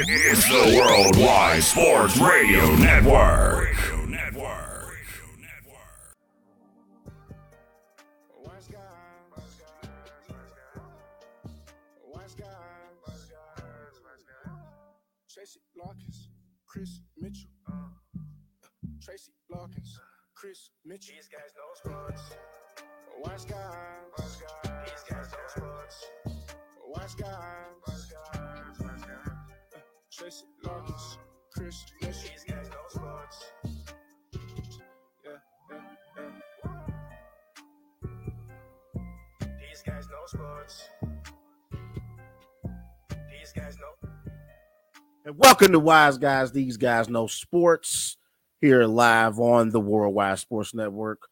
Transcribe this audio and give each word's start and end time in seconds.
It's 0.00 0.46
the 0.46 0.78
Worldwide 0.78 1.60
Sports 1.60 2.18
Radio 2.18 2.76
Network. 2.76 3.74
Tracy 15.28 15.60
Chris 16.66 17.00
Mitchell. 17.18 17.50
Tracy 19.02 19.32
Chris 20.36 20.70
Mitchell. 20.84 21.14
These 21.16 21.28
guys 21.28 21.50
know 21.56 21.74
sports. 21.74 22.22
Wise 23.24 23.44
guys. 23.46 24.42
These 24.84 25.04
guys 25.10 25.32
know 25.32 25.38
sports. 25.48 26.06
Guys. 27.18 28.47
Tracy 30.18 30.46
Larkins, 30.64 31.18
Chris 31.54 31.84
Mitchell. 32.02 32.22
These 32.22 32.44
guys 32.48 32.68
know 32.70 32.88
sports. 32.88 33.52
Yeah, 34.32 35.30
yeah, 35.70 35.80
yeah. 36.64 36.80
These 39.60 39.82
guys 39.86 40.08
know 40.08 40.26
sports. 40.26 40.88
These 43.30 43.52
guys 43.54 43.76
know. 43.78 44.08
And 45.24 45.38
welcome 45.38 45.70
to 45.70 45.78
Wise 45.78 46.18
Guys. 46.18 46.50
These 46.50 46.78
guys 46.78 47.08
know 47.08 47.28
sports 47.28 48.16
here 48.60 48.86
live 48.86 49.38
on 49.38 49.70
the 49.70 49.78
Worldwide 49.78 50.40
Sports 50.40 50.74
Network 50.74 51.28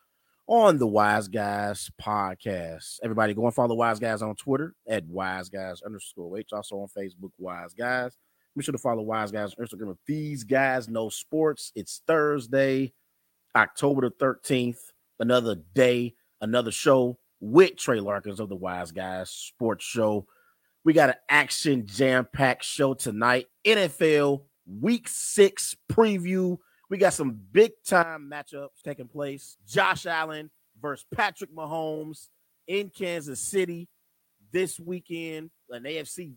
on 0.47 0.79
the 0.79 0.87
Wise 0.87 1.27
Guys 1.27 1.91
podcast. 2.01 3.01
Everybody 3.03 3.35
go 3.35 3.47
and 3.47 3.55
follow 3.55 3.75
Wise 3.75 3.99
Guys 3.99 4.23
on 4.23 4.37
Twitter 4.37 4.77
at 4.89 5.05
Wise 5.07 5.49
Guys 5.49 5.83
underscore 5.83 6.39
H. 6.39 6.53
Also 6.53 6.77
on 6.77 6.87
Facebook, 6.87 7.33
Wise 7.37 7.75
Guys. 7.75 8.17
Make 8.57 8.65
sure 8.65 8.73
to 8.73 8.79
follow 8.79 9.03
Wise 9.03 9.31
Guys 9.31 9.55
on 9.59 9.67
Instagram. 9.67 9.93
If 9.93 9.99
these 10.07 10.43
guys 10.43 10.89
know 10.89 11.11
sports, 11.11 11.73
it's 11.75 12.01
Thursday, 12.07 12.95
October 13.55 14.09
the 14.09 14.25
13th. 14.25 14.79
Another 15.21 15.57
day, 15.75 16.15
another 16.41 16.71
show 16.71 17.19
with 17.41 17.77
Trey 17.77 18.01
Larkins 18.01 18.41
of 18.41 18.49
the 18.49 18.57
Wise 18.57 18.93
Guys 18.93 19.31
Sports 19.31 19.85
Show. 19.85 20.27
We 20.85 20.95
got 20.95 21.11
an 21.11 21.17
action 21.29 21.87
jam 21.87 22.27
packed 22.33 22.65
show 22.65 22.95
tonight. 22.95 23.47
NFL 23.67 24.45
Week 24.81 25.07
Six 25.07 25.77
preview. 25.93 26.57
We 26.89 26.97
got 26.97 27.13
some 27.13 27.39
big 27.53 27.73
time 27.87 28.31
matchups 28.33 28.81
taking 28.83 29.09
place. 29.09 29.59
Josh 29.67 30.07
Allen 30.07 30.51
versus 30.81 31.05
Patrick 31.15 31.55
Mahomes 31.55 32.29
in 32.67 32.89
Kansas 32.89 33.41
City 33.41 33.89
this 34.51 34.81
weekend. 34.81 35.51
An 35.69 35.83
AFC 35.83 36.33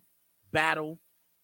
battle 0.52 1.00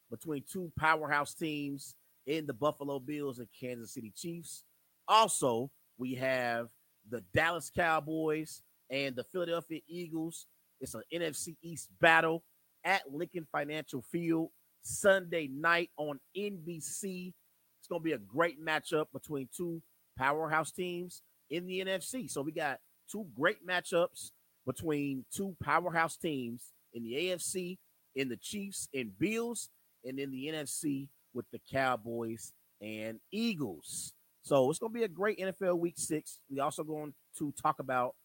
between 0.10 0.44
two 0.52 0.72
powerhouse 0.78 1.34
teams 1.34 1.96
in 2.28 2.46
the 2.46 2.54
Buffalo 2.54 3.00
Bills 3.00 3.40
and 3.40 3.48
Kansas 3.60 3.94
City 3.94 4.12
Chiefs. 4.16 4.64
Also, 5.08 5.70
we 5.98 6.16
have 6.16 6.68
the 7.10 7.22
Dallas 7.34 7.72
Cowboys 7.76 8.62
and 8.90 9.16
the 9.16 9.24
Philadelphia 9.24 9.82
Eagles. 9.88 10.48
It's 10.82 10.96
an 10.96 11.04
NFC 11.14 11.56
East 11.62 11.90
battle 12.00 12.44
at 12.84 13.02
Lincoln 13.12 13.48
Financial 13.52 14.02
Field 14.02 14.50
Sunday 14.82 15.48
night 15.52 15.90
on 15.98 16.20
NBC. 16.38 17.34
It's 17.80 17.88
going 17.90 18.02
to 18.02 18.04
be 18.04 18.14
a 18.14 18.18
great 18.18 18.64
matchup 18.64 19.06
between 19.14 19.50
two 19.56 19.82
powerhouse 20.18 20.72
teams 20.72 21.22
in 21.50 21.66
the 21.66 21.82
NFC. 21.82 22.30
So 22.30 22.42
we 22.42 22.52
got 22.52 22.80
two 23.12 23.26
great 23.38 23.66
matchups 23.66 24.32
between 24.66 25.26
two 25.34 25.56
powerhouse 25.64 26.18
teams 26.18 26.74
in 26.94 27.04
the 27.04 27.14
AFC, 27.14 27.78
in 28.16 28.30
the 28.30 28.38
Chiefs 28.38 28.88
and 28.94 29.18
Bills, 29.20 29.70
and 30.06 30.18
then 30.18 30.32
the 30.32 30.48
NFC 30.48 31.08
with 31.34 31.46
the 31.52 31.60
Cowboys 31.72 32.54
and 32.82 33.20
Eagles. 33.32 34.14
So 34.44 34.70
it's 34.70 34.80
going 34.80 34.94
to 34.94 35.00
be 35.00 35.04
a 35.04 35.10
great 35.10 35.40
NFL 35.40 35.80
Week 35.80 35.96
Six. 35.98 36.40
We 36.50 36.60
also 36.60 36.84
going 36.84 37.14
to 37.40 37.54
talk 37.62 37.80
about 37.80 38.16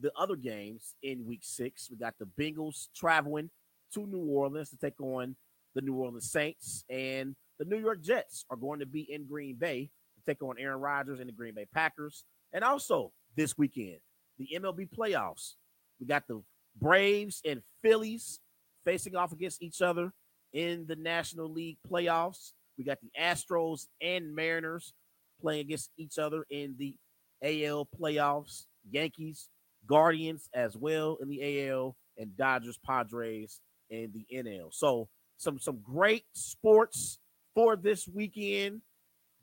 the 0.00 0.12
other 0.18 0.36
games 0.36 0.94
in 1.02 1.26
Week 1.26 1.40
Six. 1.42 1.88
We 1.90 1.96
got 1.96 2.14
the 2.18 2.28
Bengals 2.38 2.88
traveling 2.94 3.50
to 3.94 4.06
New 4.06 4.24
Orleans 4.26 4.70
to 4.70 4.76
take 4.76 5.00
on 5.00 5.36
the 5.74 5.80
New 5.80 5.94
Orleans 5.94 6.30
Saints, 6.30 6.84
and 6.90 7.34
the 7.58 7.64
New 7.64 7.78
York 7.78 8.02
Jets 8.02 8.44
are 8.50 8.56
going 8.56 8.80
to 8.80 8.86
be 8.86 9.10
in 9.10 9.26
Green 9.26 9.56
Bay 9.56 9.90
to 10.16 10.30
take 10.30 10.42
on 10.42 10.56
Aaron 10.58 10.80
Rodgers 10.80 11.20
and 11.20 11.28
the 11.28 11.32
Green 11.32 11.54
Bay 11.54 11.66
Packers. 11.72 12.24
And 12.52 12.62
also 12.62 13.12
this 13.36 13.56
weekend, 13.56 13.98
the 14.38 14.48
MLB 14.54 14.88
playoffs. 14.90 15.54
We 15.98 16.06
got 16.06 16.26
the 16.28 16.42
Braves 16.78 17.40
and 17.46 17.62
Phillies 17.82 18.40
facing 18.84 19.16
off 19.16 19.32
against 19.32 19.62
each 19.62 19.80
other 19.80 20.12
in 20.52 20.86
the 20.86 20.96
National 20.96 21.50
League 21.50 21.78
playoffs. 21.90 22.52
We 22.78 22.84
got 22.84 22.98
the 23.00 23.10
Astros 23.20 23.86
and 24.00 24.34
Mariners 24.34 24.92
playing 25.40 25.62
against 25.62 25.90
each 25.98 26.18
other 26.18 26.44
in 26.50 26.74
the 26.78 26.94
AL 27.42 27.88
playoffs. 28.00 28.66
Yankees, 28.90 29.48
Guardians 29.86 30.48
as 30.54 30.76
well 30.76 31.18
in 31.20 31.28
the 31.28 31.68
AL, 31.68 31.96
and 32.18 32.36
Dodgers, 32.36 32.78
Padres 32.84 33.60
in 33.90 34.12
the 34.12 34.26
NL. 34.34 34.72
So 34.72 35.08
some 35.36 35.58
some 35.58 35.80
great 35.82 36.24
sports 36.32 37.18
for 37.54 37.76
this 37.76 38.08
weekend. 38.08 38.82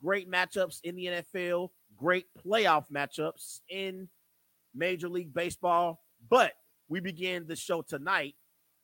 Great 0.01 0.31
matchups 0.31 0.79
in 0.83 0.95
the 0.95 1.05
NFL, 1.07 1.69
great 1.97 2.25
playoff 2.45 2.85
matchups 2.93 3.59
in 3.69 4.07
Major 4.73 5.09
League 5.09 5.33
Baseball. 5.33 6.01
But 6.29 6.53
we 6.87 7.01
begin 7.01 7.47
the 7.47 7.55
show 7.57 7.81
tonight 7.81 8.35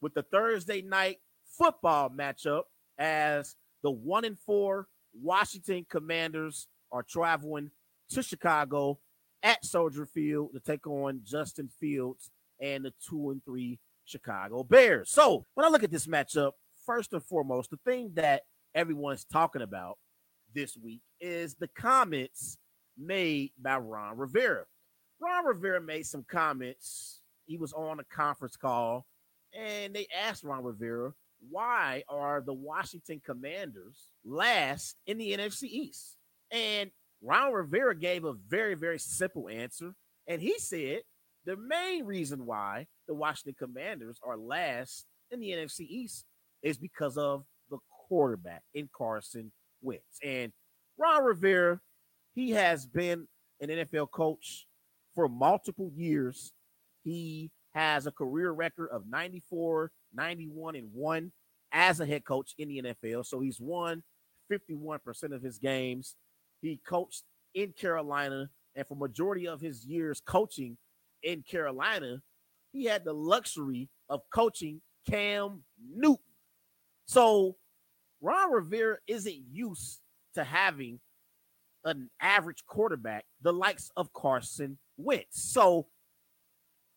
with 0.01 0.13
the 0.13 0.23
Thursday 0.23 0.81
night 0.81 1.19
football 1.57 2.09
matchup 2.09 2.63
as 2.97 3.55
the 3.83 3.91
one 3.91 4.25
and 4.25 4.39
four 4.39 4.87
Washington 5.13 5.85
Commanders 5.89 6.67
are 6.91 7.03
traveling 7.03 7.71
to 8.09 8.21
Chicago 8.23 8.99
at 9.43 9.63
Soldier 9.63 10.05
Field 10.05 10.49
to 10.53 10.59
take 10.59 10.87
on 10.87 11.21
Justin 11.23 11.69
Fields 11.79 12.31
and 12.61 12.85
the 12.85 12.93
two 13.07 13.31
and 13.31 13.43
three 13.45 13.79
Chicago 14.05 14.63
Bears. 14.63 15.11
So 15.11 15.45
when 15.53 15.65
I 15.65 15.69
look 15.69 15.83
at 15.83 15.91
this 15.91 16.07
matchup, 16.07 16.51
first 16.85 17.13
and 17.13 17.23
foremost, 17.23 17.69
the 17.71 17.79
thing 17.85 18.11
that 18.15 18.43
everyone's 18.73 19.25
talking 19.25 19.61
about 19.61 19.97
this 20.53 20.77
week 20.77 21.01
is 21.19 21.55
the 21.55 21.67
comments 21.69 22.57
made 22.97 23.51
by 23.59 23.77
Ron 23.77 24.17
Rivera. 24.17 24.65
Ron 25.19 25.45
Rivera 25.45 25.81
made 25.81 26.05
some 26.05 26.25
comments. 26.27 27.19
He 27.45 27.57
was 27.57 27.73
on 27.73 27.99
a 27.99 28.03
conference 28.05 28.57
call 28.57 29.05
and 29.53 29.93
they 29.93 30.07
asked 30.15 30.43
Ron 30.43 30.63
Rivera, 30.63 31.13
why 31.49 32.03
are 32.09 32.41
the 32.41 32.53
Washington 32.53 33.21
Commanders 33.25 34.11
last 34.23 34.95
in 35.07 35.17
the 35.17 35.33
NFC 35.33 35.63
East? 35.63 36.17
And 36.51 36.91
Ron 37.21 37.53
Rivera 37.53 37.95
gave 37.95 38.23
a 38.23 38.33
very, 38.47 38.75
very 38.75 38.99
simple 38.99 39.49
answer. 39.49 39.93
And 40.27 40.41
he 40.41 40.59
said 40.59 41.01
the 41.45 41.57
main 41.57 42.05
reason 42.05 42.45
why 42.45 42.87
the 43.07 43.13
Washington 43.13 43.55
Commanders 43.57 44.19
are 44.23 44.37
last 44.37 45.05
in 45.31 45.39
the 45.39 45.51
NFC 45.51 45.81
East 45.81 46.25
is 46.63 46.77
because 46.77 47.17
of 47.17 47.43
the 47.69 47.77
quarterback 48.07 48.63
in 48.73 48.89
Carson 48.95 49.51
Wentz. 49.81 50.19
And 50.23 50.51
Ron 50.97 51.23
Rivera, 51.23 51.79
he 52.33 52.51
has 52.51 52.85
been 52.85 53.27
an 53.61 53.69
NFL 53.69 54.11
coach 54.11 54.67
for 55.13 55.27
multiple 55.27 55.91
years. 55.95 56.51
He 57.03 57.51
has 57.73 58.07
a 58.07 58.11
career 58.11 58.51
record 58.51 58.89
of 58.91 59.03
94, 59.07 59.91
91, 60.15 60.75
and 60.75 60.89
1 60.93 61.31
as 61.71 61.99
a 61.99 62.05
head 62.05 62.25
coach 62.25 62.53
in 62.57 62.69
the 62.69 62.81
NFL. 62.81 63.25
So 63.25 63.39
he's 63.39 63.59
won 63.59 64.03
51% 64.51 65.33
of 65.33 65.41
his 65.41 65.57
games. 65.57 66.15
He 66.61 66.79
coached 66.87 67.23
in 67.53 67.73
Carolina, 67.73 68.49
and 68.75 68.87
for 68.87 68.95
majority 68.95 69.47
of 69.47 69.61
his 69.61 69.85
years 69.85 70.21
coaching 70.25 70.77
in 71.23 71.43
Carolina, 71.43 72.21
he 72.71 72.85
had 72.85 73.03
the 73.03 73.13
luxury 73.13 73.89
of 74.09 74.21
coaching 74.33 74.81
Cam 75.09 75.63
Newton. 75.93 76.23
So 77.05 77.55
Ron 78.21 78.51
Rivera 78.51 78.97
isn't 79.07 79.43
used 79.51 79.99
to 80.33 80.43
having 80.43 80.99
an 81.83 82.09
average 82.19 82.65
quarterback, 82.65 83.25
the 83.41 83.53
likes 83.53 83.91
of 83.95 84.11
Carson 84.13 84.77
Wentz. 84.97 85.41
So 85.41 85.87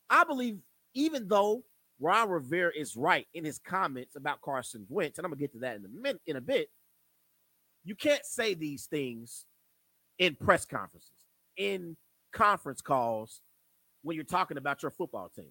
I 0.09 0.25
believe 0.25 0.59
even 0.95 1.29
though 1.29 1.65
Ron 2.01 2.29
Rivera 2.29 2.73
is 2.77 2.97
right 2.97 3.27
in 3.35 3.45
his 3.45 3.59
comments 3.59 4.17
about 4.17 4.41
Carson 4.41 4.87
Wentz, 4.89 5.19
and 5.19 5.25
I'm 5.25 5.31
gonna 5.33 5.41
get 5.41 5.53
to 5.53 5.59
that 5.61 5.77
in 5.77 5.85
a 5.85 5.89
minute 5.89 6.21
in 6.27 6.37
a 6.37 6.41
bit, 6.41 6.69
you 7.85 7.95
can't 7.95 8.25
say 8.25 8.55
these 8.55 8.87
things 8.87 9.47
in 10.19 10.37
press 10.37 10.65
conferences, 10.65 11.27
in 11.57 11.97
conference 12.33 12.81
calls 12.81 13.41
when 14.03 14.15
you're 14.15 14.25
talking 14.25 14.59
about 14.59 14.83
your 14.83 14.91
football 14.91 15.31
team. 15.35 15.51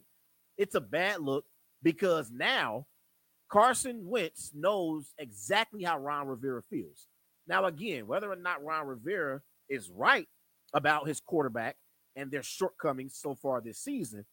It's 0.58 0.76
a 0.76 0.82
bad 0.82 1.22
look 1.22 1.46
because 1.84 2.32
now 2.32 2.86
Carson 3.50 4.08
Wentz 4.08 4.52
knows 4.54 5.14
exactly 5.18 5.84
how 5.84 6.00
Ron 6.00 6.28
Rivera 6.28 6.62
feels. 6.70 7.08
Now, 7.48 7.66
again, 7.66 8.08
whether 8.08 8.32
or 8.32 8.36
not 8.36 8.64
Ron 8.64 8.88
Rivera 8.88 9.42
is 9.70 9.90
right 9.90 10.28
about 10.74 11.08
his 11.08 11.20
quarterback 11.22 11.78
and 12.16 12.30
their 12.30 12.44
shortcomings 12.44 13.16
so 13.16 13.36
far 13.36 13.62
this 13.62 13.80
season 13.80 14.26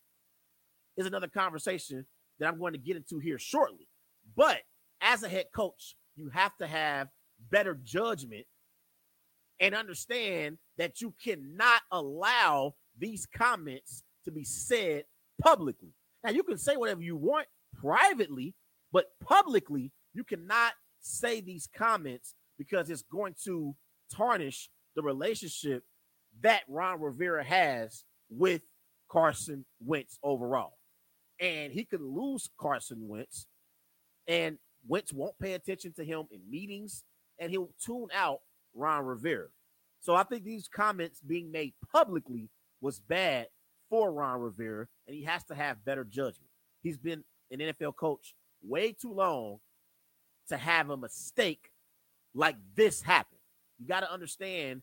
is 0.96 1.06
another 1.06 1.28
conversation 1.28 2.06
that 2.38 2.48
I'm 2.48 2.58
going 2.58 2.72
to 2.72 2.78
get 2.78 2.96
into 2.96 3.18
here 3.18 3.38
shortly. 3.38 3.88
But 4.36 4.60
as 5.00 5.22
a 5.22 5.28
head 5.28 5.46
coach, 5.54 5.96
you 6.16 6.30
have 6.30 6.56
to 6.58 6.66
have 6.66 7.08
better 7.50 7.78
judgment 7.82 8.46
and 9.60 9.74
understand 9.74 10.58
that 10.78 11.00
you 11.00 11.14
cannot 11.22 11.82
allow 11.90 12.74
these 12.98 13.26
comments 13.26 14.02
to 14.24 14.30
be 14.30 14.44
said 14.44 15.04
publicly. 15.40 15.94
Now, 16.22 16.30
you 16.30 16.42
can 16.42 16.58
say 16.58 16.76
whatever 16.76 17.02
you 17.02 17.16
want 17.16 17.46
privately, 17.78 18.54
but 18.92 19.06
publicly, 19.20 19.92
you 20.12 20.24
cannot 20.24 20.72
say 21.00 21.40
these 21.40 21.68
comments 21.76 22.34
because 22.58 22.88
it's 22.88 23.02
going 23.02 23.34
to 23.44 23.74
tarnish 24.14 24.70
the 24.96 25.02
relationship 25.02 25.84
that 26.40 26.62
Ron 26.68 27.00
Rivera 27.00 27.44
has 27.44 28.04
with 28.30 28.62
Carson 29.08 29.64
Wentz 29.84 30.18
overall. 30.22 30.78
And 31.40 31.72
he 31.72 31.84
could 31.84 32.00
lose 32.00 32.48
Carson 32.58 33.08
Wentz, 33.08 33.46
and 34.28 34.58
Wentz 34.86 35.12
won't 35.12 35.38
pay 35.38 35.54
attention 35.54 35.92
to 35.94 36.04
him 36.04 36.24
in 36.30 36.40
meetings, 36.48 37.02
and 37.38 37.50
he'll 37.50 37.72
tune 37.84 38.08
out 38.14 38.40
Ron 38.74 39.04
Rivera. 39.04 39.48
So 40.00 40.14
I 40.14 40.22
think 40.22 40.44
these 40.44 40.68
comments 40.68 41.20
being 41.20 41.50
made 41.50 41.74
publicly 41.90 42.50
was 42.80 43.00
bad 43.00 43.48
for 43.90 44.12
Ron 44.12 44.40
Rivera, 44.40 44.86
and 45.06 45.16
he 45.16 45.24
has 45.24 45.42
to 45.44 45.54
have 45.54 45.84
better 45.84 46.04
judgment. 46.04 46.50
He's 46.82 46.98
been 46.98 47.24
an 47.50 47.58
NFL 47.58 47.96
coach 47.96 48.34
way 48.62 48.92
too 48.92 49.12
long 49.12 49.58
to 50.48 50.56
have 50.56 50.90
a 50.90 50.96
mistake 50.96 51.70
like 52.34 52.56
this 52.76 53.02
happen. 53.02 53.38
You 53.78 53.88
got 53.88 54.00
to 54.00 54.12
understand 54.12 54.82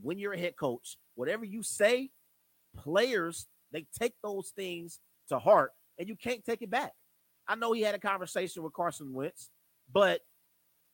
when 0.00 0.18
you're 0.18 0.34
a 0.34 0.38
head 0.38 0.56
coach, 0.56 0.96
whatever 1.14 1.44
you 1.44 1.62
say, 1.62 2.10
players 2.76 3.48
they 3.72 3.86
take 3.98 4.14
those 4.22 4.50
things 4.50 5.00
to 5.28 5.38
heart, 5.38 5.72
and 6.00 6.08
you 6.08 6.16
can't 6.16 6.44
take 6.44 6.62
it 6.62 6.70
back. 6.70 6.92
I 7.46 7.54
know 7.54 7.72
he 7.72 7.82
had 7.82 7.94
a 7.94 7.98
conversation 7.98 8.62
with 8.62 8.72
Carson 8.72 9.12
Wentz, 9.12 9.50
but 9.92 10.22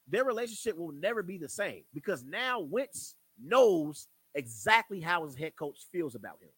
their 0.08 0.24
relationship 0.24 0.76
will 0.76 0.92
never 0.92 1.22
be 1.22 1.38
the 1.38 1.48
same 1.48 1.84
because 1.94 2.24
now 2.24 2.60
Wentz 2.60 3.14
knows 3.42 4.08
exactly 4.34 5.00
how 5.00 5.24
his 5.24 5.36
head 5.36 5.52
coach 5.56 5.78
feels 5.92 6.16
about 6.16 6.42
him. 6.42 6.50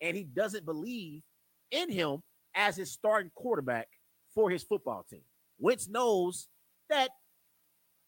And 0.00 0.16
he 0.16 0.24
doesn't 0.24 0.66
believe 0.66 1.22
in 1.70 1.88
him 1.88 2.22
as 2.54 2.76
his 2.76 2.90
starting 2.90 3.30
quarterback 3.34 3.88
for 4.34 4.50
his 4.50 4.64
football 4.64 5.06
team. 5.08 5.22
Wentz 5.58 5.88
knows 5.88 6.48
that 6.90 7.10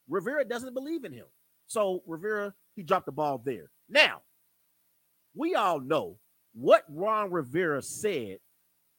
Rivera 0.09 0.44
doesn't 0.44 0.75
believe 0.75 1.05
in 1.05 1.12
him. 1.12 1.27
So 1.69 2.03
Rivera, 2.06 2.55
he 2.75 2.82
dropped 2.82 3.06
the 3.06 3.12
ball 3.12 3.41
there. 3.44 3.71
Now, 3.89 4.23
we 5.35 5.55
all 5.55 5.79
know 5.79 6.19
what 6.55 6.85
Ron 6.89 7.31
Rivera 7.31 7.82
said. 7.82 8.39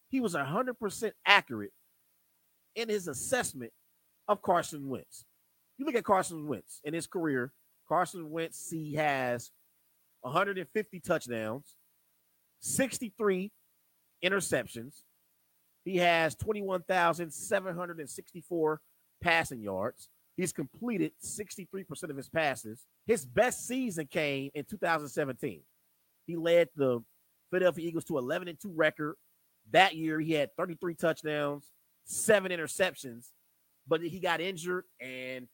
He 0.10 0.20
was 0.20 0.36
100% 0.36 1.12
accurate 1.26 1.72
in 2.76 2.90
his 2.90 3.08
assessment 3.08 3.72
of 4.28 4.42
Carson 4.42 4.90
Wentz. 4.90 5.24
You 5.78 5.86
look 5.86 5.96
at 5.96 6.04
Carson 6.04 6.46
Wentz 6.48 6.82
in 6.84 6.94
his 6.94 7.08
career, 7.08 7.54
Carson 7.88 8.30
Wentz, 8.30 8.70
he 8.70 8.96
has 8.96 9.52
150 10.22 11.00
touchdowns, 11.00 11.76
63 12.60 13.52
interceptions. 14.24 15.04
He 15.86 15.98
has 15.98 16.36
21,764 16.36 18.82
passing 19.22 19.62
yards. 19.62 20.10
He's 20.36 20.54
completed 20.54 21.12
63% 21.24 22.10
of 22.10 22.18
his 22.18 22.30
passes. 22.30 22.88
His 23.06 23.24
best 23.26 23.68
season 23.68 24.08
came 24.08 24.50
in 24.54 24.66
2017. 24.66 25.62
He 26.28 26.36
led 26.36 26.70
the 26.76 27.04
Philadelphia 27.50 27.88
Eagles 27.88 28.04
to 28.06 28.18
11 28.18 28.50
and 28.50 28.60
2 28.60 28.72
record. 28.76 29.16
That 29.72 29.96
year, 29.96 30.20
he 30.20 30.34
had 30.34 30.56
33 30.56 30.96
touchdowns, 30.96 31.72
seven 32.06 32.52
interceptions, 32.52 33.28
but 33.88 34.02
he 34.02 34.20
got 34.20 34.42
injured, 34.42 34.86
and 35.02 35.48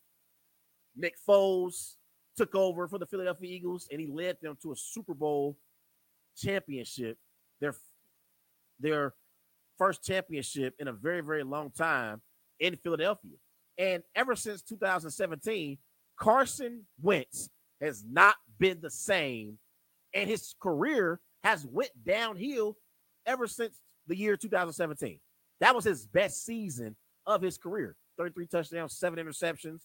Nick 0.96 1.16
Foles 1.28 1.96
took 2.36 2.56
over 2.56 2.88
for 2.88 2.98
the 2.98 3.06
Philadelphia 3.06 3.56
Eagles 3.56 3.88
and 3.92 4.00
he 4.00 4.08
led 4.08 4.38
them 4.42 4.58
to 4.62 4.72
a 4.72 4.76
Super 4.76 5.14
Bowl 5.14 5.58
championship. 6.36 7.18
Their 7.60 7.76
their 8.80 9.14
first 9.78 10.04
championship 10.04 10.76
in 10.80 10.88
a 10.88 10.94
very 10.94 11.22
very 11.22 11.44
long 11.44 11.72
time 11.72 12.22
in 12.60 12.76
Philadelphia. 12.78 13.38
And 13.78 14.04
ever 14.16 14.36
since 14.36 14.62
2017, 14.62 15.78
Carson 16.18 16.86
Wentz 17.02 17.50
has 17.82 18.04
not 18.08 18.36
been 18.60 18.80
the 18.82 18.92
same 18.92 19.58
and 20.14 20.30
his 20.30 20.56
career 20.62 21.20
has 21.44 21.66
went 21.66 21.92
downhill 22.06 22.78
ever 23.26 23.48
since 23.48 23.80
the 24.08 24.18
year 24.18 24.38
2017. 24.38 25.20
That 25.60 25.76
was 25.76 25.86
his 25.86 26.06
best 26.06 26.46
season 26.46 26.96
of 27.26 27.42
his 27.42 27.58
career. 27.58 27.96
33 28.18 28.48
touchdowns, 28.48 28.98
seven 28.98 29.24
interceptions, 29.24 29.82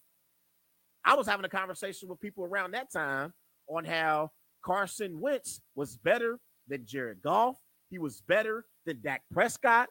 I 1.09 1.15
was 1.15 1.27
having 1.27 1.47
a 1.47 1.49
conversation 1.49 2.09
with 2.09 2.21
people 2.21 2.45
around 2.45 2.73
that 2.73 2.93
time 2.93 3.33
on 3.67 3.85
how 3.85 4.31
Carson 4.63 5.21
Wentz 5.21 5.61
was 5.75 5.97
better 5.97 6.39
than 6.69 6.85
Jared 6.85 7.23
Goff. 7.23 7.57
He 7.91 7.99
was 7.99 8.21
better 8.29 8.67
than 8.85 9.01
Dak 9.01 9.23
Prescott. 9.33 9.89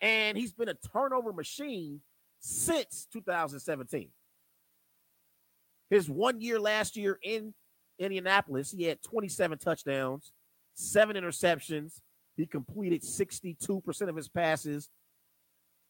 And 0.00 0.36
he's 0.36 0.52
been 0.52 0.68
a 0.68 0.74
turnover 0.92 1.32
machine 1.32 2.00
since 2.40 3.06
2017. 3.12 4.08
His 5.90 6.10
one 6.10 6.40
year 6.40 6.58
last 6.58 6.96
year 6.96 7.20
in 7.22 7.54
Indianapolis, 8.00 8.72
he 8.72 8.82
had 8.84 9.00
27 9.02 9.58
touchdowns, 9.58 10.32
seven 10.74 11.14
interceptions. 11.14 12.00
He 12.36 12.46
completed 12.46 13.02
62% 13.02 14.08
of 14.08 14.16
his 14.16 14.28
passes. 14.28 14.88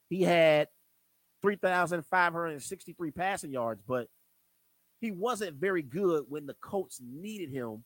He 0.09 0.23
had 0.23 0.69
3,563 1.43 3.11
passing 3.11 3.53
yards, 3.53 3.83
but 3.87 4.09
he 5.01 5.11
wasn't 5.11 5.57
very 5.57 5.83
good 5.83 6.25
when 6.29 6.47
the 6.47 6.57
Colts 6.63 7.01
needed 7.03 7.51
him 7.51 7.85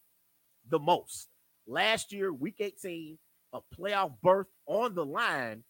the 0.69 0.79
most. 0.79 1.29
Last 1.67 2.12
year, 2.12 2.32
week 2.32 2.56
18, 2.61 3.19
a 3.53 3.61
playoff 3.79 4.12
berth 4.23 4.49
on 4.67 4.94
the 4.94 5.05
line, 5.05 5.64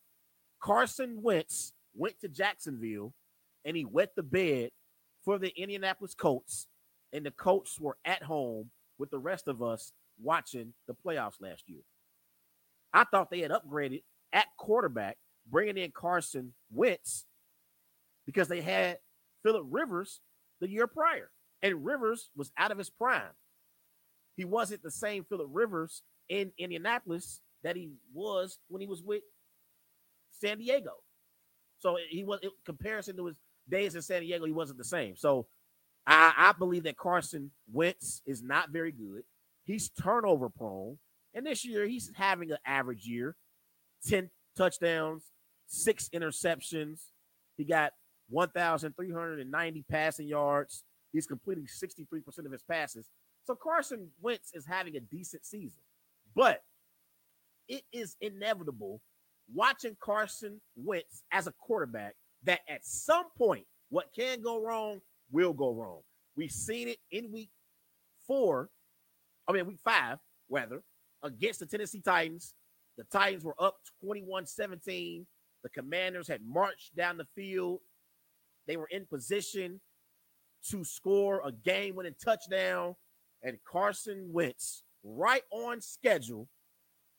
Carson 0.61 1.23
Wentz 1.23 1.73
went 1.94 2.21
to 2.21 2.29
Jacksonville 2.29 3.12
and 3.65 3.77
he 3.77 3.85
wet 3.85 4.12
the 4.17 4.23
bed 4.23 4.71
for 5.25 5.39
the 5.39 5.53
Indianapolis 5.61 6.15
Colts. 6.15 6.67
And 7.12 7.25
the 7.25 7.31
Colts 7.31 7.79
were 7.81 7.97
at 8.05 8.23
home 8.23 8.71
with 8.99 9.11
the 9.11 9.19
rest 9.19 9.49
of 9.49 9.62
us 9.62 9.93
watching 10.21 10.75
the 10.87 10.94
playoffs 10.94 11.41
last 11.41 11.69
year. 11.69 11.82
I 12.96 13.04
thought 13.04 13.31
they 13.31 13.40
had 13.40 13.50
upgraded 13.50 14.02
at 14.32 14.46
quarterback, 14.58 15.19
bringing 15.50 15.76
in 15.76 15.93
Carson 15.93 16.54
Wentz 16.72 17.26
because 18.25 18.48
they 18.48 18.62
had 18.62 18.98
Philip 19.43 19.66
Rivers 19.69 20.20
the 20.60 20.69
year 20.70 20.87
prior. 20.87 21.31
And 21.62 21.84
Rivers 21.84 22.31
was 22.34 22.50
out 22.56 22.70
of 22.70 22.79
his 22.79 22.88
prime. 22.88 23.34
He 24.36 24.46
wasn't 24.46 24.82
the 24.82 24.91
same 24.91 25.24
Philip 25.24 25.48
Rivers 25.50 26.03
in 26.31 26.53
Indianapolis 26.58 27.43
that 27.62 27.76
he 27.76 27.91
was 28.15 28.58
when 28.69 28.81
he 28.81 28.86
was 28.86 29.03
with 29.03 29.22
San 30.31 30.56
Diego. 30.58 30.93
So 31.79 31.98
he 32.08 32.24
was 32.24 32.41
in 32.43 32.50
comparison 32.65 33.17
to 33.19 33.26
his 33.26 33.36
days 33.69 33.94
in 33.94 34.00
San 34.00 34.22
Diego, 34.22 34.46
he 34.46 34.53
wasn't 34.53 34.79
the 34.79 34.84
same. 34.84 35.17
So 35.17 35.46
I, 36.06 36.32
I 36.34 36.53
believe 36.58 36.84
that 36.84 36.96
Carson 36.96 37.50
Wentz 37.70 38.22
is 38.24 38.43
not 38.43 38.70
very 38.70 38.93
good. 38.93 39.22
He's 39.65 39.91
turnover 39.91 40.48
prone. 40.48 40.98
And 41.36 41.46
this 41.46 41.64
year 41.64 41.86
he's 41.86 42.10
having 42.16 42.50
an 42.50 42.58
average 42.66 43.06
year 43.06 43.36
10 44.08 44.31
touchdowns, 44.56 45.22
six 45.69 46.08
interceptions. 46.12 47.02
He 47.56 47.64
got 47.64 47.93
1,390 48.31 49.84
passing 49.88 50.26
yards, 50.26 50.82
He's 51.16 51.26
completing 51.26 51.66
63% 51.66 52.44
of 52.44 52.52
his 52.52 52.62
passes. 52.62 53.06
So 53.46 53.55
Carson 53.55 54.08
Wentz 54.20 54.50
is 54.52 54.66
having 54.66 54.96
a 54.96 55.00
decent 55.00 55.46
season. 55.46 55.81
But 56.34 56.62
it 57.69 57.84
is 57.90 58.16
inevitable 58.20 59.00
watching 59.55 59.96
Carson 59.98 60.60
Wentz 60.76 61.22
as 61.32 61.46
a 61.46 61.52
quarterback 61.52 62.16
that 62.44 62.60
at 62.69 62.84
some 62.84 63.24
point, 63.38 63.64
what 63.88 64.12
can 64.14 64.43
go 64.43 64.62
wrong 64.62 65.00
will 65.31 65.55
go 65.55 65.72
wrong. 65.72 66.00
We've 66.36 66.50
seen 66.50 66.88
it 66.88 66.98
in 67.10 67.32
week 67.32 67.50
four, 68.26 68.69
I 69.48 69.52
mean, 69.52 69.66
week 69.66 69.81
five, 69.82 70.19
rather, 70.50 70.82
against 71.23 71.61
the 71.61 71.67
Tennessee 71.67 72.01
Titans. 72.01 72.55
The 72.96 73.05
Titans 73.05 73.44
were 73.44 73.56
up 73.58 73.77
21 74.03 74.46
17. 74.46 75.27
The 75.63 75.70
Commanders 75.70 76.29
had 76.29 76.41
marched 76.46 76.94
down 76.94 77.17
the 77.17 77.27
field. 77.35 77.81
They 78.67 78.77
were 78.77 78.89
in 78.91 79.06
position 79.06 79.81
to 80.70 80.85
score 80.85 81.43
a 81.44 81.53
game 81.53 81.96
winning 81.96 82.15
touchdown. 82.23 82.96
And 83.43 83.58
Carson 83.70 84.29
Wentz, 84.32 84.82
right 85.05 85.43
on 85.51 85.81
schedule, 85.81 86.49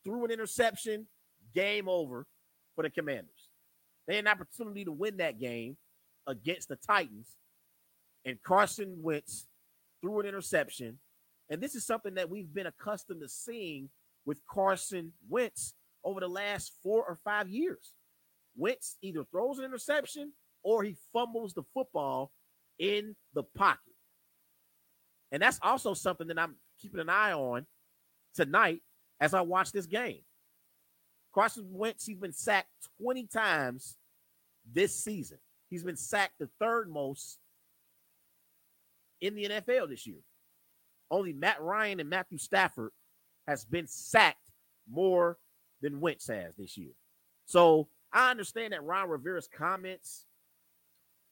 threw 0.03 0.25
an 0.25 0.31
interception, 0.31 1.07
game 1.53 1.87
over 1.87 2.25
for 2.75 2.83
the 2.83 2.89
Commanders. 2.89 3.49
They 4.07 4.15
had 4.15 4.25
an 4.25 4.31
opportunity 4.31 4.85
to 4.85 4.91
win 4.91 5.17
that 5.17 5.39
game 5.39 5.77
against 6.25 6.69
the 6.69 6.77
Titans. 6.77 7.35
And 8.25 8.41
Carson 8.43 8.97
Wentz 9.01 9.47
threw 10.01 10.19
an 10.19 10.25
interception. 10.25 10.99
And 11.49 11.61
this 11.61 11.75
is 11.75 11.85
something 11.85 12.15
that 12.15 12.29
we've 12.29 12.53
been 12.53 12.67
accustomed 12.67 13.21
to 13.21 13.29
seeing 13.29 13.89
with 14.25 14.45
Carson 14.49 15.13
Wentz 15.29 15.73
over 16.03 16.19
the 16.19 16.27
last 16.27 16.73
four 16.83 17.03
or 17.03 17.17
five 17.23 17.49
years. 17.49 17.93
Wentz 18.55 18.97
either 19.01 19.23
throws 19.23 19.59
an 19.59 19.65
interception 19.65 20.33
or 20.63 20.83
he 20.83 20.95
fumbles 21.13 21.53
the 21.53 21.63
football 21.73 22.31
in 22.79 23.15
the 23.33 23.43
pocket. 23.43 23.93
And 25.31 25.41
that's 25.41 25.59
also 25.61 25.93
something 25.93 26.27
that 26.27 26.39
I'm 26.39 26.55
keeping 26.81 26.99
an 26.99 27.09
eye 27.09 27.33
on 27.33 27.65
tonight 28.35 28.81
as 29.19 29.33
I 29.33 29.41
watch 29.41 29.71
this 29.71 29.85
game. 29.85 30.21
Carson 31.33 31.65
Wentz, 31.69 32.05
he's 32.05 32.17
been 32.17 32.33
sacked 32.33 32.69
20 33.01 33.27
times 33.27 33.97
this 34.73 34.95
season. 35.03 35.37
He's 35.69 35.83
been 35.83 35.97
sacked 35.97 36.39
the 36.39 36.49
third 36.59 36.89
most 36.89 37.37
in 39.21 39.35
the 39.35 39.45
NFL 39.45 39.89
this 39.89 40.07
year. 40.07 40.21
Only 41.09 41.33
Matt 41.33 41.61
Ryan 41.61 41.99
and 41.99 42.09
Matthew 42.09 42.37
Stafford 42.37 42.91
has 43.47 43.65
been 43.65 43.87
sacked 43.87 44.51
more 44.89 45.37
than 45.81 45.99
Wentz 45.99 46.27
has 46.27 46.55
this 46.55 46.77
year. 46.77 46.91
So 47.45 47.87
I 48.11 48.31
understand 48.31 48.73
that 48.73 48.83
Ron 48.83 49.09
Rivera's 49.09 49.47
comments 49.47 50.25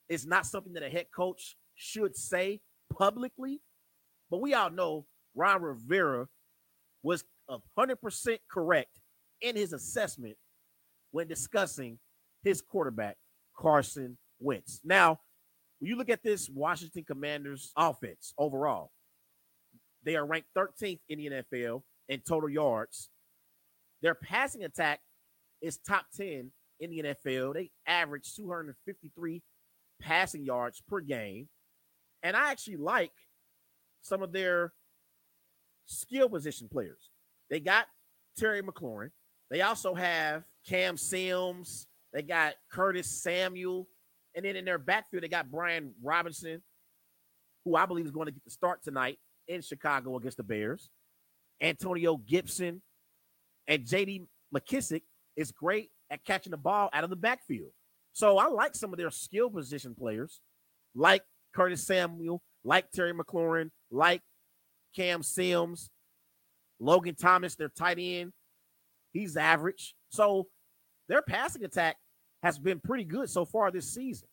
is 0.08 0.26
not 0.26 0.46
something 0.46 0.74
that 0.74 0.84
a 0.84 0.90
head 0.90 1.08
coach 1.14 1.58
should 1.76 2.16
say 2.16 2.62
publicly, 2.98 3.62
but 4.30 4.42
we 4.42 4.54
all 4.54 4.70
know 4.70 5.06
Ron 5.36 5.62
Rivera 5.62 6.28
was 7.04 7.24
100% 7.50 8.40
correct 8.50 9.00
in 9.42 9.56
his 9.56 9.74
assessment 9.74 10.38
when 11.12 11.28
discussing 11.28 12.00
his 12.44 12.62
quarterback, 12.62 13.18
Carson 13.58 14.18
Wentz. 14.40 14.82
Now, 14.84 15.20
when 15.80 15.90
you 15.90 15.98
look 15.98 16.10
at 16.10 16.24
this 16.24 16.50
Washington 16.50 17.04
Commanders 17.04 17.72
offense 17.76 18.34
overall, 18.38 18.92
they 20.06 20.16
are 20.16 20.26
ranked 20.26 20.50
13th 20.56 21.00
in 21.10 21.20
the 21.20 21.44
NFL 21.54 21.82
in 22.08 22.22
total 22.22 22.50
yards. 22.50 23.10
Their 24.02 24.16
passing 24.16 24.64
attack 24.64 25.02
is 25.62 25.78
top 25.80 26.06
10 26.16 26.52
in 26.80 26.90
the 26.90 27.00
NFL. 27.00 27.56
They 27.56 27.72
average 27.88 28.36
253 28.36 29.42
passing 30.00 30.46
yards 30.46 30.82
per 30.88 31.00
game. 31.00 31.50
And 32.22 32.36
I 32.36 32.52
actually 32.52 32.78
like 32.78 33.12
some 34.02 34.22
of 34.22 34.32
their 34.32 34.74
skill 35.86 36.30
position 36.30 36.68
players. 36.72 37.10
They 37.50 37.60
got 37.60 37.88
Terry 38.38 38.62
McLaurin. 38.62 39.10
They 39.50 39.62
also 39.62 39.96
have 39.96 40.44
Cam 40.68 40.98
Sims. 40.98 41.88
They 42.14 42.22
got 42.22 42.54
Curtis 42.72 43.10
Samuel. 43.24 43.88
And 44.36 44.46
then 44.46 44.56
in 44.56 44.66
their 44.66 44.78
backfield, 44.78 45.24
they 45.24 45.30
got 45.30 45.50
Brian 45.50 45.94
Robinson, 46.04 46.62
who 47.64 47.76
I 47.76 47.86
believe 47.86 48.06
is 48.06 48.12
going 48.12 48.28
to 48.28 48.32
get 48.32 48.44
the 48.44 48.52
start 48.52 48.84
tonight 48.84 49.18
in 49.48 49.62
Chicago 49.62 50.18
against 50.18 50.38
the 50.38 50.44
Bears. 50.44 50.90
Antonio 51.62 52.18
Gibson 52.18 52.82
and 53.68 53.86
JD 53.86 54.26
McKissic 54.54 55.02
is 55.36 55.52
great 55.52 55.90
at 56.10 56.24
catching 56.26 56.52
the 56.52 56.58
ball 56.58 56.90
out 56.94 57.04
of 57.04 57.10
the 57.10 57.16
backfield. 57.16 57.72
So 58.14 58.38
I 58.38 58.48
like 58.48 58.76
some 58.76 58.94
of 58.94 58.98
their 58.98 59.12
skill 59.12 59.50
position 59.50 59.96
players, 59.96 60.40
like 60.94 61.24
Curtis 61.54 61.86
Samuel, 61.86 62.42
like 62.64 62.92
Terry 62.92 63.14
McLaurin, 63.14 63.70
like 63.92 64.22
Cam 64.96 65.24
Sims, 65.24 65.90
Logan 66.80 67.16
Thomas, 67.16 67.56
their 67.56 67.70
tight 67.70 67.98
end. 68.00 68.32
He's 69.12 69.38
average. 69.38 69.96
So 70.10 70.48
their 71.08 71.22
passing 71.22 71.64
attack 71.64 71.98
has 72.44 72.60
been 72.60 72.80
pretty 72.80 73.04
good 73.04 73.30
so 73.30 73.46
far 73.46 73.72
this 73.72 73.94
season. 73.94 74.28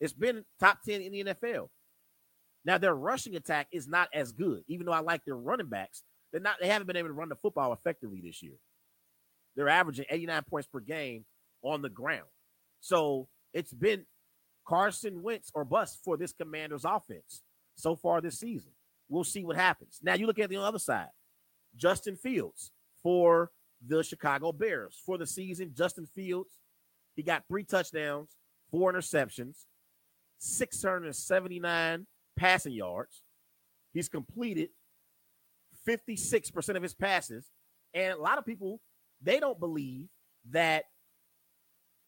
It's 0.00 0.12
been 0.12 0.44
top 0.60 0.78
10 0.84 1.00
in 1.00 1.12
the 1.12 1.24
NFL. 1.24 1.68
Now 2.64 2.78
their 2.78 2.94
rushing 2.94 3.36
attack 3.36 3.68
is 3.72 3.88
not 3.88 4.08
as 4.12 4.32
good, 4.32 4.62
even 4.68 4.86
though 4.86 4.92
I 4.92 5.00
like 5.00 5.24
their 5.24 5.36
running 5.36 5.68
backs. 5.68 6.02
They're 6.32 6.40
not, 6.40 6.56
they 6.60 6.68
haven't 6.68 6.86
been 6.86 6.96
able 6.96 7.08
to 7.08 7.14
run 7.14 7.28
the 7.28 7.36
football 7.36 7.72
effectively 7.72 8.20
this 8.22 8.42
year. 8.42 8.56
They're 9.56 9.68
averaging 9.68 10.04
89 10.10 10.42
points 10.48 10.68
per 10.68 10.80
game 10.80 11.24
on 11.62 11.82
the 11.82 11.88
ground. 11.88 12.28
So 12.80 13.28
it's 13.54 13.72
been 13.72 14.04
Carson 14.66 15.22
Wentz 15.22 15.50
or 15.54 15.64
bust 15.64 16.00
for 16.04 16.16
this 16.16 16.32
commander's 16.32 16.84
offense 16.84 17.42
so 17.74 17.96
far 17.96 18.20
this 18.20 18.38
season. 18.38 18.72
We'll 19.08 19.24
see 19.24 19.44
what 19.44 19.56
happens. 19.56 19.98
Now 20.02 20.14
you 20.14 20.26
look 20.26 20.38
at 20.38 20.50
the 20.50 20.58
other 20.58 20.78
side. 20.78 21.08
Justin 21.76 22.16
Fields 22.16 22.70
for 23.02 23.50
the 23.86 24.02
Chicago 24.02 24.52
Bears. 24.52 25.00
For 25.04 25.16
the 25.16 25.26
season, 25.26 25.72
Justin 25.76 26.06
Fields, 26.06 26.58
he 27.16 27.22
got 27.22 27.44
three 27.48 27.64
touchdowns, 27.64 28.36
four 28.70 28.92
interceptions, 28.92 29.64
679 30.38 32.06
passing 32.38 32.72
yards. 32.72 33.22
He's 33.92 34.08
completed 34.08 34.70
56% 35.86 36.76
of 36.76 36.82
his 36.82 36.94
passes. 36.94 37.50
And 37.94 38.12
a 38.12 38.20
lot 38.20 38.38
of 38.38 38.46
people, 38.46 38.80
they 39.20 39.40
don't 39.40 39.58
believe 39.58 40.06
that 40.50 40.84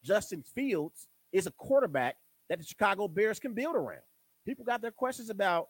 Justin 0.03 0.43
Fields 0.43 1.07
is 1.31 1.47
a 1.47 1.51
quarterback 1.51 2.17
that 2.49 2.59
the 2.59 2.65
Chicago 2.65 3.07
Bears 3.07 3.39
can 3.39 3.53
build 3.53 3.75
around. 3.75 4.01
People 4.45 4.65
got 4.65 4.81
their 4.81 4.91
questions 4.91 5.29
about 5.29 5.67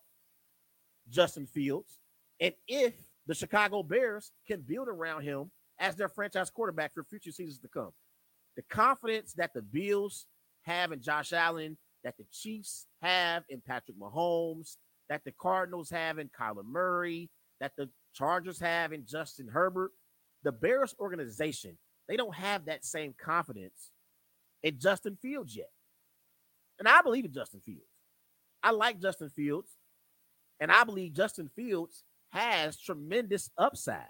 Justin 1.10 1.46
Fields 1.46 2.00
and 2.40 2.54
if 2.68 2.94
the 3.28 3.36
Chicago 3.36 3.84
Bears 3.84 4.32
can 4.48 4.62
build 4.62 4.88
around 4.88 5.24
him 5.24 5.52
as 5.80 5.96
their 5.96 6.10
franchise 6.10 6.50
quarterback 6.50 6.94
for 6.94 7.04
future 7.04 7.32
seasons 7.32 7.60
to 7.60 7.68
come. 7.68 7.92
The 8.56 8.64
confidence 8.64 9.34
that 9.34 9.54
the 9.54 9.62
Bills 9.62 10.28
have 10.64 10.92
in 10.92 11.02
Josh 11.02 11.34
Allen, 11.34 11.78
that 12.04 12.18
the 12.18 12.26
Chiefs 12.32 12.88
have 13.02 13.44
in 13.50 13.62
Patrick 13.62 13.98
Mahomes, 14.00 14.78
that 15.10 15.24
the 15.26 15.34
Cardinals 15.40 15.90
have 15.90 16.20
in 16.20 16.30
Kyler 16.30 16.66
Murray, 16.66 17.30
that 17.60 17.74
the 17.78 17.90
Chargers 18.14 18.60
have 18.60 18.94
in 18.94 19.06
Justin 19.06 19.48
Herbert, 19.48 19.92
the 20.44 20.52
Bears 20.52 20.96
organization, 21.00 21.78
they 22.08 22.18
don't 22.18 22.36
have 22.36 22.66
that 22.66 22.84
same 22.84 23.14
confidence 23.24 23.92
in 24.64 24.80
Justin 24.80 25.18
Fields 25.22 25.56
yet. 25.56 25.70
And 26.80 26.88
I 26.88 27.02
believe 27.02 27.26
in 27.26 27.34
Justin 27.34 27.62
Fields. 27.62 27.86
I 28.64 28.72
like 28.72 29.00
Justin 29.00 29.30
Fields. 29.30 29.78
And 30.60 30.72
I 30.72 30.84
believe 30.84 31.14
Justin 31.14 31.50
Fields 31.56 32.04
has 32.30 32.78
tremendous 32.78 33.50
upside. 33.58 34.06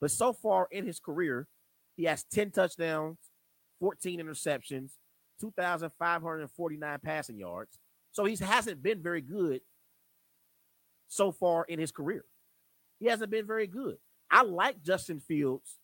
But 0.00 0.10
so 0.10 0.32
far 0.32 0.68
in 0.70 0.86
his 0.86 1.00
career, 1.00 1.48
he 1.96 2.04
has 2.04 2.24
10 2.32 2.52
touchdowns, 2.52 3.18
14 3.80 4.20
interceptions, 4.20 4.92
2,549 5.40 6.98
passing 7.02 7.38
yards. 7.38 7.78
So 8.12 8.24
he 8.24 8.36
hasn't 8.36 8.82
been 8.82 9.02
very 9.02 9.20
good 9.20 9.60
so 11.08 11.32
far 11.32 11.64
in 11.68 11.78
his 11.78 11.92
career. 11.92 12.24
He 13.00 13.06
hasn't 13.06 13.30
been 13.30 13.46
very 13.46 13.66
good. 13.66 13.96
I 14.30 14.42
like 14.42 14.82
Justin 14.82 15.20
Fields 15.20 15.78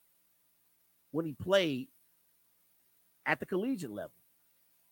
when 1.13 1.25
he 1.25 1.33
played 1.33 1.89
at 3.27 3.41
the 3.41 3.47
collegiate 3.47 3.91
level. 3.91 4.13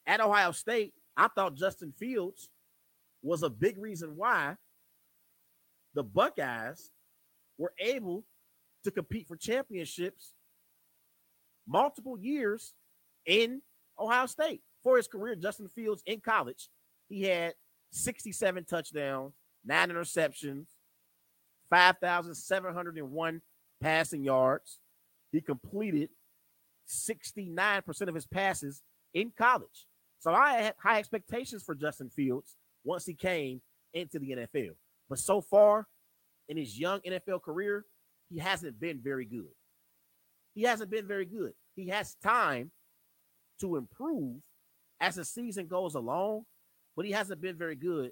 At 0.07 0.21
Ohio 0.21 0.53
State, 0.53 0.95
I 1.17 1.29
thought 1.29 1.55
Justin 1.55 1.93
Fields 1.99 2.49
was 3.23 3.43
a 3.43 3.51
big 3.51 3.79
reason 3.79 4.17
why 4.17 4.57
the 5.95 6.03
Buckeyes 6.03 6.91
were 7.59 7.73
able 7.79 8.25
to 8.85 8.91
compete 8.91 9.29
for 9.29 9.37
championships 9.37 10.33
multiple 11.67 12.19
years 12.19 12.75
in 13.27 13.63
Ohio 13.99 14.27
State. 14.27 14.63
For 14.83 14.97
his 14.97 15.07
career, 15.07 15.37
Justin 15.37 15.69
Fields 15.69 16.03
in 16.07 16.21
college, 16.21 16.69
he 17.09 17.23
had 17.23 17.55
67 17.93 18.65
touchdowns, 18.65 19.35
nine 19.65 19.91
interceptions, 19.91 20.67
5,701 21.71 23.41
passing 23.81 24.25
yards. 24.25 24.79
He 25.31 25.41
completed 25.41 26.11
69% 26.89 28.09
of 28.09 28.15
his 28.15 28.27
passes 28.27 28.83
in 29.15 29.33
college. 29.37 29.87
So 30.19 30.33
I 30.33 30.55
had 30.55 30.75
high 30.83 30.99
expectations 30.99 31.63
for 31.63 31.75
Justin 31.75 32.11
Fields 32.11 32.57
once 32.85 33.07
he 33.07 33.15
came 33.15 33.61
into 33.95 34.19
the 34.19 34.31
NFL. 34.31 34.75
But 35.09 35.19
so 35.19 35.41
far 35.41 35.87
in 36.49 36.57
his 36.57 36.79
young 36.79 37.01
NFL 37.01 37.43
career, 37.43 37.85
he 38.29 38.39
hasn't 38.39 38.79
been 38.81 39.01
very 39.03 39.25
good. 39.25 39.53
He 40.55 40.63
hasn't 40.63 40.91
been 40.91 41.07
very 41.07 41.25
good. 41.25 41.53
He 41.75 41.89
has 41.89 42.17
time 42.23 42.71
to 43.63 43.77
improve 43.77 44.43
as 45.01 45.15
the 45.15 45.25
season 45.25 45.67
goes 45.67 45.95
along, 45.95 46.45
but 46.95 47.07
he 47.07 47.13
hasn't 47.13 47.41
been 47.41 47.57
very 47.57 47.77
good 47.77 48.11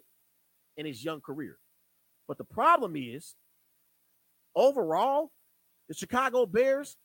in 0.77 0.87
his 0.87 1.05
young 1.05 1.21
career. 1.21 1.59
But 2.27 2.39
the 2.39 2.45
problem 2.45 2.95
is, 2.97 3.35
overall, 4.55 5.31
the 5.89 5.95
Chicago 5.95 6.47
Bears, 6.47 6.97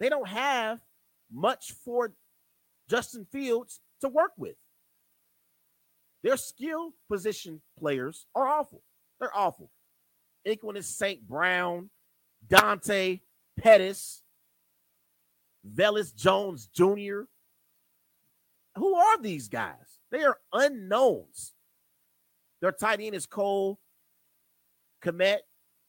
they 0.00 0.08
don't 0.08 0.28
have 0.28 0.80
much 1.30 1.72
for 1.84 2.12
Justin 2.88 3.26
Fields 3.30 3.80
to 4.00 4.08
work 4.08 4.32
with. 4.36 4.56
Their 6.22 6.36
skill 6.36 6.94
position 7.10 7.60
players 7.78 8.26
are 8.34 8.48
awful. 8.48 8.82
They're 9.20 9.36
awful. 9.36 9.70
Equanimeous 10.46 10.84
St. 10.84 11.26
Brown, 11.28 11.90
Dante 12.46 13.20
Pettis, 13.58 14.22
Velus 15.68 16.14
Jones 16.14 16.68
Jr. 16.72 17.22
Who 18.78 18.94
are 18.94 19.20
these 19.20 19.48
guys? 19.48 19.98
They 20.10 20.22
are 20.24 20.38
unknowns. 20.52 21.54
Their 22.60 22.72
tight 22.72 23.00
end 23.00 23.14
is 23.14 23.26
Cole 23.26 23.78
Kmet. 25.04 25.38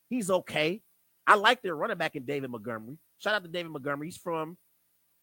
He's 0.09 0.29
okay. 0.29 0.81
I 1.25 1.35
like 1.35 1.61
their 1.61 1.75
running 1.75 1.97
back 1.97 2.15
in 2.15 2.25
David 2.25 2.49
Montgomery. 2.49 2.97
Shout 3.19 3.35
out 3.35 3.43
to 3.43 3.49
David 3.49 3.71
Montgomery. 3.71 4.07
He's 4.07 4.17
from 4.17 4.57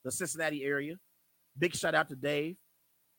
the 0.05 0.11
Cincinnati 0.11 0.65
area. 0.65 0.97
Big 1.59 1.75
shout 1.75 1.95
out 1.95 2.09
to 2.09 2.17
Dave. 2.17 2.57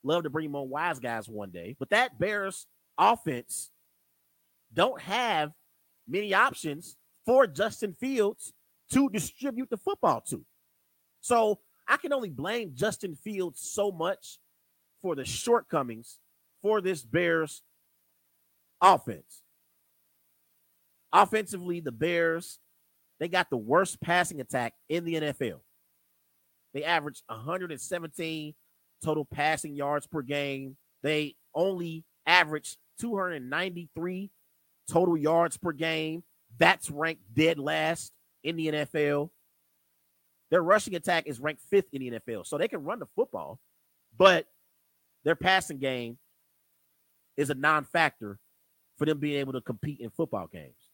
Love 0.03 0.23
to 0.23 0.29
bring 0.29 0.45
him 0.45 0.55
on 0.55 0.69
Wise 0.69 0.99
Guys 0.99 1.27
one 1.27 1.51
day. 1.51 1.75
But 1.77 1.89
that 1.89 2.17
Bears 2.19 2.65
offense 2.97 3.71
don't 4.73 5.01
have 5.01 5.51
many 6.07 6.33
options 6.33 6.95
for 7.25 7.47
Justin 7.47 7.93
Fields 7.93 8.53
to 8.93 9.09
distribute 9.09 9.69
the 9.69 9.77
football 9.77 10.21
to. 10.29 10.45
So 11.19 11.59
I 11.87 11.97
can 11.97 12.13
only 12.13 12.29
blame 12.29 12.71
Justin 12.73 13.15
Fields 13.15 13.61
so 13.61 13.91
much 13.91 14.39
for 15.01 15.15
the 15.15 15.25
shortcomings 15.25 16.19
for 16.61 16.81
this 16.81 17.03
Bears 17.03 17.61
offense. 18.81 19.43
Offensively, 21.13 21.79
the 21.79 21.91
Bears, 21.91 22.59
they 23.19 23.27
got 23.27 23.49
the 23.49 23.57
worst 23.57 24.01
passing 24.01 24.41
attack 24.41 24.73
in 24.89 25.05
the 25.05 25.15
NFL. 25.15 25.61
They 26.73 26.83
averaged 26.83 27.23
117 27.27 28.53
total 29.03 29.25
passing 29.25 29.75
yards 29.75 30.05
per 30.05 30.21
game. 30.21 30.75
They 31.03 31.35
only 31.55 32.03
averaged 32.25 32.77
293 32.99 34.29
total 34.91 35.17
yards 35.17 35.57
per 35.57 35.71
game. 35.71 36.23
That's 36.57 36.89
ranked 36.89 37.23
dead 37.33 37.59
last 37.59 38.11
in 38.43 38.57
the 38.57 38.67
NFL. 38.67 39.29
Their 40.49 40.61
rushing 40.61 40.95
attack 40.95 41.27
is 41.27 41.39
ranked 41.39 41.61
fifth 41.69 41.93
in 41.93 42.01
the 42.01 42.19
NFL. 42.19 42.45
So 42.47 42.57
they 42.57 42.67
can 42.67 42.83
run 42.83 42.99
the 42.99 43.07
football, 43.15 43.59
but 44.17 44.45
their 45.23 45.35
passing 45.35 45.77
game 45.77 46.17
is 47.35 47.49
a 47.49 47.55
non 47.55 47.83
factor 47.85 48.39
for 48.97 49.05
them 49.05 49.19
being 49.19 49.39
able 49.39 49.53
to 49.53 49.61
compete 49.61 49.99
in 49.99 50.09
football 50.09 50.47
games. 50.47 50.91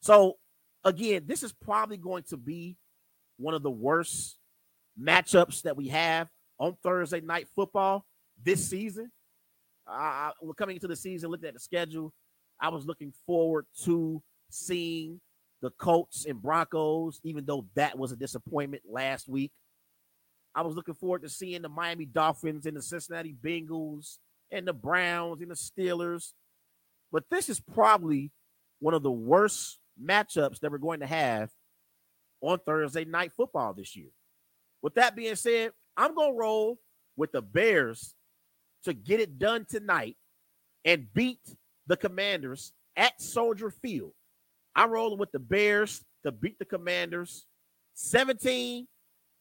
So, 0.00 0.36
again, 0.84 1.24
this 1.26 1.42
is 1.42 1.52
probably 1.52 1.96
going 1.96 2.24
to 2.24 2.36
be 2.36 2.76
one 3.38 3.54
of 3.54 3.62
the 3.62 3.70
worst 3.70 4.38
matchups 5.00 5.62
that 5.62 5.76
we 5.76 5.88
have 5.88 6.28
on 6.58 6.76
Thursday 6.82 7.20
night 7.20 7.48
football 7.54 8.04
this 8.42 8.68
season. 8.68 9.10
Uh, 9.86 10.30
coming 10.56 10.76
into 10.76 10.88
the 10.88 10.96
season, 10.96 11.30
looking 11.30 11.48
at 11.48 11.54
the 11.54 11.60
schedule, 11.60 12.12
I 12.60 12.68
was 12.68 12.86
looking 12.86 13.12
forward 13.26 13.66
to 13.84 14.22
seeing 14.50 15.20
the 15.62 15.70
Colts 15.70 16.26
and 16.26 16.40
Broncos, 16.40 17.20
even 17.24 17.44
though 17.44 17.66
that 17.74 17.98
was 17.98 18.12
a 18.12 18.16
disappointment 18.16 18.82
last 18.88 19.28
week. 19.28 19.52
I 20.54 20.62
was 20.62 20.74
looking 20.74 20.94
forward 20.94 21.22
to 21.22 21.28
seeing 21.28 21.62
the 21.62 21.68
Miami 21.68 22.06
Dolphins 22.06 22.66
and 22.66 22.76
the 22.76 22.82
Cincinnati 22.82 23.34
Bengals 23.34 24.18
and 24.50 24.66
the 24.66 24.72
Browns 24.72 25.42
and 25.42 25.50
the 25.50 25.54
Steelers. 25.54 26.32
But 27.12 27.24
this 27.30 27.48
is 27.48 27.60
probably 27.60 28.30
one 28.80 28.94
of 28.94 29.02
the 29.02 29.10
worst 29.10 29.78
matchups 30.02 30.60
that 30.60 30.70
we're 30.70 30.78
going 30.78 31.00
to 31.00 31.06
have 31.06 31.50
on 32.40 32.58
Thursday 32.64 33.04
night 33.04 33.32
football 33.36 33.74
this 33.74 33.96
year. 33.96 34.10
With 34.82 34.94
that 34.94 35.16
being 35.16 35.36
said, 35.36 35.72
I'm 35.96 36.14
going 36.14 36.32
to 36.32 36.38
roll 36.38 36.78
with 37.16 37.32
the 37.32 37.42
Bears 37.42 38.14
to 38.84 38.92
get 38.92 39.20
it 39.20 39.38
done 39.38 39.66
tonight 39.68 40.16
and 40.84 41.12
beat 41.12 41.40
the 41.86 41.96
Commanders 41.96 42.72
at 42.96 43.20
Soldier 43.20 43.70
Field. 43.70 44.12
I'm 44.76 44.90
rolling 44.90 45.18
with 45.18 45.32
the 45.32 45.38
Bears 45.38 46.04
to 46.24 46.30
beat 46.30 46.58
the 46.58 46.66
Commanders 46.66 47.46
17 47.94 48.86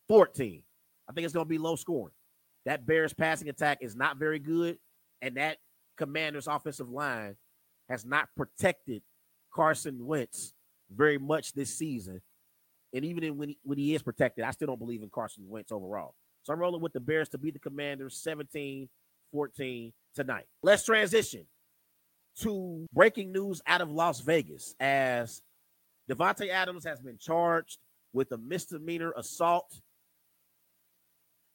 14. 0.07 0.63
I 1.07 1.13
think 1.13 1.25
it's 1.25 1.33
going 1.33 1.45
to 1.45 1.49
be 1.49 1.57
low 1.57 1.75
scoring. 1.75 2.13
That 2.65 2.87
Bears 2.87 3.13
passing 3.13 3.49
attack 3.49 3.79
is 3.81 3.95
not 3.95 4.17
very 4.17 4.39
good, 4.39 4.77
and 5.21 5.35
that 5.35 5.57
Commanders 5.97 6.47
offensive 6.47 6.89
line 6.89 7.35
has 7.89 8.05
not 8.05 8.29
protected 8.35 9.03
Carson 9.53 10.05
Wentz 10.05 10.53
very 10.89 11.17
much 11.17 11.53
this 11.53 11.75
season. 11.77 12.21
And 12.93 13.03
even 13.03 13.37
when 13.37 13.49
he, 13.49 13.59
when 13.63 13.77
he 13.77 13.93
is 13.93 14.01
protected, 14.01 14.45
I 14.45 14.51
still 14.51 14.67
don't 14.67 14.79
believe 14.79 15.03
in 15.03 15.09
Carson 15.09 15.43
Wentz 15.47 15.71
overall. 15.71 16.15
So 16.43 16.53
I'm 16.53 16.59
rolling 16.59 16.81
with 16.81 16.93
the 16.93 16.99
Bears 16.99 17.29
to 17.29 17.37
beat 17.37 17.53
the 17.53 17.59
Commanders 17.59 18.17
17 18.23 18.87
14 19.31 19.93
tonight. 20.15 20.45
Let's 20.63 20.85
transition 20.85 21.45
to 22.41 22.85
breaking 22.93 23.31
news 23.31 23.61
out 23.65 23.81
of 23.81 23.89
Las 23.89 24.19
Vegas 24.19 24.75
as 24.79 25.41
Davante 26.09 26.49
Adams 26.49 26.85
has 26.85 26.99
been 26.99 27.17
charged 27.17 27.77
with 28.13 28.31
a 28.31 28.37
misdemeanor 28.37 29.13
assault. 29.17 29.79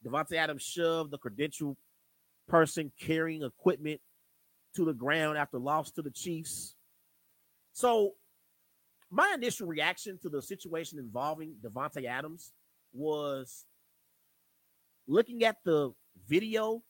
Davante 0.05 0.35
Adams 0.35 0.63
shoved 0.63 1.11
the 1.11 1.19
credential 1.19 1.77
person 2.49 2.91
carrying 2.99 3.43
equipment 3.43 4.01
to 4.75 4.85
the 4.85 4.95
ground 4.95 5.37
after 5.37 5.59
loss 5.59 5.91
to 5.93 6.03
the 6.03 6.11
Chiefs. 6.11 6.75
So, 7.73 8.13
my 9.11 9.33
initial 9.35 9.67
reaction 9.67 10.19
to 10.23 10.29
the 10.29 10.41
situation 10.41 10.99
involving 10.99 11.57
Davante 11.63 12.05
Adams 12.07 12.53
was 12.93 13.67
looking 15.07 15.45
at 15.45 15.57
the 15.65 15.93
video, 16.29 16.83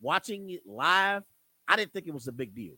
watching 0.00 0.50
it 0.50 0.62
live. 0.66 1.22
I 1.68 1.76
didn't 1.76 1.92
think 1.92 2.06
it 2.08 2.14
was 2.14 2.26
a 2.26 2.32
big 2.32 2.54
deal 2.54 2.74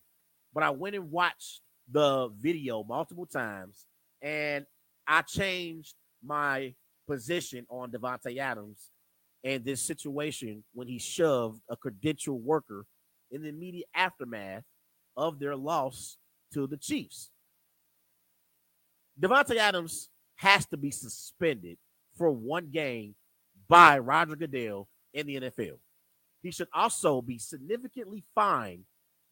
but 0.55 0.63
I 0.63 0.71
went 0.71 0.95
and 0.95 1.11
watched 1.11 1.61
the 1.91 2.31
video 2.41 2.85
multiple 2.85 3.27
times 3.27 3.85
and 4.23 4.65
I 5.07 5.23
changed 5.23 5.95
my 6.25 6.75
position 7.07 7.67
on 7.69 7.91
Davante 7.91 8.39
Adams 8.39 8.91
and 9.43 9.65
this 9.65 9.83
situation 9.83 10.65
when 10.73 10.89
he 10.89 10.99
shoved 10.99 11.61
a 11.69 11.77
credential 11.77 12.39
worker 12.39 12.87
in 13.31 13.43
the 13.43 13.49
immediate 13.49 13.89
aftermath 13.95 14.63
of 15.17 15.39
their 15.39 15.57
loss 15.57 16.17
to 16.55 16.67
the 16.67 16.79
Chiefs. 16.79 17.31
Davante 19.21 19.57
Adams 19.57 20.09
has 20.37 20.65
to 20.67 20.77
be 20.77 20.91
suspended 20.91 21.77
for 22.17 22.31
one 22.31 22.71
game 22.71 23.15
by 23.69 23.99
Roger 23.99 24.37
Goodell 24.37 24.89
in 25.13 25.27
the 25.27 25.37
NFL. 25.37 25.79
He 26.43 26.51
should 26.51 26.69
also 26.73 27.21
be 27.21 27.39
significantly 27.39 28.25
fined 28.35 28.85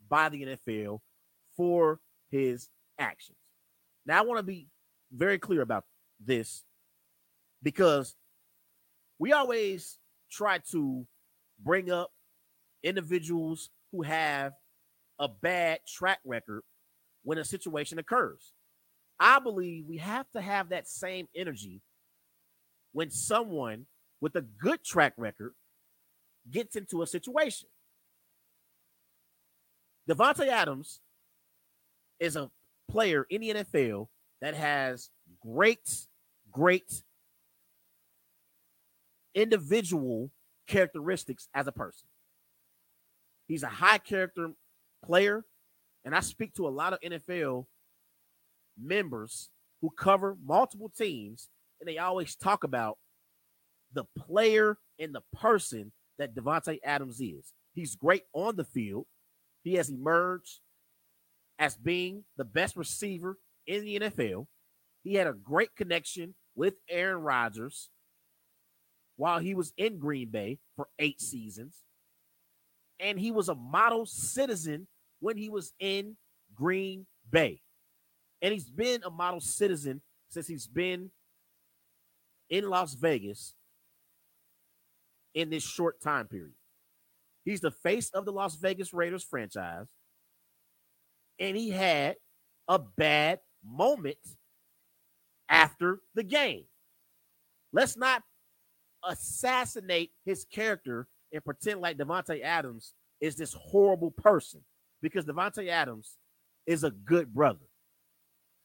by 0.08 0.28
the 0.28 0.42
NFL 0.44 1.00
for 1.62 2.00
his 2.32 2.68
actions. 2.98 3.38
Now, 4.04 4.18
I 4.18 4.22
want 4.22 4.38
to 4.40 4.42
be 4.42 4.66
very 5.12 5.38
clear 5.38 5.62
about 5.62 5.84
this 6.18 6.64
because 7.62 8.16
we 9.20 9.32
always 9.32 10.00
try 10.28 10.58
to 10.72 11.06
bring 11.62 11.88
up 11.88 12.10
individuals 12.82 13.70
who 13.92 14.02
have 14.02 14.54
a 15.20 15.28
bad 15.28 15.78
track 15.86 16.18
record 16.24 16.62
when 17.22 17.38
a 17.38 17.44
situation 17.44 18.00
occurs. 18.00 18.54
I 19.20 19.38
believe 19.38 19.84
we 19.86 19.98
have 19.98 20.26
to 20.34 20.40
have 20.40 20.70
that 20.70 20.88
same 20.88 21.28
energy 21.32 21.80
when 22.90 23.12
someone 23.12 23.86
with 24.20 24.34
a 24.34 24.42
good 24.42 24.82
track 24.82 25.12
record 25.16 25.52
gets 26.50 26.74
into 26.74 27.02
a 27.02 27.06
situation. 27.06 27.68
Davante 30.10 30.48
Adams 30.48 30.98
is 32.22 32.36
a 32.36 32.48
player 32.88 33.26
in 33.28 33.40
the 33.40 33.50
NFL 33.50 34.06
that 34.40 34.54
has 34.54 35.10
great, 35.44 36.06
great 36.52 37.02
individual 39.34 40.30
characteristics 40.68 41.48
as 41.52 41.66
a 41.66 41.72
person. 41.72 42.06
He's 43.48 43.64
a 43.64 43.68
high 43.68 43.98
character 43.98 44.52
player. 45.04 45.44
And 46.04 46.14
I 46.14 46.20
speak 46.20 46.54
to 46.54 46.66
a 46.66 46.70
lot 46.70 46.92
of 46.92 47.00
NFL 47.00 47.66
members 48.80 49.50
who 49.80 49.90
cover 49.90 50.36
multiple 50.44 50.92
teams, 50.96 51.48
and 51.80 51.88
they 51.88 51.98
always 51.98 52.36
talk 52.36 52.62
about 52.62 52.98
the 53.92 54.04
player 54.16 54.78
and 54.98 55.12
the 55.12 55.22
person 55.34 55.90
that 56.18 56.34
Davante 56.36 56.78
Adams 56.84 57.20
is. 57.20 57.52
He's 57.74 57.96
great 57.96 58.22
on 58.32 58.56
the 58.56 58.64
field. 58.64 59.06
He 59.64 59.74
has 59.74 59.90
emerged 59.90 60.60
as 61.62 61.76
being 61.76 62.24
the 62.36 62.44
best 62.44 62.74
receiver 62.74 63.38
in 63.68 63.84
the 63.84 64.00
NFL. 64.00 64.48
He 65.04 65.14
had 65.14 65.28
a 65.28 65.32
great 65.32 65.76
connection 65.76 66.34
with 66.56 66.74
Aaron 66.90 67.22
Rodgers 67.22 67.88
while 69.14 69.38
he 69.38 69.54
was 69.54 69.72
in 69.76 70.00
Green 70.00 70.28
Bay 70.28 70.58
for 70.74 70.88
eight 70.98 71.20
seasons. 71.20 71.76
And 72.98 73.16
he 73.18 73.30
was 73.30 73.48
a 73.48 73.54
model 73.54 74.06
citizen 74.06 74.88
when 75.20 75.36
he 75.36 75.48
was 75.48 75.72
in 75.78 76.16
Green 76.52 77.06
Bay. 77.30 77.60
And 78.42 78.52
he's 78.52 78.68
been 78.68 79.04
a 79.04 79.10
model 79.10 79.40
citizen 79.40 80.02
since 80.30 80.48
he's 80.48 80.66
been 80.66 81.12
in 82.50 82.68
Las 82.68 82.94
Vegas 82.94 83.54
in 85.32 85.48
this 85.48 85.62
short 85.62 86.02
time 86.02 86.26
period. 86.26 86.56
He's 87.44 87.60
the 87.60 87.70
face 87.70 88.10
of 88.10 88.24
the 88.24 88.32
Las 88.32 88.56
Vegas 88.56 88.92
Raiders 88.92 89.22
franchise 89.22 89.86
and 91.38 91.56
he 91.56 91.70
had 91.70 92.16
a 92.68 92.78
bad 92.78 93.40
moment 93.64 94.18
after 95.48 96.00
the 96.14 96.22
game. 96.22 96.64
Let's 97.72 97.96
not 97.96 98.22
assassinate 99.04 100.12
his 100.24 100.44
character 100.44 101.08
and 101.32 101.44
pretend 101.44 101.80
like 101.80 101.96
Davante 101.96 102.42
Adams 102.42 102.94
is 103.20 103.36
this 103.36 103.52
horrible 103.54 104.10
person 104.10 104.62
because 105.00 105.24
Davante 105.24 105.68
Adams 105.68 106.18
is 106.66 106.84
a 106.84 106.90
good 106.90 107.32
brother. 107.32 107.66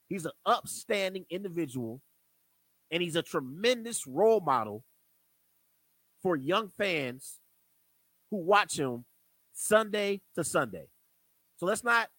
He's 0.10 0.26
an 0.26 0.32
upstanding 0.46 1.26
individual 1.30 2.02
and 2.92 3.02
he's 3.02 3.16
a 3.16 3.22
tremendous 3.22 4.08
role 4.08 4.40
model 4.40 4.84
for 6.22 6.36
young 6.36 6.70
fans 6.70 7.40
who 8.32 8.38
watch 8.38 8.78
him 8.78 9.06
Sunday 9.54 10.22
to 10.36 10.44
Sunday. 10.44 10.88
So 11.58 11.66
let's 11.66 11.84
not 11.84 12.10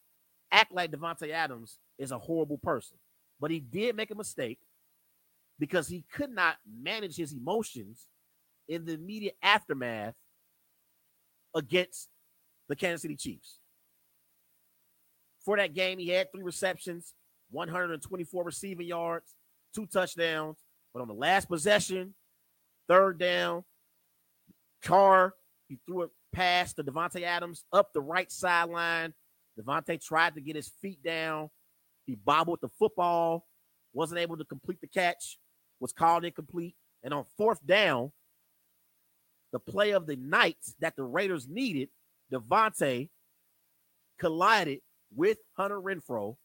act 0.50 0.72
like 0.72 0.90
Davante 0.90 1.30
Adams 1.30 1.78
is 1.98 2.12
a 2.12 2.18
horrible 2.18 2.58
person, 2.58 2.96
but 3.40 3.50
he 3.50 3.60
did 3.60 3.96
make 3.96 4.10
a 4.10 4.14
mistake 4.14 4.58
because 5.58 5.88
he 5.88 6.04
could 6.12 6.30
not 6.30 6.56
manage 6.80 7.16
his 7.16 7.32
emotions 7.32 8.06
in 8.68 8.84
the 8.84 8.94
immediate 8.94 9.36
aftermath 9.42 10.14
against 11.54 12.08
the 12.68 12.76
Kansas 12.76 13.02
City 13.02 13.16
Chiefs. 13.16 13.58
For 15.44 15.56
that 15.56 15.74
game, 15.74 15.98
he 15.98 16.08
had 16.08 16.30
three 16.30 16.42
receptions, 16.42 17.14
124 17.50 18.44
receiving 18.44 18.86
yards, 18.86 19.34
two 19.74 19.86
touchdowns. 19.86 20.58
But 20.92 21.00
on 21.00 21.08
the 21.08 21.14
last 21.14 21.48
possession, 21.48 22.14
third 22.88 23.18
down, 23.18 23.64
Carr, 24.82 25.34
he 25.68 25.78
threw 25.86 26.02
it 26.02 26.10
past 26.32 26.76
to 26.76 26.84
Davante 26.84 27.22
Adams 27.22 27.64
up 27.72 27.92
the 27.92 28.00
right 28.00 28.30
sideline. 28.30 29.14
Davante 29.58 30.02
tried 30.02 30.34
to 30.34 30.40
get 30.40 30.56
his 30.56 30.72
feet 30.80 31.02
down. 31.02 31.50
He 32.06 32.14
bobbled 32.14 32.60
the 32.62 32.68
football, 32.78 33.46
wasn't 33.92 34.20
able 34.20 34.36
to 34.36 34.44
complete 34.44 34.80
the 34.80 34.88
catch, 34.88 35.38
was 35.80 35.92
called 35.92 36.24
incomplete. 36.24 36.74
And 37.02 37.12
on 37.12 37.24
fourth 37.36 37.64
down, 37.64 38.12
the 39.52 39.58
play 39.58 39.92
of 39.92 40.06
the 40.06 40.16
night 40.16 40.56
that 40.80 40.96
the 40.96 41.04
Raiders 41.04 41.46
needed, 41.48 41.88
Davante 42.32 43.08
collided 44.18 44.80
with 45.14 45.38
Hunter 45.56 45.80
Renfrow, 45.80 46.36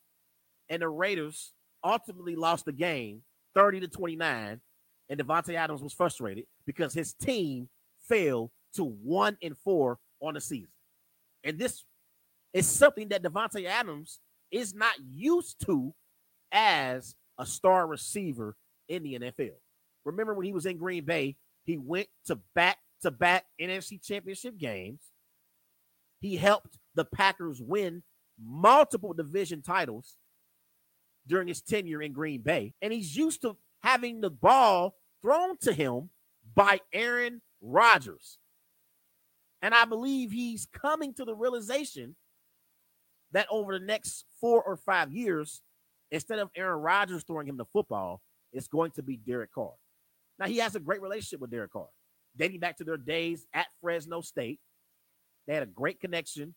and 0.69 0.81
the 0.81 0.89
Raiders 0.89 1.53
ultimately 1.83 2.35
lost 2.35 2.65
the 2.65 2.71
game 2.71 3.21
30 3.55 3.81
to 3.81 3.87
29. 3.87 4.61
And 5.09 5.19
Davante 5.19 5.55
Adams 5.55 5.83
was 5.83 5.93
frustrated 5.93 6.45
because 6.65 6.93
his 6.93 7.13
team 7.13 7.67
fell 8.07 8.51
to 8.75 8.85
one 8.85 9.37
and 9.41 9.57
four 9.57 9.99
on 10.21 10.33
the 10.33 10.41
season. 10.41 10.69
And 11.43 11.59
this 11.59 11.83
is 12.53 12.67
something 12.67 13.09
that 13.09 13.23
Davante 13.23 13.65
Adams 13.65 14.19
is 14.51 14.73
not 14.73 14.93
used 14.99 15.65
to 15.65 15.93
as 16.51 17.15
a 17.37 17.45
star 17.45 17.87
receiver 17.87 18.55
in 18.87 19.03
the 19.03 19.19
NFL. 19.19 19.55
Remember 20.05 20.33
when 20.33 20.45
he 20.45 20.53
was 20.53 20.65
in 20.65 20.77
Green 20.77 21.05
Bay, 21.05 21.35
he 21.63 21.77
went 21.77 22.07
to 22.27 22.39
back 22.55 22.77
to 23.01 23.11
back 23.11 23.45
NFC 23.59 24.01
championship 24.01 24.57
games. 24.57 25.01
He 26.19 26.37
helped 26.37 26.77
the 26.95 27.05
Packers 27.05 27.61
win 27.61 28.03
multiple 28.41 29.13
division 29.13 29.61
titles 29.61 30.17
during 31.27 31.47
his 31.47 31.61
tenure 31.61 32.01
in 32.01 32.13
Green 32.13 32.41
Bay. 32.41 32.73
And 32.81 32.93
he's 32.93 33.15
used 33.15 33.41
to 33.41 33.57
having 33.81 34.21
the 34.21 34.29
ball 34.29 34.95
thrown 35.21 35.57
to 35.61 35.73
him 35.73 36.09
by 36.55 36.79
Aaron 36.93 37.41
Rodgers. 37.61 38.37
And 39.61 39.73
I 39.73 39.85
believe 39.85 40.31
he's 40.31 40.67
coming 40.73 41.13
to 41.15 41.25
the 41.25 41.35
realization 41.35 42.15
that 43.33 43.47
over 43.49 43.77
the 43.77 43.85
next 43.85 44.25
four 44.39 44.63
or 44.63 44.77
five 44.77 45.11
years, 45.11 45.61
instead 46.11 46.39
of 46.39 46.49
Aaron 46.55 46.79
Rodgers 46.79 47.23
throwing 47.23 47.47
him 47.47 47.57
the 47.57 47.65
football, 47.65 48.21
it's 48.51 48.67
going 48.67 48.91
to 48.91 49.03
be 49.03 49.17
Derek 49.17 49.51
Carr. 49.51 49.73
Now, 50.39 50.47
he 50.47 50.57
has 50.57 50.75
a 50.75 50.79
great 50.79 51.01
relationship 51.01 51.41
with 51.41 51.51
Derek 51.51 51.71
Carr, 51.71 51.89
dating 52.37 52.59
back 52.59 52.77
to 52.77 52.83
their 52.83 52.97
days 52.97 53.45
at 53.53 53.67
Fresno 53.81 54.21
State. 54.21 54.59
They 55.47 55.53
had 55.53 55.63
a 55.63 55.67
great 55.67 55.99
connection 55.99 56.55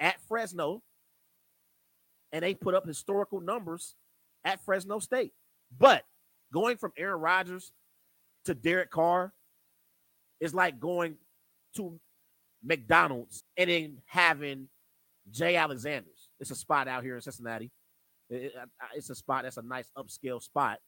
at 0.00 0.20
Fresno, 0.28 0.82
and 2.32 2.42
they 2.42 2.54
put 2.54 2.74
up 2.74 2.86
historical 2.86 3.40
numbers 3.40 3.94
at 4.44 4.64
Fresno 4.64 4.98
State. 4.98 5.32
But 5.76 6.04
going 6.52 6.76
from 6.76 6.92
Aaron 6.98 7.20
Rodgers 7.20 7.72
to 8.44 8.54
Derek 8.54 8.90
Carr 8.90 9.32
is 10.40 10.52
like 10.52 10.80
going 10.80 11.16
to 11.76 11.98
McDonald's 12.62 13.44
and 13.56 13.70
then 13.70 13.98
having 14.06 14.68
J. 15.32 15.56
Alexander's. 15.56 16.28
It's 16.38 16.50
a 16.50 16.54
spot 16.54 16.88
out 16.88 17.02
here 17.02 17.16
in 17.16 17.22
Cincinnati. 17.22 17.70
it's 18.28 19.10
a 19.10 19.14
spot 19.14 19.44
that's 19.44 19.56
a 19.56 19.62
nice 19.62 19.88
upscale 19.96 20.42
spot. 20.42 20.78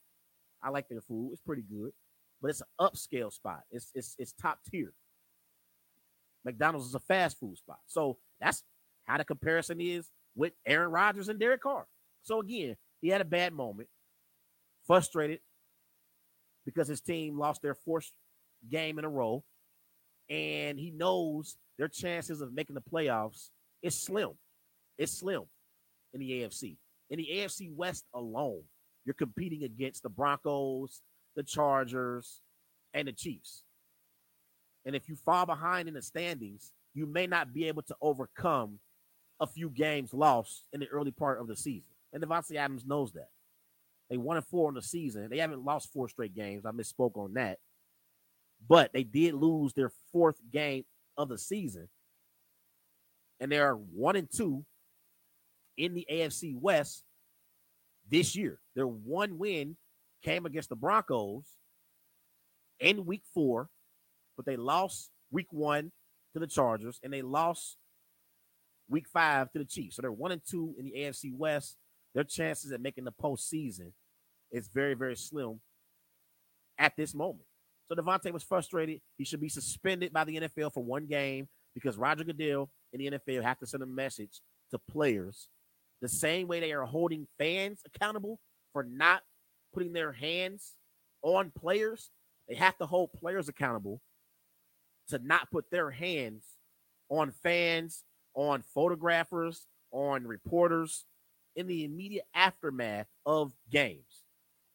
I 0.63 0.69
like 0.69 0.87
their 0.87 1.01
food; 1.01 1.31
it's 1.33 1.41
pretty 1.41 1.63
good, 1.63 1.91
but 2.41 2.49
it's 2.49 2.61
an 2.61 2.67
upscale 2.79 3.33
spot. 3.33 3.61
It's 3.71 3.91
it's 3.93 4.15
it's 4.17 4.33
top 4.33 4.59
tier. 4.69 4.93
McDonald's 6.43 6.87
is 6.87 6.95
a 6.95 6.99
fast 6.99 7.39
food 7.39 7.57
spot, 7.57 7.79
so 7.87 8.17
that's 8.39 8.63
how 9.05 9.17
the 9.17 9.25
comparison 9.25 9.81
is 9.81 10.11
with 10.35 10.53
Aaron 10.65 10.91
Rodgers 10.91 11.29
and 11.29 11.39
Derek 11.39 11.61
Carr. 11.61 11.87
So 12.23 12.39
again, 12.39 12.75
he 13.01 13.09
had 13.09 13.21
a 13.21 13.25
bad 13.25 13.53
moment, 13.53 13.89
frustrated 14.85 15.39
because 16.65 16.87
his 16.87 17.01
team 17.01 17.37
lost 17.37 17.61
their 17.61 17.75
fourth 17.75 18.09
game 18.69 18.99
in 18.99 19.05
a 19.05 19.09
row, 19.09 19.43
and 20.29 20.79
he 20.79 20.91
knows 20.91 21.57
their 21.77 21.87
chances 21.87 22.41
of 22.41 22.53
making 22.53 22.75
the 22.75 22.81
playoffs 22.81 23.49
is 23.85 23.99
slim. 23.99 24.31
It's 24.97 25.19
slim 25.19 25.43
in 26.13 26.19
the 26.19 26.31
AFC. 26.31 26.77
In 27.09 27.17
the 27.17 27.29
AFC 27.31 27.71
West 27.71 28.05
alone, 28.13 28.63
you're 29.05 29.13
competing 29.13 29.63
against 29.63 30.01
the 30.01 30.09
Broncos, 30.09 31.01
the 31.35 31.43
Chargers, 31.43 32.41
and 32.93 33.07
the 33.07 33.11
Chiefs. 33.11 33.63
And 34.85 34.95
if 34.95 35.07
you 35.07 35.15
fall 35.15 35.45
behind 35.45 35.87
in 35.87 35.93
the 35.93 36.01
standings, 36.01 36.71
you 36.93 37.05
may 37.05 37.27
not 37.27 37.53
be 37.53 37.67
able 37.67 37.83
to 37.83 37.95
overcome 38.01 38.79
a 39.39 39.45
few 39.45 39.69
games 39.69 40.13
lost 40.13 40.63
in 40.73 40.79
the 40.79 40.87
early 40.87 41.11
part 41.11 41.39
of 41.39 41.47
the 41.47 41.55
season. 41.55 41.91
And 42.13 42.23
Davante 42.23 42.55
Adams 42.55 42.85
knows 42.85 43.13
that. 43.13 43.29
They 44.09 44.17
won 44.17 44.37
and 44.37 44.45
four 44.45 44.69
in 44.69 44.75
the 44.75 44.81
season. 44.81 45.29
They 45.29 45.39
haven't 45.39 45.65
lost 45.65 45.91
four 45.91 46.07
straight 46.09 46.33
games. 46.33 46.65
I 46.65 46.71
misspoke 46.71 47.17
on 47.17 47.33
that. 47.33 47.59
But 48.67 48.93
they 48.93 49.03
did 49.03 49.33
lose 49.33 49.73
their 49.73 49.91
fourth 50.11 50.39
game 50.51 50.85
of 51.17 51.29
the 51.29 51.37
season. 51.37 51.89
And 53.39 53.51
they 53.51 53.59
are 53.59 53.75
one 53.75 54.15
and 54.15 54.29
two 54.31 54.65
in 55.77 55.93
the 55.93 56.07
AFC 56.11 56.55
West 56.57 57.03
this 58.09 58.35
year. 58.35 58.59
Their 58.75 58.87
one 58.87 59.37
win 59.37 59.77
came 60.23 60.45
against 60.45 60.69
the 60.69 60.75
Broncos 60.75 61.45
in 62.79 63.05
week 63.05 63.23
four, 63.33 63.69
but 64.37 64.45
they 64.45 64.55
lost 64.55 65.09
week 65.31 65.47
one 65.51 65.91
to 66.33 66.39
the 66.39 66.47
Chargers 66.47 66.99
and 67.03 67.11
they 67.11 67.21
lost 67.21 67.77
week 68.89 69.07
five 69.11 69.51
to 69.51 69.59
the 69.59 69.65
Chiefs. 69.65 69.95
So 69.95 70.01
they're 70.01 70.11
one 70.11 70.31
and 70.31 70.41
two 70.49 70.75
in 70.77 70.85
the 70.85 70.93
AFC 70.97 71.35
West. 71.35 71.77
Their 72.13 72.23
chances 72.23 72.71
at 72.71 72.81
making 72.81 73.03
the 73.03 73.11
postseason 73.11 73.91
is 74.51 74.69
very, 74.69 74.93
very 74.93 75.15
slim 75.15 75.59
at 76.77 76.93
this 76.95 77.13
moment. 77.13 77.45
So 77.87 77.95
Davante 77.95 78.31
was 78.31 78.43
frustrated. 78.43 79.01
He 79.17 79.25
should 79.25 79.41
be 79.41 79.49
suspended 79.49 80.13
by 80.13 80.23
the 80.23 80.37
NFL 80.37 80.73
for 80.73 80.83
one 80.83 81.05
game 81.05 81.47
because 81.73 81.97
Roger 81.97 82.23
Goodell 82.23 82.69
and 82.95 83.13
the 83.13 83.19
NFL 83.19 83.43
have 83.43 83.59
to 83.59 83.67
send 83.67 83.83
a 83.83 83.87
message 83.87 84.41
to 84.71 84.79
players 84.79 85.49
the 86.01 86.07
same 86.09 86.47
way 86.47 86.59
they 86.59 86.71
are 86.71 86.85
holding 86.85 87.27
fans 87.37 87.81
accountable 87.85 88.39
for 88.73 88.83
not 88.83 89.21
putting 89.73 89.93
their 89.93 90.11
hands 90.11 90.75
on 91.21 91.51
players. 91.57 92.09
They 92.47 92.55
have 92.55 92.77
to 92.77 92.85
hold 92.85 93.11
players 93.13 93.49
accountable 93.49 94.01
to 95.09 95.19
not 95.19 95.51
put 95.51 95.69
their 95.71 95.91
hands 95.91 96.43
on 97.09 97.31
fans 97.31 98.03
on 98.33 98.61
photographers, 98.73 99.67
on 99.91 100.25
reporters 100.27 101.05
in 101.55 101.67
the 101.67 101.85
immediate 101.85 102.25
aftermath 102.33 103.07
of 103.25 103.53
games. 103.71 104.23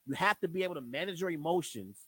You 0.07 0.15
have 0.15 0.39
to 0.41 0.49
be 0.49 0.65
able 0.65 0.77
to 0.77 0.81
manage 0.81 1.21
your 1.21 1.31
emotions 1.31 1.99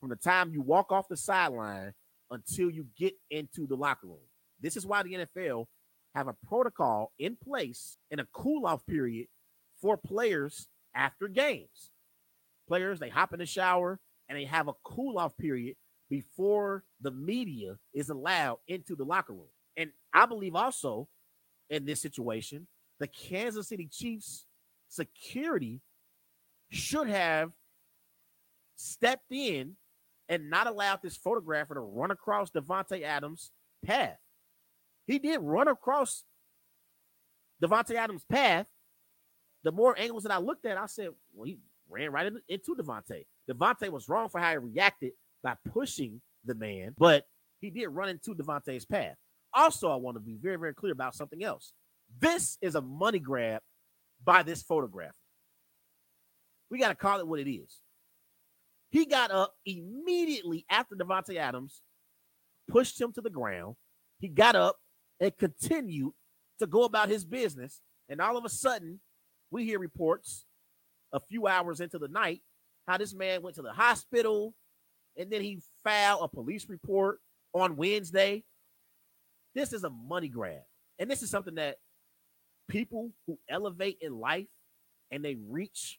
from 0.00 0.08
the 0.08 0.16
time 0.16 0.52
you 0.52 0.62
walk 0.62 0.92
off 0.92 1.08
the 1.08 1.16
sideline 1.16 1.92
until 2.30 2.70
you 2.70 2.86
get 2.98 3.14
into 3.30 3.66
the 3.66 3.76
locker 3.76 4.06
room. 4.06 4.18
This 4.60 4.76
is 4.76 4.86
why 4.86 5.02
the 5.02 5.26
NFL 5.26 5.66
have 6.14 6.28
a 6.28 6.36
protocol 6.48 7.12
in 7.18 7.36
place 7.36 7.98
in 8.10 8.20
a 8.20 8.26
cool 8.32 8.66
off 8.66 8.86
period 8.86 9.26
for 9.80 9.96
players 9.96 10.68
after 10.94 11.28
games. 11.28 11.90
Players, 12.66 12.98
they 12.98 13.10
hop 13.10 13.32
in 13.32 13.38
the 13.38 13.46
shower 13.46 14.00
and 14.28 14.38
they 14.38 14.44
have 14.44 14.68
a 14.68 14.74
cool 14.82 15.18
off 15.18 15.36
period 15.36 15.76
before 16.08 16.84
the 17.00 17.10
media 17.10 17.76
is 17.92 18.08
allowed 18.08 18.58
into 18.66 18.96
the 18.96 19.04
locker 19.04 19.32
room. 19.32 19.48
And 19.76 19.90
I 20.12 20.26
believe 20.26 20.54
also 20.54 21.08
in 21.68 21.84
this 21.84 22.00
situation, 22.00 22.66
the 22.98 23.08
Kansas 23.08 23.68
City 23.68 23.88
Chiefs 23.90 24.46
security 24.88 25.80
should 26.70 27.08
have 27.08 27.52
stepped 28.76 29.30
in 29.30 29.76
and 30.28 30.50
not 30.50 30.66
allowed 30.66 31.00
this 31.02 31.16
photographer 31.16 31.74
to 31.74 31.80
run 31.80 32.10
across 32.10 32.50
Davante 32.50 33.02
Adams' 33.02 33.50
path. 33.84 34.18
He 35.06 35.18
did 35.18 35.40
run 35.40 35.68
across 35.68 36.24
Davante 37.62 37.94
Adams' 37.94 38.24
path. 38.30 38.66
The 39.62 39.72
more 39.72 39.98
angles 39.98 40.22
that 40.24 40.32
I 40.32 40.38
looked 40.38 40.66
at, 40.66 40.76
I 40.76 40.86
said, 40.86 41.10
well, 41.34 41.46
he 41.46 41.58
ran 41.88 42.12
right 42.12 42.32
into 42.48 42.74
Davante. 42.74 43.24
Davante 43.50 43.88
was 43.88 44.08
wrong 44.08 44.28
for 44.28 44.40
how 44.40 44.50
he 44.50 44.58
reacted 44.58 45.12
by 45.42 45.54
pushing 45.72 46.20
the 46.44 46.54
man, 46.54 46.94
but 46.98 47.24
he 47.60 47.70
did 47.70 47.88
run 47.88 48.08
into 48.08 48.34
Davante's 48.34 48.84
path. 48.84 49.16
Also, 49.52 49.90
I 49.90 49.96
want 49.96 50.16
to 50.16 50.20
be 50.20 50.36
very, 50.40 50.56
very 50.56 50.74
clear 50.74 50.92
about 50.92 51.14
something 51.14 51.42
else. 51.42 51.72
This 52.20 52.58
is 52.60 52.74
a 52.74 52.80
money 52.80 53.18
grab 53.18 53.62
by 54.24 54.42
this 54.42 54.62
photographer. 54.62 55.14
We 56.70 56.78
got 56.78 56.88
to 56.88 56.94
call 56.94 57.20
it 57.20 57.26
what 57.26 57.40
it 57.40 57.50
is. 57.50 57.80
He 58.90 59.06
got 59.06 59.30
up 59.30 59.54
immediately 59.64 60.64
after 60.70 60.94
Davante 60.94 61.36
Adams 61.36 61.82
pushed 62.68 63.00
him 63.00 63.12
to 63.12 63.20
the 63.20 63.30
ground. 63.30 63.76
He 64.18 64.28
got 64.28 64.56
up 64.56 64.76
and 65.20 65.36
continued 65.36 66.12
to 66.58 66.66
go 66.66 66.84
about 66.84 67.08
his 67.08 67.24
business. 67.24 67.80
And 68.08 68.20
all 68.20 68.36
of 68.36 68.44
a 68.44 68.48
sudden, 68.48 69.00
we 69.50 69.64
hear 69.64 69.78
reports 69.78 70.44
a 71.12 71.20
few 71.20 71.46
hours 71.46 71.80
into 71.80 71.98
the 71.98 72.08
night 72.08 72.42
how 72.86 72.98
this 72.98 73.14
man 73.14 73.42
went 73.42 73.56
to 73.56 73.62
the 73.62 73.72
hospital 73.72 74.54
and 75.16 75.30
then 75.30 75.42
he 75.42 75.60
filed 75.82 76.20
a 76.22 76.28
police 76.28 76.68
report 76.68 77.20
on 77.54 77.76
Wednesday. 77.76 78.44
This 79.54 79.72
is 79.72 79.84
a 79.84 79.90
money 79.90 80.28
grab. 80.28 80.60
And 80.98 81.10
this 81.10 81.22
is 81.22 81.30
something 81.30 81.54
that 81.54 81.76
people 82.68 83.12
who 83.26 83.38
elevate 83.48 83.98
in 84.00 84.18
life 84.18 84.46
and 85.10 85.24
they 85.24 85.36
reach 85.48 85.98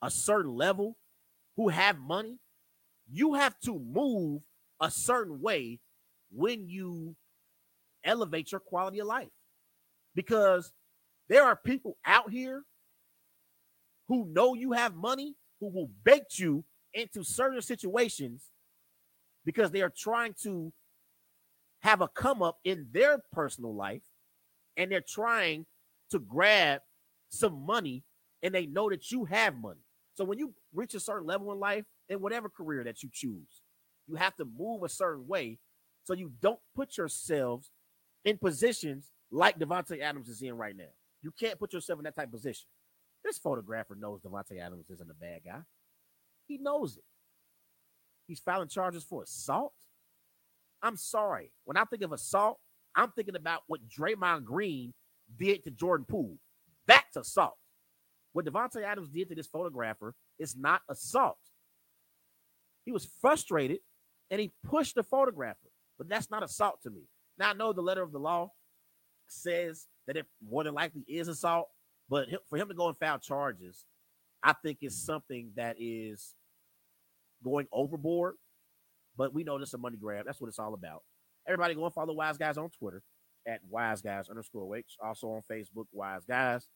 a 0.00 0.10
certain 0.10 0.54
level 0.54 0.96
who 1.56 1.68
have 1.68 1.98
money, 1.98 2.38
you 3.10 3.34
have 3.34 3.58
to 3.60 3.78
move 3.78 4.42
a 4.80 4.90
certain 4.90 5.40
way 5.40 5.78
when 6.30 6.68
you 6.68 7.14
elevate 8.04 8.52
your 8.52 8.60
quality 8.60 9.00
of 9.00 9.06
life. 9.06 9.30
Because 10.14 10.72
there 11.28 11.44
are 11.44 11.56
people 11.56 11.96
out 12.04 12.30
here 12.30 12.64
who 14.08 14.26
know 14.26 14.54
you 14.54 14.72
have 14.72 14.94
money 14.94 15.34
who 15.60 15.68
will 15.68 15.90
bait 16.04 16.38
you 16.38 16.64
into 16.92 17.24
certain 17.24 17.62
situations 17.62 18.50
because 19.44 19.70
they 19.70 19.82
are 19.82 19.92
trying 19.96 20.34
to 20.42 20.72
have 21.80 22.00
a 22.00 22.08
come 22.08 22.42
up 22.42 22.58
in 22.64 22.86
their 22.92 23.18
personal 23.32 23.74
life 23.74 24.02
and 24.76 24.90
they're 24.90 25.00
trying 25.00 25.66
to 26.10 26.18
grab 26.18 26.80
some 27.28 27.64
money 27.64 28.04
and 28.42 28.54
they 28.54 28.66
know 28.66 28.90
that 28.90 29.10
you 29.10 29.24
have 29.24 29.56
money. 29.56 29.80
So 30.14 30.24
when 30.24 30.38
you 30.38 30.52
reach 30.74 30.94
a 30.94 31.00
certain 31.00 31.26
level 31.26 31.52
in 31.52 31.58
life, 31.58 31.84
in 32.08 32.20
whatever 32.20 32.48
career 32.48 32.84
that 32.84 33.02
you 33.02 33.08
choose, 33.12 33.62
you 34.06 34.16
have 34.16 34.36
to 34.36 34.44
move 34.44 34.82
a 34.82 34.88
certain 34.88 35.26
way 35.26 35.58
so 36.04 36.14
you 36.14 36.32
don't 36.40 36.60
put 36.74 36.96
yourselves 36.98 37.70
in 38.24 38.38
positions 38.38 39.10
like 39.30 39.58
Davante 39.58 40.00
Adams 40.00 40.28
is 40.28 40.42
in 40.42 40.54
right 40.54 40.76
now. 40.76 40.90
You 41.22 41.32
can't 41.38 41.58
put 41.58 41.72
yourself 41.72 41.98
in 41.98 42.04
that 42.04 42.16
type 42.16 42.26
of 42.26 42.32
position. 42.32 42.66
This 43.24 43.38
photographer 43.38 43.94
knows 43.94 44.20
Davante 44.20 44.60
Adams 44.60 44.90
isn't 44.90 45.10
a 45.10 45.14
bad 45.14 45.40
guy. 45.44 45.60
He 46.46 46.58
knows 46.58 46.96
it. 46.96 47.04
He's 48.26 48.40
filing 48.40 48.68
charges 48.68 49.04
for 49.04 49.22
assault. 49.22 49.74
I'm 50.82 50.96
sorry. 50.96 51.52
When 51.64 51.76
I 51.76 51.84
think 51.84 52.02
of 52.02 52.12
assault, 52.12 52.58
I'm 52.96 53.12
thinking 53.12 53.36
about 53.36 53.62
what 53.68 53.80
Draymond 53.88 54.44
Green 54.44 54.92
did 55.38 55.64
to 55.64 55.70
Jordan 55.70 56.06
Poole. 56.08 56.38
That's 56.86 57.16
assault. 57.16 57.56
What 58.32 58.44
Davante 58.44 58.82
Adams 58.82 59.08
did 59.08 59.28
to 59.28 59.34
this 59.34 59.46
photographer 59.46 60.14
is 60.38 60.56
not 60.56 60.82
assault. 60.88 61.38
He 62.84 62.92
was 62.92 63.08
frustrated 63.20 63.78
and 64.30 64.40
he 64.40 64.50
pushed 64.64 64.96
the 64.96 65.02
photographer, 65.02 65.70
but 65.98 66.08
that's 66.08 66.30
not 66.30 66.42
assault 66.42 66.82
to 66.82 66.90
me. 66.90 67.02
Now 67.38 67.50
I 67.50 67.52
know 67.54 67.72
the 67.72 67.82
letter 67.82 68.02
of 68.02 68.12
the 68.12 68.18
law 68.18 68.50
says 69.28 69.86
that 70.06 70.16
it 70.16 70.26
more 70.46 70.64
than 70.64 70.74
likely 70.74 71.04
is 71.08 71.28
assault, 71.28 71.68
but 72.08 72.28
for 72.48 72.58
him 72.58 72.68
to 72.68 72.74
go 72.74 72.88
and 72.88 72.98
file 72.98 73.18
charges, 73.18 73.84
I 74.42 74.52
think 74.52 74.78
is 74.82 75.04
something 75.04 75.52
that 75.56 75.76
is 75.78 76.34
going 77.42 77.66
overboard. 77.72 78.34
But 79.16 79.34
we 79.34 79.44
know 79.44 79.58
this 79.58 79.68
is 79.68 79.74
a 79.74 79.78
money 79.78 79.96
grab. 79.96 80.24
That's 80.26 80.40
what 80.40 80.48
it's 80.48 80.58
all 80.58 80.74
about. 80.74 81.02
Everybody 81.46 81.74
go 81.74 81.84
and 81.84 81.94
follow 81.94 82.14
Wise 82.14 82.38
Guys 82.38 82.56
on 82.56 82.70
Twitter 82.70 83.02
at 83.46 83.60
Wise 83.68 84.00
Guys 84.00 84.28
underscore 84.28 84.76
H. 84.76 84.96
Also 85.04 85.28
on 85.28 85.42
Facebook, 85.50 85.86
Wise 85.92 86.24
Guys. 86.24 86.66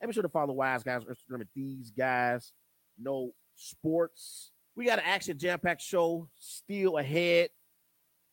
And 0.00 0.08
be 0.08 0.14
sure 0.14 0.22
to 0.22 0.28
follow 0.28 0.54
Wise 0.54 0.82
Guys 0.82 1.02
on 1.04 1.14
Instagram 1.14 1.42
at 1.42 1.48
these 1.54 1.90
guys. 1.90 2.52
No 2.98 3.32
sports. 3.56 4.50
We 4.74 4.86
got 4.86 4.98
an 4.98 5.04
action 5.06 5.38
jam 5.38 5.58
packed 5.58 5.82
show 5.82 6.28
still 6.38 6.98
ahead. 6.98 7.50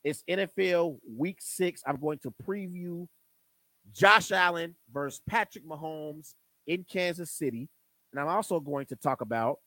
It's 0.05 0.23
NFL 0.29 0.99
week 1.17 1.39
six. 1.41 1.81
I'm 1.85 1.99
going 1.99 2.19
to 2.19 2.33
preview 2.47 3.07
Josh 3.91 4.31
Allen 4.31 4.75
versus 4.93 5.19
Patrick 5.27 5.67
Mahomes 5.67 6.35
in 6.67 6.85
Kansas 6.87 7.31
City. 7.31 7.67
And 8.11 8.21
I'm 8.21 8.27
also 8.27 8.59
going 8.59 8.85
to 8.87 8.95
talk 8.95 9.21
about 9.21 9.57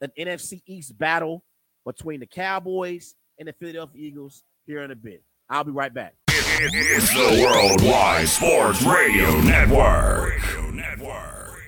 an 0.00 0.12
NFC 0.16 0.62
East 0.66 0.96
battle 0.96 1.44
between 1.84 2.20
the 2.20 2.26
Cowboys 2.26 3.16
and 3.40 3.48
the 3.48 3.52
Philadelphia 3.52 4.00
Eagles 4.00 4.44
here 4.66 4.82
in 4.82 4.92
a 4.92 4.96
bit. 4.96 5.24
I'll 5.48 5.64
be 5.64 5.72
right 5.72 5.92
back. 5.92 6.14
It's 6.28 7.12
the 7.12 7.44
Worldwide 7.44 8.28
Sports 8.28 8.82
Radio 8.84 9.40
Network. 9.40 10.30
Radio 10.30 10.70
Network. 10.70 11.58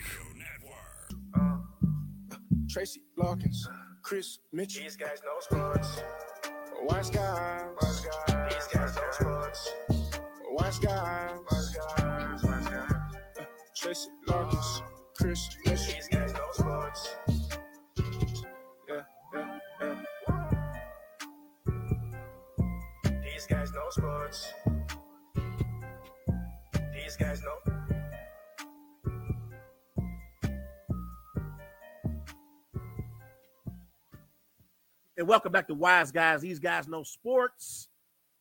Tracy 2.71 3.03
Larkins, 3.17 3.69
Chris 4.03 4.39
Mitchell. 4.53 4.85
These 4.85 4.97
guys 4.97 5.21
know 5.25 5.41
sports. 5.41 6.01
Wise 6.85 7.11
guys. 7.11 7.63
Wise 10.51 10.79
guys. 10.79 11.33
Tracy 13.77 14.09
Larkins, 14.29 14.83
Chris 15.17 15.49
Mitchell. 15.67 15.97
Yeah, 18.89 19.03
yeah, 19.35 19.47
yeah. 19.81 20.01
These 23.25 23.47
guys 23.47 23.73
know 23.73 23.91
sports. 23.91 24.53
These 26.95 27.17
guys 27.17 27.43
know. 27.43 27.62
And 35.19 35.29
welcome 35.29 35.53
back 35.53 35.69
to 35.69 35.75
Wise 35.75 36.11
Guys. 36.11 36.41
These 36.41 36.59
guys 36.59 36.89
know 36.89 37.03
sports 37.03 37.89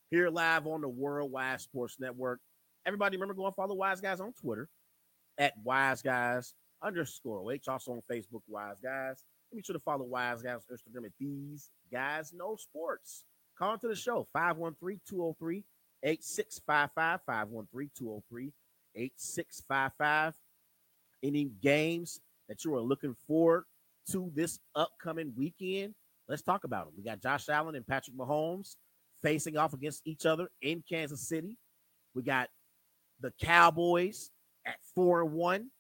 here 0.09 0.29
live 0.29 0.65
on 0.67 0.79
the 0.79 0.87
Worldwide 0.87 1.59
Sports 1.59 1.97
Network. 1.99 2.39
Everybody 2.85 3.17
remember 3.17 3.33
go 3.33 3.45
and 3.45 3.55
follow 3.55 3.75
Wise 3.75 3.99
Guys 3.99 4.21
on 4.21 4.31
Twitter 4.31 4.69
at 5.37 5.51
Wise 5.65 6.01
Guys 6.01 6.53
underscore 6.81 7.51
H. 7.51 7.67
Also 7.67 7.91
on 7.91 8.01
Facebook, 8.09 8.39
Wise 8.47 8.79
Guys. 8.81 9.25
Be 9.53 9.61
sure 9.61 9.73
to 9.73 9.81
follow 9.81 10.05
Wise 10.05 10.41
Guys 10.41 10.61
on 10.69 10.77
Instagram 10.77 11.07
at 11.07 11.11
These 11.19 11.71
Guys 11.91 12.31
Know 12.31 12.55
Sports. 12.55 13.25
Call 13.59 13.73
into 13.73 13.89
the 13.89 13.95
show 13.95 14.25
513 14.31 15.01
203 15.05 15.65
8655. 16.03 17.19
513 17.25 17.91
203 17.97 18.53
8655. 18.95 20.35
Any 21.21 21.51
games 21.61 22.21
that 22.47 22.63
you 22.63 22.73
are 22.75 22.81
looking 22.81 23.15
forward 23.27 23.65
to 24.11 24.31
this 24.33 24.57
upcoming 24.73 25.33
weekend? 25.35 25.95
Let's 26.31 26.43
talk 26.43 26.63
about 26.63 26.85
them. 26.85 26.93
We 26.95 27.03
got 27.03 27.21
Josh 27.21 27.49
Allen 27.49 27.75
and 27.75 27.85
Patrick 27.85 28.15
Mahomes 28.15 28.77
facing 29.21 29.57
off 29.57 29.73
against 29.73 30.01
each 30.05 30.25
other 30.25 30.47
in 30.61 30.81
Kansas 30.87 31.27
City. 31.27 31.57
We 32.15 32.23
got 32.23 32.47
the 33.19 33.33
Cowboys 33.41 34.31
at 34.65 34.77
four 34.95 35.23
and 35.23 35.33
one, 35.33 35.71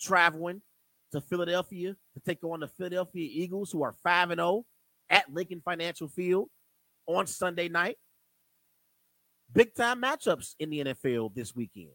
traveling 0.00 0.62
to 1.10 1.20
Philadelphia 1.20 1.96
to 2.14 2.20
take 2.24 2.44
on 2.44 2.60
the 2.60 2.68
Philadelphia 2.68 3.28
Eagles, 3.32 3.72
who 3.72 3.82
are 3.82 3.92
five 4.04 4.30
and 4.30 4.38
zero 4.38 4.64
at 5.10 5.28
Lincoln 5.28 5.60
Financial 5.64 6.06
Field 6.06 6.48
on 7.06 7.26
Sunday 7.26 7.68
night. 7.68 7.96
Big 9.52 9.74
time 9.74 10.00
matchups 10.00 10.54
in 10.60 10.70
the 10.70 10.84
NFL 10.84 11.34
this 11.34 11.56
weekend. 11.56 11.90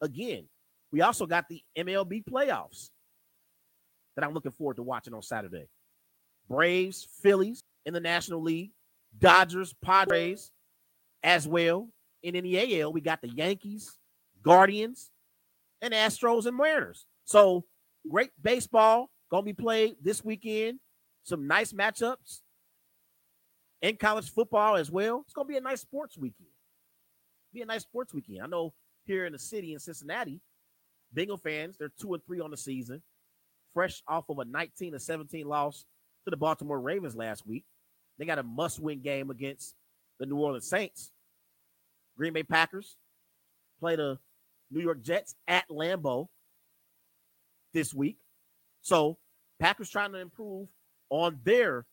Again, 0.00 0.48
we 0.92 1.00
also 1.00 1.26
got 1.26 1.46
the 1.50 1.60
MLB 1.76 2.22
playoffs 2.24 2.90
that 4.14 4.24
I'm 4.24 4.32
looking 4.32 4.52
forward 4.52 4.76
to 4.76 4.84
watching 4.84 5.12
on 5.12 5.22
Saturday. 5.22 5.66
Braves, 6.52 7.08
Phillies 7.22 7.62
in 7.86 7.94
the 7.94 8.00
National 8.00 8.42
League, 8.42 8.72
Dodgers, 9.18 9.74
Padres 9.82 10.52
as 11.22 11.48
well. 11.48 11.88
And 12.22 12.36
in 12.36 12.44
the 12.44 12.82
AL, 12.82 12.92
we 12.92 13.00
got 13.00 13.22
the 13.22 13.30
Yankees, 13.30 13.96
Guardians, 14.42 15.10
and 15.80 15.94
Astros 15.94 16.44
and 16.44 16.54
Mariners. 16.54 17.06
So 17.24 17.64
great 18.08 18.30
baseball 18.40 19.08
gonna 19.30 19.44
be 19.44 19.54
played 19.54 19.96
this 20.02 20.22
weekend. 20.22 20.78
Some 21.22 21.46
nice 21.46 21.72
matchups 21.72 22.42
in 23.80 23.96
college 23.96 24.30
football 24.30 24.76
as 24.76 24.90
well. 24.90 25.22
It's 25.24 25.32
gonna 25.32 25.48
be 25.48 25.56
a 25.56 25.60
nice 25.62 25.80
sports 25.80 26.18
weekend. 26.18 26.50
Be 27.54 27.62
a 27.62 27.66
nice 27.66 27.82
sports 27.82 28.12
weekend. 28.12 28.42
I 28.42 28.46
know 28.46 28.74
here 29.06 29.24
in 29.24 29.32
the 29.32 29.38
city 29.38 29.72
in 29.72 29.78
Cincinnati, 29.78 30.38
Bengal 31.14 31.38
fans, 31.38 31.78
they're 31.78 31.92
two 31.98 32.12
and 32.12 32.22
three 32.26 32.40
on 32.40 32.50
the 32.50 32.58
season, 32.58 33.02
fresh 33.72 34.02
off 34.06 34.28
of 34.28 34.38
a 34.38 34.44
19 34.44 34.92
to 34.92 35.00
17 35.00 35.46
loss 35.46 35.86
to 36.24 36.30
the 36.30 36.36
Baltimore 36.36 36.80
Ravens 36.80 37.16
last 37.16 37.46
week. 37.46 37.64
They 38.18 38.24
got 38.24 38.38
a 38.38 38.42
must-win 38.42 39.00
game 39.00 39.30
against 39.30 39.74
the 40.18 40.26
New 40.26 40.36
Orleans 40.36 40.68
Saints. 40.68 41.10
Green 42.16 42.32
Bay 42.32 42.42
Packers 42.42 42.96
play 43.80 43.96
the 43.96 44.18
New 44.70 44.80
York 44.80 45.02
Jets 45.02 45.34
at 45.48 45.68
Lambeau 45.68 46.28
this 47.74 47.92
week. 47.92 48.18
So 48.82 49.18
Packers 49.58 49.90
trying 49.90 50.12
to 50.12 50.18
improve 50.18 50.68
on 51.10 51.38
their 51.44 51.86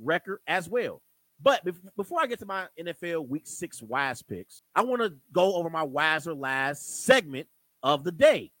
record 0.00 0.40
as 0.46 0.68
well. 0.68 1.02
But 1.42 1.66
before 1.96 2.20
I 2.20 2.26
get 2.26 2.38
to 2.38 2.46
my 2.46 2.66
NFL 2.80 3.28
Week 3.28 3.46
Six 3.46 3.82
Wise 3.82 4.22
picks, 4.22 4.62
I 4.74 4.82
want 4.82 5.02
to 5.02 5.12
go 5.32 5.56
over 5.56 5.68
my 5.68 5.82
Wiser 5.82 6.32
Lies 6.32 6.80
segment 6.80 7.48
of 7.82 8.04
the 8.04 8.12
day. 8.12 8.52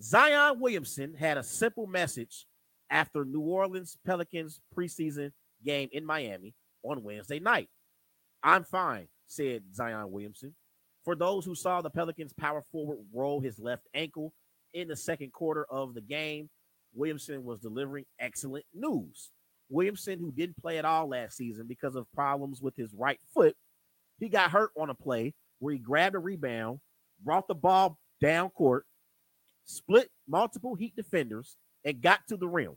Zion 0.00 0.58
Williamson 0.58 1.14
had 1.14 1.38
a 1.38 1.42
simple 1.42 1.86
message 1.86 2.46
after 2.90 3.24
New 3.24 3.40
Orleans 3.40 3.96
Pelicans 4.04 4.60
preseason 4.76 5.32
game 5.64 5.88
in 5.92 6.04
Miami 6.04 6.54
on 6.82 7.02
Wednesday 7.02 7.38
night. 7.38 7.68
I'm 8.42 8.64
fine, 8.64 9.08
said 9.26 9.62
Zion 9.74 10.10
Williamson. 10.10 10.54
For 11.04 11.14
those 11.14 11.44
who 11.44 11.54
saw 11.54 11.80
the 11.80 11.90
Pelicans 11.90 12.32
power 12.32 12.62
forward 12.72 12.98
roll 13.12 13.40
his 13.40 13.58
left 13.58 13.86
ankle 13.94 14.32
in 14.74 14.88
the 14.88 14.96
second 14.96 15.32
quarter 15.32 15.64
of 15.70 15.94
the 15.94 16.00
game, 16.00 16.48
Williamson 16.94 17.44
was 17.44 17.60
delivering 17.60 18.04
excellent 18.18 18.64
news. 18.74 19.30
Williamson, 19.68 20.18
who 20.18 20.32
didn't 20.32 20.60
play 20.60 20.78
at 20.78 20.84
all 20.84 21.08
last 21.08 21.36
season 21.36 21.66
because 21.66 21.96
of 21.96 22.10
problems 22.12 22.62
with 22.62 22.76
his 22.76 22.94
right 22.94 23.20
foot, 23.34 23.56
he 24.18 24.28
got 24.28 24.50
hurt 24.50 24.70
on 24.76 24.90
a 24.90 24.94
play 24.94 25.34
where 25.58 25.72
he 25.72 25.78
grabbed 25.78 26.14
a 26.14 26.18
rebound, 26.18 26.80
brought 27.24 27.48
the 27.48 27.54
ball 27.54 27.98
down 28.20 28.50
court, 28.50 28.84
split 29.64 30.08
multiple 30.28 30.74
Heat 30.74 30.94
defenders, 30.96 31.56
and 31.86 32.02
got 32.02 32.20
to 32.28 32.36
the 32.36 32.48
rim. 32.48 32.76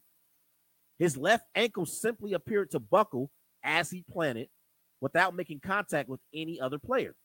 His 1.00 1.17
left 1.17 1.45
ankle 1.56 1.86
simply 1.86 2.34
appeared 2.34 2.72
to 2.72 2.80
buckle 2.80 3.32
as 3.63 3.89
he 3.89 4.06
planted 4.10 4.48
without 5.02 5.36
making 5.36 5.60
contact 5.60 6.08
with 6.08 6.19
any 6.34 6.62
other 6.62 6.78
player. 6.78 7.15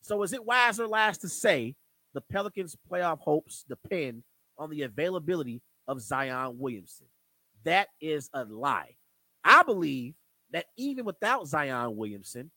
So, 0.00 0.22
is 0.22 0.32
it 0.32 0.44
wise 0.44 0.80
or 0.80 0.88
last 0.88 1.20
to 1.20 1.28
say 1.28 1.74
the 2.14 2.20
Pelicans' 2.20 2.76
playoff 2.90 3.18
hopes 3.18 3.64
depend 3.68 4.22
on 4.56 4.70
the 4.70 4.82
availability 4.82 5.60
of 5.86 6.00
Zion 6.00 6.58
Williamson? 6.58 7.06
That 7.64 7.88
is 8.00 8.30
a 8.32 8.44
lie. 8.44 8.94
I 9.44 9.62
believe 9.62 10.14
that 10.52 10.66
even 10.76 11.04
without 11.04 11.46
Zion 11.46 11.96
Williamson, 11.96 12.50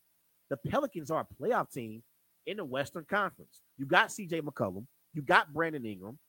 the 0.49 0.57
Pelicans 0.57 1.11
are 1.11 1.27
a 1.29 1.43
playoff 1.43 1.71
team 1.71 2.03
in 2.45 2.57
the 2.57 2.65
Western 2.65 3.05
Conference. 3.09 3.61
You 3.77 3.85
got 3.85 4.09
CJ 4.09 4.41
McCollum, 4.41 4.85
you 5.13 5.21
got 5.21 5.51
Brandon 5.51 5.85
Ingram. 5.85 6.19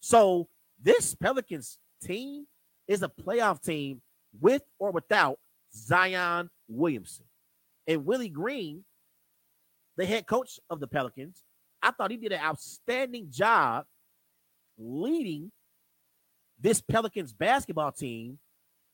So, 0.00 0.48
this 0.82 1.14
Pelicans 1.14 1.78
team 2.02 2.46
is 2.88 3.02
a 3.02 3.08
playoff 3.08 3.62
team 3.62 4.00
with 4.40 4.62
or 4.78 4.90
without 4.90 5.38
Zion 5.74 6.50
Williamson. 6.68 7.26
And 7.86 8.04
Willie 8.04 8.28
Green 8.28 8.84
the 10.00 10.06
head 10.06 10.26
coach 10.26 10.58
of 10.70 10.80
the 10.80 10.86
Pelicans. 10.86 11.42
I 11.82 11.90
thought 11.90 12.10
he 12.10 12.16
did 12.16 12.32
an 12.32 12.40
outstanding 12.40 13.28
job 13.30 13.84
leading 14.78 15.52
this 16.58 16.80
Pelicans 16.80 17.34
basketball 17.34 17.92
team 17.92 18.38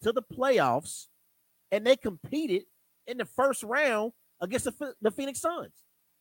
to 0.02 0.12
the 0.12 0.22
playoffs, 0.22 1.06
and 1.70 1.86
they 1.86 1.96
competed 1.96 2.62
in 3.06 3.18
the 3.18 3.24
first 3.24 3.62
round 3.62 4.12
against 4.40 4.64
the, 4.64 4.94
the 5.00 5.12
Phoenix 5.12 5.40
Suns. 5.40 5.74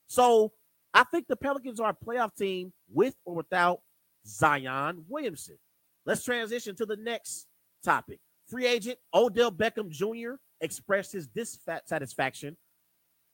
So 0.07 0.51
I 0.93 1.03
think 1.03 1.27
the 1.27 1.35
Pelicans 1.35 1.79
are 1.79 1.89
a 1.89 2.05
playoff 2.05 2.35
team 2.35 2.71
with 2.87 3.15
or 3.25 3.33
without 3.33 3.81
Zion 4.27 5.05
Williamson. 5.07 5.57
Let's 6.05 6.23
transition 6.23 6.75
to 6.77 6.85
the 6.85 6.97
next 6.97 7.47
topic. 7.83 8.19
Free 8.47 8.67
agent 8.67 8.99
Odell 9.13 9.51
Beckham 9.51 9.89
Jr. 9.89 10.35
expressed 10.61 11.11
his 11.13 11.27
dissatisfaction 11.27 12.57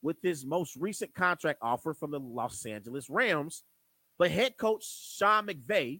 with 0.01 0.17
his 0.23 0.45
most 0.45 0.75
recent 0.77 1.13
contract 1.13 1.60
offer 1.62 1.93
from 1.93 2.12
the 2.12 2.19
Los 2.19 2.65
Angeles 2.65 3.10
Rams. 3.10 3.63
But 4.17 4.32
head 4.32 4.58
coach 4.58 4.86
Sean 4.86 5.47
McVay 5.47 5.99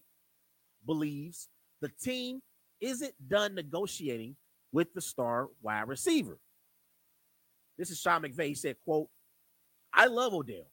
believes 0.86 1.50
the 1.82 1.90
team 2.02 2.42
isn't 2.80 3.14
done 3.28 3.56
negotiating 3.56 4.36
with 4.72 4.94
the 4.94 5.02
star 5.02 5.50
wide 5.62 5.88
receiver. 5.88 6.40
This 7.78 7.90
is 7.90 8.00
Sean 8.00 8.22
McVay. 8.22 8.48
He 8.48 8.56
said, 8.56 8.78
quote, 8.84 9.10
I 9.94 10.08
love 10.08 10.34
Odell. 10.34 10.70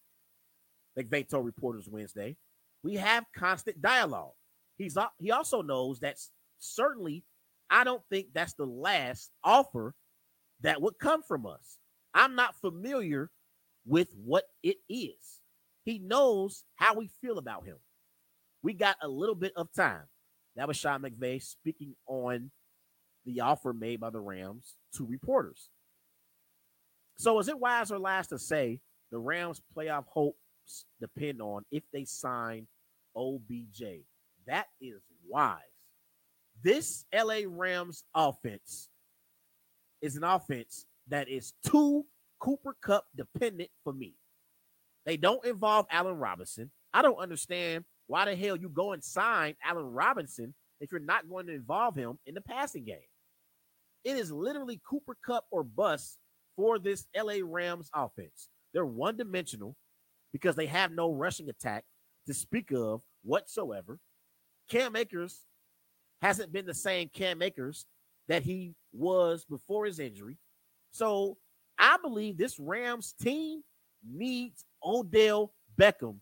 McVay 0.98 1.28
told 1.28 1.46
reporters 1.46 1.88
Wednesday. 1.88 2.36
We 2.82 2.94
have 2.94 3.24
constant 3.36 3.80
dialogue. 3.82 4.32
He's 4.76 4.96
he 5.18 5.30
also 5.30 5.62
knows 5.62 6.00
that 6.00 6.16
certainly 6.58 7.24
I 7.70 7.84
don't 7.84 8.02
think 8.10 8.28
that's 8.32 8.54
the 8.54 8.66
last 8.66 9.30
offer 9.42 9.94
that 10.62 10.80
would 10.80 10.98
come 10.98 11.22
from 11.22 11.46
us. 11.46 11.78
I'm 12.14 12.34
not 12.34 12.60
familiar 12.60 13.30
with 13.86 14.08
what 14.24 14.44
it 14.62 14.76
is. 14.88 15.40
He 15.84 15.98
knows 15.98 16.64
how 16.76 16.94
we 16.94 17.10
feel 17.20 17.38
about 17.38 17.64
him. 17.64 17.76
We 18.62 18.74
got 18.74 18.96
a 19.02 19.08
little 19.08 19.34
bit 19.34 19.52
of 19.56 19.72
time. 19.72 20.04
That 20.56 20.68
was 20.68 20.76
Sean 20.76 21.02
McVay 21.02 21.42
speaking 21.42 21.94
on 22.06 22.50
the 23.24 23.40
offer 23.40 23.72
made 23.72 24.00
by 24.00 24.10
the 24.10 24.20
Rams 24.20 24.74
to 24.94 25.06
reporters. 25.06 25.70
So, 27.16 27.38
is 27.38 27.48
it 27.48 27.58
wise 27.58 27.90
or 27.90 27.98
last 27.98 28.28
to 28.28 28.38
say 28.38 28.80
the 29.10 29.18
Rams' 29.18 29.60
playoff 29.76 30.04
hopes 30.06 30.38
depend 31.00 31.40
on 31.40 31.64
if 31.70 31.82
they 31.92 32.04
sign 32.04 32.66
OBJ? 33.16 33.82
That 34.46 34.66
is 34.80 35.00
wise. 35.26 35.58
This 36.62 37.04
LA 37.14 37.40
Rams 37.46 38.04
offense 38.14 38.88
is 40.02 40.16
an 40.16 40.24
offense 40.24 40.86
that 41.08 41.28
is 41.28 41.52
too 41.64 42.04
Cooper 42.40 42.76
Kupp 42.82 43.06
dependent 43.16 43.70
for 43.84 43.92
me. 43.92 44.14
They 45.06 45.16
don't 45.16 45.44
involve 45.44 45.86
Allen 45.90 46.16
Robinson. 46.16 46.70
I 46.92 47.02
don't 47.02 47.18
understand 47.18 47.84
why 48.06 48.24
the 48.24 48.36
hell 48.36 48.56
you 48.56 48.68
go 48.68 48.92
and 48.92 49.02
sign 49.02 49.54
Allen 49.64 49.86
Robinson 49.86 50.54
if 50.80 50.92
you're 50.92 51.00
not 51.00 51.28
going 51.28 51.46
to 51.46 51.54
involve 51.54 51.94
him 51.94 52.18
in 52.26 52.34
the 52.34 52.40
passing 52.40 52.84
game. 52.84 52.98
It 54.04 54.16
is 54.16 54.32
literally 54.32 54.80
Cooper 54.88 55.16
Kupp 55.24 55.44
or 55.50 55.64
bust 55.64 56.18
for 56.56 56.78
this 56.78 57.06
LA 57.16 57.36
Rams 57.42 57.90
offense. 57.94 58.48
They're 58.72 58.86
one 58.86 59.16
dimensional 59.16 59.76
because 60.32 60.56
they 60.56 60.66
have 60.66 60.92
no 60.92 61.12
rushing 61.12 61.48
attack 61.48 61.84
to 62.26 62.34
speak 62.34 62.72
of 62.72 63.00
whatsoever. 63.22 63.98
Cam 64.70 64.96
Akers 64.96 65.44
hasn't 66.20 66.52
been 66.52 66.66
the 66.66 66.74
same 66.74 67.08
Cam 67.12 67.42
Akers 67.42 67.86
that 68.28 68.42
he 68.42 68.74
was 68.92 69.44
before 69.44 69.86
his 69.86 69.98
injury. 69.98 70.36
So 70.90 71.38
I 71.78 71.96
believe 72.02 72.36
this 72.36 72.58
Rams 72.58 73.14
team 73.20 73.62
needs 74.06 74.64
Odell 74.84 75.52
Beckham 75.78 76.16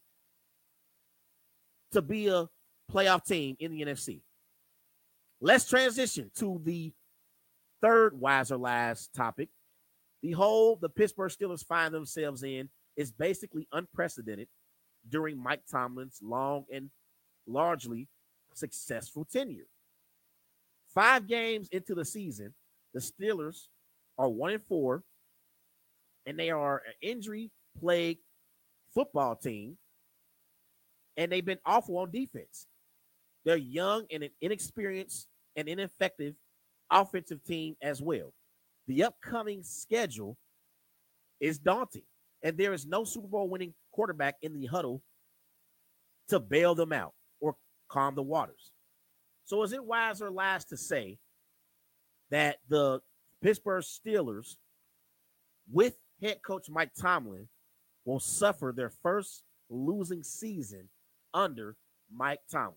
to 1.92 2.02
be 2.02 2.28
a 2.28 2.48
playoff 2.92 3.24
team 3.24 3.56
in 3.58 3.72
the 3.72 3.82
NFC. 3.82 4.20
Let's 5.40 5.68
transition 5.68 6.30
to 6.38 6.60
the 6.64 6.92
third 7.82 8.18
wiser 8.18 8.56
last 8.56 9.12
topic. 9.14 9.48
The 10.22 10.32
hole 10.32 10.76
the 10.76 10.88
Pittsburgh 10.88 11.30
Steelers 11.30 11.64
find 11.64 11.92
themselves 11.92 12.42
in 12.42 12.68
is 12.96 13.12
basically 13.12 13.68
unprecedented 13.72 14.48
during 15.08 15.40
Mike 15.40 15.62
Tomlin's 15.70 16.20
long 16.22 16.64
and 16.72 16.90
largely 17.46 18.08
successful 18.54 19.24
tenure. 19.24 19.68
Five 20.94 21.26
games 21.26 21.68
into 21.72 21.94
the 21.94 22.04
season, 22.04 22.54
the 22.94 23.00
Steelers 23.00 23.68
are 24.18 24.28
one 24.28 24.52
and 24.52 24.64
four, 24.64 25.02
and 26.24 26.38
they 26.38 26.50
are 26.50 26.82
an 26.86 26.94
injury 27.02 27.50
plagued 27.78 28.22
football 28.94 29.36
team, 29.36 29.76
and 31.16 31.30
they've 31.30 31.44
been 31.44 31.58
awful 31.66 31.98
on 31.98 32.10
defense. 32.10 32.66
They're 33.44 33.56
young 33.56 34.06
and 34.10 34.22
an 34.22 34.30
inexperienced 34.40 35.28
and 35.54 35.68
ineffective 35.68 36.34
offensive 36.90 37.44
team 37.44 37.76
as 37.82 38.00
well. 38.00 38.32
The 38.86 39.04
upcoming 39.04 39.62
schedule 39.62 40.36
is 41.40 41.58
daunting, 41.58 42.02
and 42.46 42.56
there 42.56 42.72
is 42.72 42.86
no 42.86 43.02
Super 43.02 43.26
Bowl 43.26 43.48
winning 43.48 43.74
quarterback 43.90 44.36
in 44.40 44.54
the 44.54 44.66
huddle 44.66 45.02
to 46.28 46.38
bail 46.38 46.76
them 46.76 46.92
out 46.92 47.12
or 47.40 47.56
calm 47.88 48.14
the 48.14 48.22
waters. 48.22 48.70
So, 49.46 49.64
is 49.64 49.72
it 49.72 49.84
wise 49.84 50.22
or 50.22 50.30
last 50.30 50.68
to 50.68 50.76
say 50.76 51.18
that 52.30 52.58
the 52.68 53.00
Pittsburgh 53.42 53.82
Steelers, 53.82 54.54
with 55.72 55.94
head 56.22 56.38
coach 56.46 56.70
Mike 56.70 56.92
Tomlin, 56.94 57.48
will 58.04 58.20
suffer 58.20 58.72
their 58.74 58.90
first 59.02 59.42
losing 59.68 60.22
season 60.22 60.88
under 61.34 61.74
Mike 62.14 62.42
Tomlin? 62.48 62.76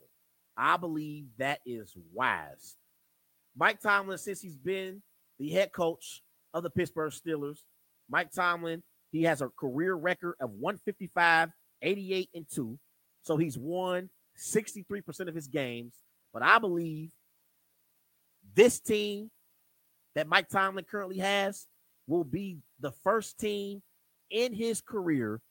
I 0.58 0.78
believe 0.78 1.28
that 1.38 1.60
is 1.64 1.96
wise. 2.12 2.76
Mike 3.56 3.82
Tomlin, 3.82 4.18
since 4.18 4.42
he's 4.42 4.58
been 4.58 5.04
the 5.38 5.52
head 5.52 5.72
coach 5.72 6.24
of 6.56 6.64
the 6.64 6.72
Pittsburgh 6.72 7.14
Steelers, 7.14 7.60
Mike 8.10 8.32
Tomlin, 8.32 8.82
he 9.12 9.24
has 9.24 9.42
a 9.42 9.50
career 9.50 9.96
record 9.96 10.36
of 10.40 10.52
155, 10.52 11.50
88, 11.82 12.30
and 12.34 12.46
2. 12.54 12.78
So 13.24 13.38
he's 13.38 13.58
won 13.58 14.10
63% 14.38 15.28
of 15.28 15.36
his 15.36 15.48
games. 15.48 15.94
But 16.34 16.44
I 16.44 16.60
believe 16.60 17.12
this 18.56 18.80
team 18.80 19.32
that 20.16 20.28
Mike 20.28 20.50
Tomlin 20.50 20.86
currently 20.90 21.18
has 21.18 21.68
will 22.08 22.24
be 22.24 22.58
the 22.80 22.92
first 23.04 23.40
team 23.40 23.82
in 24.30 24.54
his 24.54 24.82
career 24.82 25.42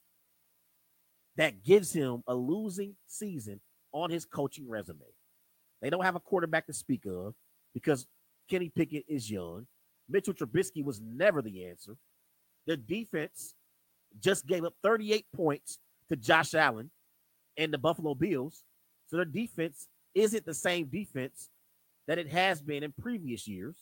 that 1.37 1.63
gives 1.63 1.93
him 1.93 2.23
a 2.27 2.35
losing 2.35 2.97
season 3.07 3.61
on 3.93 4.11
his 4.11 4.25
coaching 4.25 4.69
resume. 4.69 4.99
They 5.81 5.91
don't 5.91 6.05
have 6.05 6.17
a 6.17 6.21
quarterback 6.21 6.67
to 6.67 6.73
speak 6.73 7.07
of 7.07 7.35
because 7.75 8.07
Kenny 8.51 8.71
Pickett 8.75 9.05
is 9.09 9.31
young. 9.31 9.67
Mitchell 10.09 10.35
Trubisky 10.35 10.85
was 10.85 11.01
never 11.01 11.43
the 11.43 11.67
answer. 11.67 11.97
Their 12.69 12.77
defense 12.77 13.55
just 14.21 14.47
gave 14.47 14.65
up 14.65 14.75
38 14.83 15.25
points 15.35 15.79
to 16.11 16.17
Josh 16.17 16.55
Allen 16.55 16.91
and 17.57 17.73
the 17.73 17.79
Buffalo 17.79 18.15
Bills. 18.15 18.63
So 19.07 19.17
their 19.17 19.25
defense 19.25 19.89
isn't 20.15 20.45
the 20.45 20.55
same 20.55 20.87
defense 20.87 21.49
that 22.07 22.19
it 22.19 22.29
has 22.29 22.61
been 22.61 22.83
in 22.83 22.93
previous 22.93 23.49
years. 23.49 23.77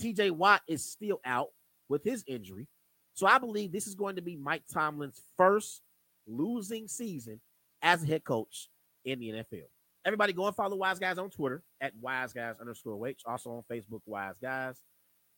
TJ 0.00 0.32
Watt 0.32 0.62
is 0.68 0.84
still 0.84 1.20
out 1.24 1.48
with 1.88 2.02
his 2.02 2.24
injury. 2.26 2.66
So 3.14 3.28
I 3.28 3.38
believe 3.38 3.70
this 3.70 3.86
is 3.86 3.94
going 3.94 4.16
to 4.16 4.22
be 4.22 4.36
Mike 4.36 4.64
Tomlin's 4.72 5.22
first 5.36 5.82
losing 6.26 6.88
season 6.88 7.40
as 7.80 8.02
a 8.02 8.06
head 8.06 8.24
coach 8.24 8.68
in 9.04 9.20
the 9.20 9.28
NFL. 9.28 9.68
Everybody 10.04 10.32
go 10.32 10.46
and 10.48 10.56
follow 10.56 10.76
Wise 10.76 10.98
Guys 10.98 11.18
on 11.18 11.30
Twitter 11.30 11.62
at 11.80 11.92
Wise 12.00 12.32
Guys 12.32 12.56
underscore 12.60 13.06
H. 13.06 13.22
Also 13.24 13.50
on 13.50 13.62
Facebook, 13.70 14.00
Wise 14.04 14.34
Guys. 14.42 14.80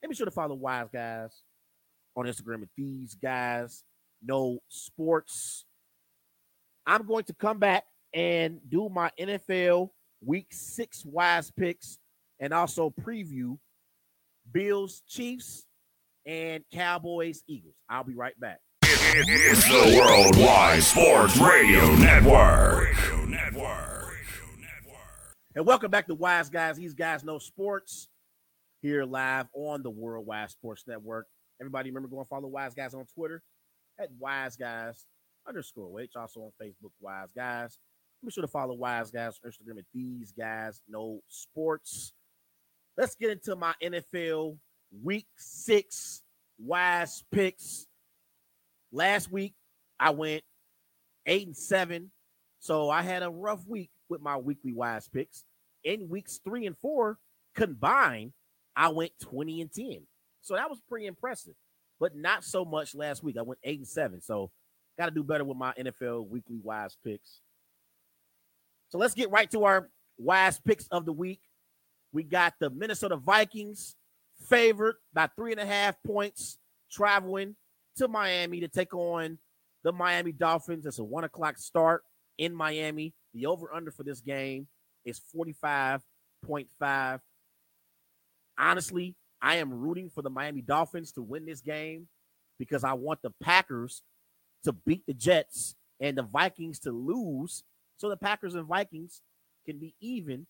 And 0.03 0.09
be 0.09 0.17
sure 0.17 0.27
to 0.27 0.33
follow 0.33 0.55
Wise 0.55 0.89
Guys 0.91 1.43
on 2.19 2.27
Instagram 2.27 2.63
at 2.63 2.69
These 2.77 3.15
Guys 3.15 3.85
Know 4.21 4.59
Sports. 4.69 5.65
I'm 6.85 7.07
going 7.07 7.23
to 7.25 7.35
come 7.35 7.59
back 7.59 7.85
and 8.13 8.59
do 8.69 8.89
my 8.89 9.11
NFL 9.21 9.91
Week 10.25 10.49
Six 10.51 11.05
Wise 11.05 11.53
picks 11.53 11.99
and 12.41 12.53
also 12.53 12.91
preview 12.91 13.57
Bills, 14.51 15.03
Chiefs, 15.07 15.67
and 16.27 16.65
Cowboys, 16.73 17.45
Eagles. 17.47 17.77
I'll 17.89 18.03
be 18.03 18.15
right 18.15 18.39
back. 18.41 18.59
It's 18.83 19.65
the 19.69 19.97
Worldwide 19.97 20.83
Sports 20.83 21.39
Radio 21.39 21.87
Network. 21.97 22.97
Radio 22.97 23.27
Network. 23.27 24.17
And 25.55 25.65
welcome 25.65 25.91
back 25.91 26.09
to 26.09 26.17
Wise 26.17 26.51
Guys. 26.51 26.79
These 26.79 26.95
guys 26.95 27.23
know 27.23 27.39
sports 27.39 28.09
here 28.83 29.05
live 29.05 29.47
on 29.55 29.85
the 29.85 29.91
Worldwide 29.91 30.51
Sports 30.51 30.85
Network. 30.89 31.27
Everybody 31.61 31.91
remember 31.91 32.09
going 32.09 32.25
follow 32.27 32.49
Wise 32.49 32.75
Guys 32.75 32.95
on 32.95 33.05
Twitter 33.15 33.43
at 33.99 34.09
Wise 34.19 34.57
Guys 34.57 35.07
underscore 35.47 36.01
H. 36.01 36.13
Also 36.17 36.41
on 36.41 36.53
Facebook, 36.63 36.93
Wise 37.01 37.29
Guys. 37.35 37.79
Be 38.25 38.31
sure 38.31 38.43
to 38.43 38.49
follow 38.49 38.75
Wise 38.75 39.11
Guys 39.11 39.39
on 39.45 39.51
Instagram 39.51 39.79
at 39.79 39.85
These 39.95 40.33
Guys 40.33 40.81
Know 40.89 41.21
Sports. 41.29 42.13
Let's 42.97 43.15
get 43.15 43.31
into 43.31 43.55
my 43.55 43.75
NFL 43.83 44.59
Week 45.03 45.27
Six 45.37 46.23
Wise 46.59 47.23
picks. 47.33 47.87
Last 48.91 49.31
week 49.31 49.55
I 50.01 50.11
went 50.11 50.43
eight 51.27 51.47
and 51.47 51.57
seven, 51.57 52.11
so 52.59 52.91
I 52.91 53.03
had 53.03 53.23
a 53.23 53.31
rough 53.31 53.65
week 53.67 53.91
with 54.09 54.21
my 54.21 54.37
weekly 54.37 54.73
Wise 54.73 55.09
picks. 55.09 55.45
In 55.85 56.09
weeks 56.09 56.41
three 56.45 56.67
and 56.67 56.77
four 56.79 57.19
combined, 57.55 58.33
I 58.75 58.89
went 58.89 59.13
twenty 59.23 59.61
and 59.61 59.73
ten, 59.73 60.07
so 60.49 60.55
that 60.55 60.71
was 60.71 60.81
pretty 60.89 61.07
impressive. 61.07 61.55
But 62.01 62.17
not 62.17 62.43
so 62.45 62.65
much 62.65 62.95
last 62.95 63.23
week. 63.23 63.37
I 63.39 63.43
went 63.43 63.61
eight 63.65 63.79
and 63.79 63.87
seven, 63.87 64.21
so 64.21 64.51
got 64.99 65.07
to 65.07 65.11
do 65.11 65.23
better 65.23 65.45
with 65.45 65.57
my 65.57 65.73
NFL 65.75 66.29
weekly 66.29 66.59
Wise 66.63 66.97
picks. 67.05 67.41
So 68.89 68.99
let's 68.99 69.15
get 69.15 69.31
right 69.31 69.51
to 69.51 69.65
our 69.65 69.91
Wise 70.17 70.59
picks 70.59 70.89
of 70.89 71.05
the 71.05 71.13
week. 71.13 71.41
We 72.13 72.23
got 72.23 72.55
the 72.59 72.71
Minnesota 72.71 73.17
Vikings 73.17 73.95
favored 74.49 74.97
by 75.13 75.29
three 75.37 75.53
and 75.53 75.61
a 75.61 75.67
half 75.67 75.97
points, 76.07 76.59
traveling 76.91 77.55
to 77.97 78.09
Miami 78.09 78.61
to 78.61 78.69
take 78.69 78.95
on 78.95 79.39
the 79.85 79.93
Miami 79.93 80.33
Dolphins. 80.33 80.87
It's 80.87 80.99
a 80.99 81.05
one 81.05 81.25
o'clock 81.25 81.59
start 81.59 82.03
in 82.39 82.55
Miami. 82.55 83.13
The 83.35 83.47
over 83.47 83.73
under 83.75 83.91
for 83.91 84.05
this 84.05 84.21
game 84.21 84.67
is 85.05 85.21
45.5. 85.37 87.21
Honestly, 88.59 89.15
I 89.41 89.57
am 89.57 89.73
rooting 89.73 90.11
for 90.11 90.23
the 90.23 90.31
Miami 90.31 90.63
Dolphins 90.63 91.13
to 91.13 91.23
win 91.23 91.47
this 91.47 91.61
game 91.61 92.09
because 92.59 92.85
I 92.85 92.93
want 92.95 93.23
the 93.23 93.33
Packers 93.43 94.03
to 94.65 94.73
beat 94.73 95.05
the 95.07 95.15
Jets 95.15 95.77
and 96.01 96.17
the 96.17 96.23
Vikings 96.23 96.81
to 96.81 96.91
lose 96.91 97.63
so 97.99 98.09
the 98.09 98.17
Packers 98.17 98.55
and 98.55 98.67
Vikings 98.67 99.23
can 99.67 99.79
be 99.79 99.95
even 100.01 100.47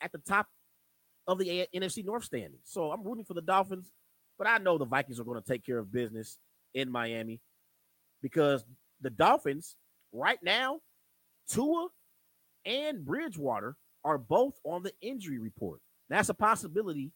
at 0.00 0.12
the 0.12 0.18
top 0.18 0.48
of 1.26 1.38
the 1.38 1.66
NFC 1.74 2.04
North 2.04 2.24
standing. 2.24 2.58
So 2.64 2.90
I'm 2.90 3.02
rooting 3.02 3.24
for 3.24 3.34
the 3.34 3.40
Dolphins, 3.40 3.90
but 4.38 4.46
I 4.46 4.58
know 4.58 4.76
the 4.76 4.84
Vikings 4.84 5.18
are 5.18 5.24
going 5.24 5.40
to 5.40 5.46
take 5.46 5.64
care 5.64 5.78
of 5.78 5.92
business 5.92 6.38
in 6.74 6.90
Miami 6.90 7.40
because 8.22 8.64
the 9.00 9.10
Dolphins 9.10 9.76
right 10.12 10.38
now, 10.42 10.80
Tua 11.48 11.88
and 12.66 13.04
Bridgewater 13.04 13.76
are 14.04 14.18
both 14.18 14.54
on 14.64 14.82
the 14.82 14.92
injury 15.00 15.38
report. 15.38 15.80
That's 16.10 16.28
a 16.28 16.34
possibility 16.34 17.12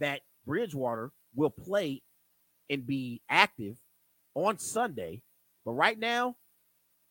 that 0.00 0.20
Bridgewater 0.46 1.12
will 1.34 1.50
play 1.50 2.02
and 2.70 2.86
be 2.86 3.20
active 3.28 3.76
on 4.34 4.58
Sunday. 4.58 5.22
But 5.64 5.72
right 5.72 5.98
now, 5.98 6.36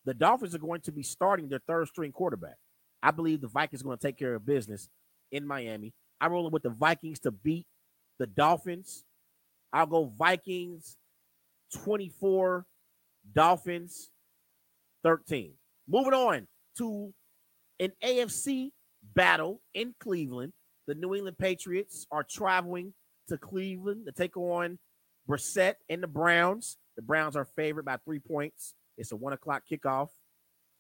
the 0.06 0.14
Dolphins 0.14 0.54
are 0.54 0.60
going 0.60 0.82
to 0.82 0.92
be 0.92 1.04
starting 1.04 1.48
their 1.50 1.62
third 1.68 1.88
string 1.88 2.12
quarterback. 2.12 2.58
I 3.02 3.12
believe 3.12 3.42
the 3.42 3.48
Vikings 3.48 3.82
are 3.82 3.86
going 3.86 3.98
to 3.98 4.08
take 4.08 4.18
care 4.18 4.36
of 4.36 4.46
business 4.46 4.90
in 5.32 5.48
Miami. 5.48 5.94
I'm 6.22 6.32
rolling 6.32 6.52
with 6.52 6.64
the 6.64 6.70
Vikings 6.70 7.20
to 7.22 7.32
beat 7.32 7.66
the 8.20 8.28
Dolphins. 8.28 9.04
I'll 9.72 9.88
go 9.88 10.14
Vikings 10.18 10.98
24, 11.84 12.66
Dolphins 13.34 14.10
13. 15.04 15.54
Moving 15.88 16.14
on 16.14 16.48
to 16.78 17.14
an 17.80 17.92
AFC 18.04 18.72
battle 19.16 19.62
in 19.74 19.94
Cleveland. 20.00 20.54
The 20.88 20.96
New 20.96 21.16
England 21.16 21.38
Patriots 21.38 22.06
are 22.12 22.24
traveling 22.24 22.94
to 23.30 23.38
Cleveland 23.38 24.06
to 24.06 24.12
take 24.12 24.36
on 24.36 24.78
Brissett 25.30 25.76
and 25.90 26.04
the 26.04 26.08
Browns. 26.08 26.78
The 26.96 27.02
Browns 27.02 27.36
are 27.36 27.46
favored 27.46 27.86
by 27.86 27.98
three 27.98 28.20
points. 28.20 28.74
It's 28.98 29.12
a 29.12 29.16
one 29.16 29.34
o'clock 29.34 29.64
kickoff. 29.70 30.10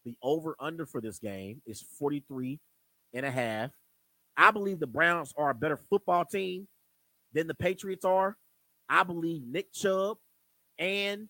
The 0.06 0.16
over 0.22 0.56
under 0.60 0.86
for 0.86 1.00
this 1.00 1.20
game 1.20 1.62
is 1.66 1.82
43 1.98 2.60
and 3.14 3.26
a 3.26 3.32
half. 3.32 3.72
I 4.36 4.52
believe 4.52 4.80
the 4.80 4.88
Browns 4.88 5.34
are 5.38 5.52
a 5.52 5.56
better 5.56 5.78
football 5.78 6.26
team 6.26 6.68
than 7.34 7.48
the 7.48 7.54
Patriots 7.54 8.04
are. 8.04 8.36
I 8.90 9.04
believe 9.04 9.44
Nick 9.48 9.72
Chubb 9.72 10.18
and 10.78 11.30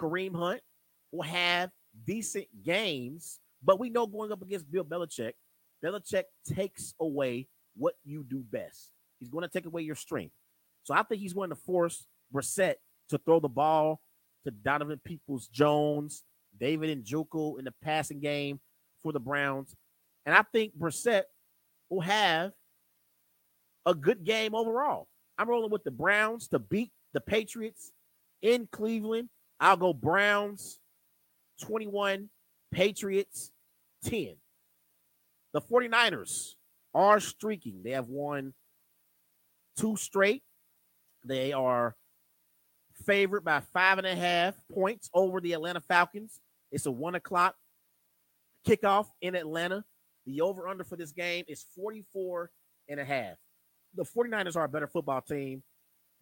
Kareem 0.00 0.34
Hunt 0.34 0.62
will 1.12 1.22
have 1.22 1.70
decent 2.06 2.46
games, 2.64 3.40
but 3.62 3.78
we 3.78 3.90
know 3.90 4.06
going 4.06 4.32
up 4.32 4.42
against 4.42 4.70
Bill 4.70 4.84
Belichick, 4.84 5.34
Belichick 5.84 6.24
takes 6.46 6.94
away 6.98 7.46
what 7.76 7.94
you 8.04 8.24
do 8.24 8.44
best. 8.50 8.90
He's 9.18 9.28
going 9.28 9.42
to 9.42 9.48
take 9.48 9.66
away 9.66 9.82
your 9.82 9.94
strength. 9.94 10.34
So 10.82 10.94
I 10.94 11.02
think 11.02 11.20
he's 11.20 11.32
going 11.32 11.50
to 11.50 11.56
force 11.56 12.06
Brissett 12.32 12.74
to 13.08 13.18
throw 13.18 13.40
the 13.40 13.48
ball 13.48 14.00
to 14.44 14.50
Donovan 14.50 15.00
Peoples 15.04 15.48
Jones, 15.48 16.24
David 16.58 16.90
and 16.90 17.04
Njoku 17.04 17.58
in 17.58 17.64
the 17.64 17.74
passing 17.82 18.20
game 18.20 18.60
for 19.02 19.12
the 19.12 19.20
Browns. 19.20 19.74
And 20.26 20.34
I 20.34 20.42
think 20.52 20.76
Brissett 20.76 21.24
will 21.90 22.00
have 22.00 22.52
a 23.86 23.94
good 23.94 24.24
game 24.24 24.54
overall. 24.54 25.08
I'm 25.38 25.48
rolling 25.48 25.70
with 25.70 25.84
the 25.84 25.90
Browns 25.90 26.48
to 26.48 26.58
beat 26.58 26.90
the 27.12 27.20
Patriots 27.20 27.92
in 28.42 28.68
Cleveland. 28.70 29.28
I'll 29.60 29.76
go 29.76 29.92
Browns 29.92 30.78
21, 31.62 32.28
Patriots 32.72 33.50
10. 34.04 34.34
The 35.52 35.60
49ers 35.60 36.54
are 36.94 37.20
streaking. 37.20 37.82
They 37.82 37.90
have 37.90 38.08
won 38.08 38.54
two 39.78 39.96
straight. 39.96 40.42
They 41.24 41.52
are 41.52 41.96
favored 43.04 43.44
by 43.44 43.60
five 43.72 43.98
and 43.98 44.06
a 44.06 44.14
half 44.14 44.54
points 44.72 45.10
over 45.12 45.40
the 45.40 45.52
Atlanta 45.52 45.80
Falcons. 45.80 46.40
It's 46.70 46.86
a 46.86 46.90
one 46.90 47.14
o'clock 47.14 47.56
kickoff 48.66 49.06
in 49.20 49.34
Atlanta. 49.34 49.84
The 50.26 50.40
over 50.40 50.68
under 50.68 50.84
for 50.84 50.96
this 50.96 51.12
game 51.12 51.44
is 51.48 51.66
44 51.76 52.50
and 52.88 53.00
a 53.00 53.04
half. 53.04 53.36
The 53.94 54.04
49ers 54.04 54.56
are 54.56 54.64
a 54.64 54.68
better 54.68 54.86
football 54.86 55.20
team 55.20 55.62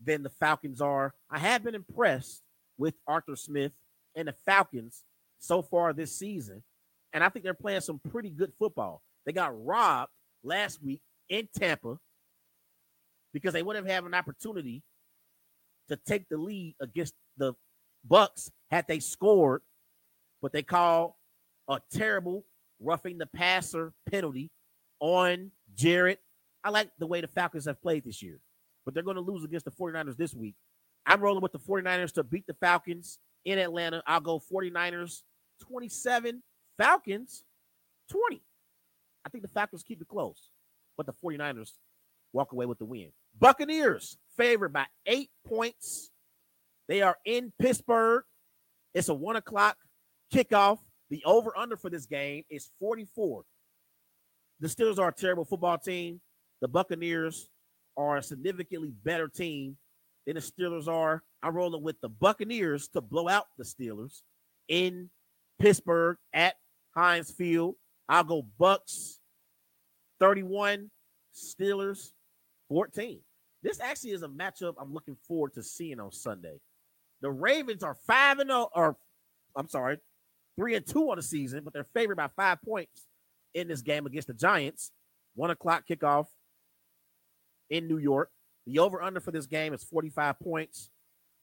than 0.04 0.22
the 0.22 0.30
Falcons 0.30 0.80
are. 0.80 1.14
I 1.30 1.38
have 1.38 1.62
been 1.62 1.74
impressed 1.74 2.42
with 2.76 2.94
Arthur 3.06 3.36
Smith 3.36 3.72
and 4.16 4.28
the 4.28 4.34
Falcons 4.44 5.04
so 5.38 5.62
far 5.62 5.92
this 5.92 6.16
season. 6.16 6.62
And 7.12 7.22
I 7.22 7.28
think 7.28 7.44
they're 7.44 7.54
playing 7.54 7.82
some 7.82 8.00
pretty 8.10 8.30
good 8.30 8.52
football. 8.58 9.02
They 9.24 9.32
got 9.32 9.64
robbed 9.64 10.10
last 10.42 10.82
week 10.82 11.00
in 11.28 11.48
Tampa 11.56 11.98
because 13.32 13.52
they 13.52 13.62
would 13.62 13.76
have 13.76 13.86
had 13.86 14.04
an 14.04 14.14
opportunity 14.14 14.82
to 15.88 15.96
take 15.96 16.28
the 16.28 16.36
lead 16.36 16.74
against 16.80 17.14
the 17.36 17.54
Bucs 18.08 18.50
had 18.70 18.86
they 18.88 19.00
scored, 19.00 19.62
but 20.40 20.52
they 20.52 20.62
called 20.62 21.12
a 21.68 21.80
terrible 21.92 22.44
roughing 22.80 23.18
the 23.18 23.26
passer 23.26 23.92
penalty 24.10 24.50
on 25.00 25.50
Jarrett. 25.74 26.20
I 26.64 26.70
like 26.70 26.90
the 26.98 27.06
way 27.06 27.20
the 27.20 27.28
Falcons 27.28 27.66
have 27.66 27.80
played 27.80 28.04
this 28.04 28.22
year, 28.22 28.40
but 28.84 28.94
they're 28.94 29.02
going 29.02 29.16
to 29.16 29.22
lose 29.22 29.44
against 29.44 29.64
the 29.64 29.70
49ers 29.70 30.16
this 30.16 30.34
week. 30.34 30.54
I'm 31.06 31.20
rolling 31.20 31.42
with 31.42 31.52
the 31.52 31.58
49ers 31.58 32.12
to 32.14 32.22
beat 32.22 32.46
the 32.46 32.54
Falcons 32.54 33.18
in 33.44 33.58
Atlanta. 33.58 34.02
I'll 34.06 34.20
go 34.20 34.40
49ers 34.40 35.22
27, 35.60 36.42
Falcons 36.78 37.44
20. 38.10 38.42
I 39.24 39.28
think 39.28 39.42
the 39.42 39.48
Falcons 39.48 39.82
keep 39.82 40.00
it 40.00 40.08
close, 40.08 40.48
but 40.96 41.06
the 41.06 41.12
49ers 41.12 41.72
walk 42.32 42.52
away 42.52 42.66
with 42.66 42.78
the 42.78 42.84
win. 42.84 43.10
Buccaneers 43.38 44.16
favored 44.36 44.72
by 44.72 44.86
eight 45.06 45.30
points. 45.46 46.10
They 46.88 47.02
are 47.02 47.16
in 47.24 47.52
Pittsburgh. 47.58 48.24
It's 48.94 49.08
a 49.08 49.14
one 49.14 49.36
o'clock 49.36 49.76
kickoff. 50.32 50.78
The 51.10 51.22
over 51.24 51.56
under 51.56 51.76
for 51.76 51.90
this 51.90 52.06
game 52.06 52.44
is 52.50 52.70
44. 52.80 53.42
The 54.60 54.68
Steelers 54.68 54.98
are 54.98 55.08
a 55.08 55.12
terrible 55.12 55.44
football 55.44 55.78
team. 55.78 56.20
The 56.60 56.68
Buccaneers 56.68 57.48
are 57.96 58.16
a 58.16 58.22
significantly 58.22 58.92
better 59.04 59.28
team 59.28 59.76
than 60.26 60.36
the 60.36 60.40
Steelers 60.40 60.88
are. 60.88 61.22
I'm 61.42 61.54
rolling 61.54 61.82
with 61.82 62.00
the 62.00 62.08
Buccaneers 62.08 62.88
to 62.88 63.00
blow 63.00 63.28
out 63.28 63.46
the 63.58 63.64
Steelers 63.64 64.22
in 64.68 65.10
Pittsburgh 65.58 66.16
at 66.32 66.54
Heinz 66.94 67.30
Field. 67.30 67.74
I'll 68.12 68.24
go 68.24 68.46
Bucs 68.60 69.20
31, 70.20 70.90
Steelers 71.34 72.10
14. 72.68 73.20
This 73.62 73.80
actually 73.80 74.10
is 74.10 74.22
a 74.22 74.28
matchup 74.28 74.74
I'm 74.78 74.92
looking 74.92 75.16
forward 75.26 75.54
to 75.54 75.62
seeing 75.62 75.98
on 75.98 76.12
Sunday. 76.12 76.60
The 77.22 77.30
Ravens 77.30 77.82
are 77.82 77.96
5 78.06 78.40
and 78.40 78.50
0 78.50 78.68
or 78.74 78.98
I'm 79.56 79.66
sorry, 79.66 79.96
3 80.56 80.74
and 80.74 80.86
2 80.86 81.10
on 81.10 81.16
the 81.16 81.22
season, 81.22 81.62
but 81.64 81.72
they're 81.72 81.86
favored 81.94 82.18
by 82.18 82.28
5 82.36 82.58
points 82.62 83.06
in 83.54 83.66
this 83.66 83.80
game 83.80 84.04
against 84.04 84.28
the 84.28 84.34
Giants. 84.34 84.92
1 85.34 85.50
o'clock 85.50 85.84
kickoff 85.90 86.26
in 87.70 87.88
New 87.88 87.96
York. 87.96 88.28
The 88.66 88.78
over 88.80 89.02
under 89.02 89.20
for 89.20 89.30
this 89.30 89.46
game 89.46 89.72
is 89.72 89.84
45 89.84 90.38
points. 90.38 90.90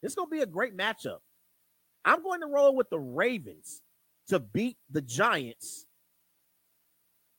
Is 0.04 0.14
going 0.14 0.30
to 0.30 0.36
be 0.36 0.42
a 0.44 0.46
great 0.46 0.78
matchup. 0.78 1.18
I'm 2.06 2.22
going 2.22 2.42
to 2.42 2.48
roll 2.48 2.76
with 2.76 2.92
the 2.92 3.00
Ravens 3.00 3.82
to 4.28 4.40
beat 4.40 4.78
the 4.92 5.02
Giants 5.02 5.88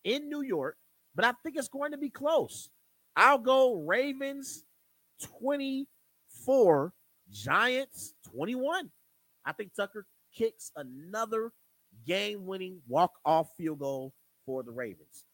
in 0.05 0.29
New 0.29 0.43
York, 0.43 0.77
but 1.15 1.25
I 1.25 1.33
think 1.43 1.57
it's 1.57 1.69
going 1.69 1.93
to 1.93 1.99
be 1.99 2.11
close. 2.11 2.71
I'll 3.17 3.39
go 3.39 3.83
Ravens 3.83 4.65
24, 5.39 6.93
Giants 7.31 8.15
21. 8.33 8.91
I 9.45 9.53
think 9.53 9.75
Tucker 9.75 10.07
kicks 10.35 10.71
another 10.77 11.53
game 12.07 12.47
winning 12.47 12.81
walk 12.89 13.13
off 13.25 13.49
field 13.57 13.81
goal 13.81 14.13
for 14.47 14.63
the 14.63 14.71
Ravens. 14.71 15.25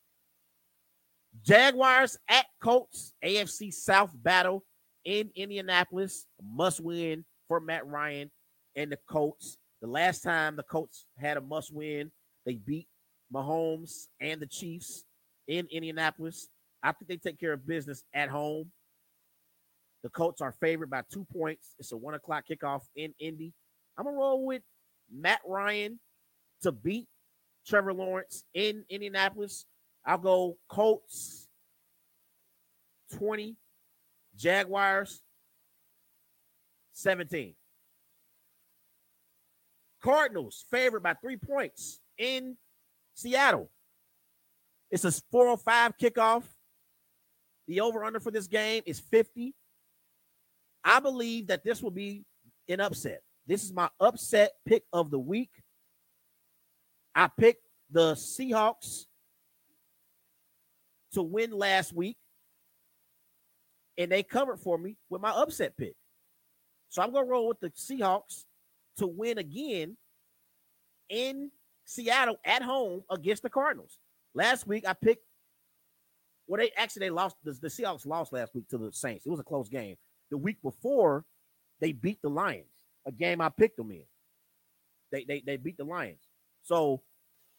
Jaguars 1.43 2.17
at 2.29 2.47
Colts, 2.63 3.13
AFC 3.25 3.73
South 3.73 4.11
battle 4.15 4.65
in 5.05 5.31
Indianapolis. 5.35 6.27
Must 6.43 6.81
win 6.81 7.25
for 7.49 7.61
Matt 7.61 7.87
Ryan 7.87 8.31
and 8.75 8.91
the 8.91 8.99
Colts. 9.09 9.59
The 9.83 9.87
last 9.87 10.23
time 10.23 10.57
the 10.57 10.63
Colts 10.63 11.05
had 11.19 11.37
a 11.37 11.41
must 11.41 11.73
win, 11.73 12.11
they 12.45 12.55
beat 12.55 12.89
Mahomes 13.37 14.07
and 14.21 14.41
the 14.41 14.47
Chiefs 14.47 15.05
in 15.47 15.67
Indianapolis. 15.71 16.49
I 16.83 16.93
think 16.93 17.09
they 17.09 17.17
take 17.17 17.39
care 17.39 17.53
of 17.53 17.67
business 17.67 18.03
at 18.15 18.31
home. 18.31 18.71
The 20.03 20.09
Colts 20.09 20.41
are 20.41 20.55
favored 20.61 20.89
by 20.89 21.03
two 21.13 21.27
points. 21.33 21.75
It's 21.79 21.93
a 21.93 21.97
one 21.97 22.15
o'clock 22.15 22.45
kickoff 22.51 22.83
in 22.95 23.13
Indy. 23.19 23.53
I'm 23.99 24.05
gonna 24.05 24.17
roll 24.17 24.47
with 24.47 24.63
Matt 25.13 25.41
Ryan 25.47 25.99
to 26.63 26.73
beat 26.73 27.09
Trevor 27.67 27.93
Lawrence 27.93 28.45
in 28.55 28.85
Indianapolis. 28.89 29.67
I'll 30.05 30.19
go 30.19 30.57
Colts 30.69 31.49
20, 33.19 33.57
Jaguars 34.37 35.23
17. 36.93 37.55
Cardinals 40.03 40.65
favored 40.71 41.03
by 41.03 41.15
three 41.15 41.37
points 41.37 42.01
in 42.17 42.57
Seattle. 43.17 43.71
It's 44.91 45.05
a 45.05 45.11
405 45.33 45.95
kickoff. 45.99 46.45
The 47.67 47.81
over 47.81 48.05
under 48.05 48.21
for 48.21 48.31
this 48.31 48.47
game 48.47 48.83
is 48.87 49.01
50. 49.01 49.55
I 50.85 51.01
believe 51.01 51.49
that 51.49 51.65
this 51.65 51.83
will 51.83 51.91
be 51.91 52.25
an 52.69 52.81
upset. 52.81 53.23
This 53.47 53.65
is 53.65 53.73
my 53.73 53.89
upset 53.99 54.53
pick 54.67 54.85
of 54.93 55.11
the 55.11 55.19
week. 55.19 55.51
I 57.15 57.29
picked 57.29 57.67
the 57.91 58.15
Seahawks 58.15 59.07
to 61.15 61.23
win 61.23 61.51
last 61.51 61.93
week, 61.93 62.19
and 63.97 64.13
they 64.13 64.23
covered 64.23 64.61
for 64.61 64.77
me 64.77 64.97
with 65.09 65.23
my 65.23 65.31
upset 65.31 65.77
pick. 65.77 65.95
So 66.91 67.03
I'm 67.03 67.13
going 67.13 67.25
to 67.25 67.31
roll 67.31 67.49
with 67.49 67.61
the 67.61 67.71
Seahawks 67.71 68.45
to 68.99 69.07
win 69.07 69.39
again 69.39 69.97
in 71.09 71.51
Seattle 71.87 72.37
at 72.45 72.63
home 72.63 73.03
against 73.11 73.43
the 73.43 73.51
Cardinals. 73.51 73.99
Last 74.35 74.67
week 74.67 74.85
I 74.87 74.93
picked. 74.93 75.25
Well, 76.47 76.61
they 76.61 76.71
actually 76.77 77.07
they 77.07 77.11
lost. 77.11 77.37
The, 77.45 77.53
the 77.53 77.69
Seahawks 77.69 78.07
lost 78.07 78.33
last 78.33 78.55
week 78.55 78.69
to 78.69 78.79
the 78.79 78.93
Saints. 78.93 79.25
It 79.25 79.31
was 79.31 79.41
a 79.41 79.45
close 79.45 79.69
game. 79.69 79.97
The 80.31 80.37
week 80.37 80.61
before, 80.63 81.25
they 81.81 81.93
beat 81.93 82.21
the 82.23 82.29
Lions, 82.29 82.67
a 83.07 83.13
game 83.13 83.41
I 83.41 83.49
picked 83.49 83.77
them 83.77 83.91
in. 83.91 84.03
They 85.11 85.25
they 85.25 85.43
they 85.47 85.57
beat 85.57 85.77
the 85.79 85.85
Lions. 85.85 86.29
So 86.63 87.03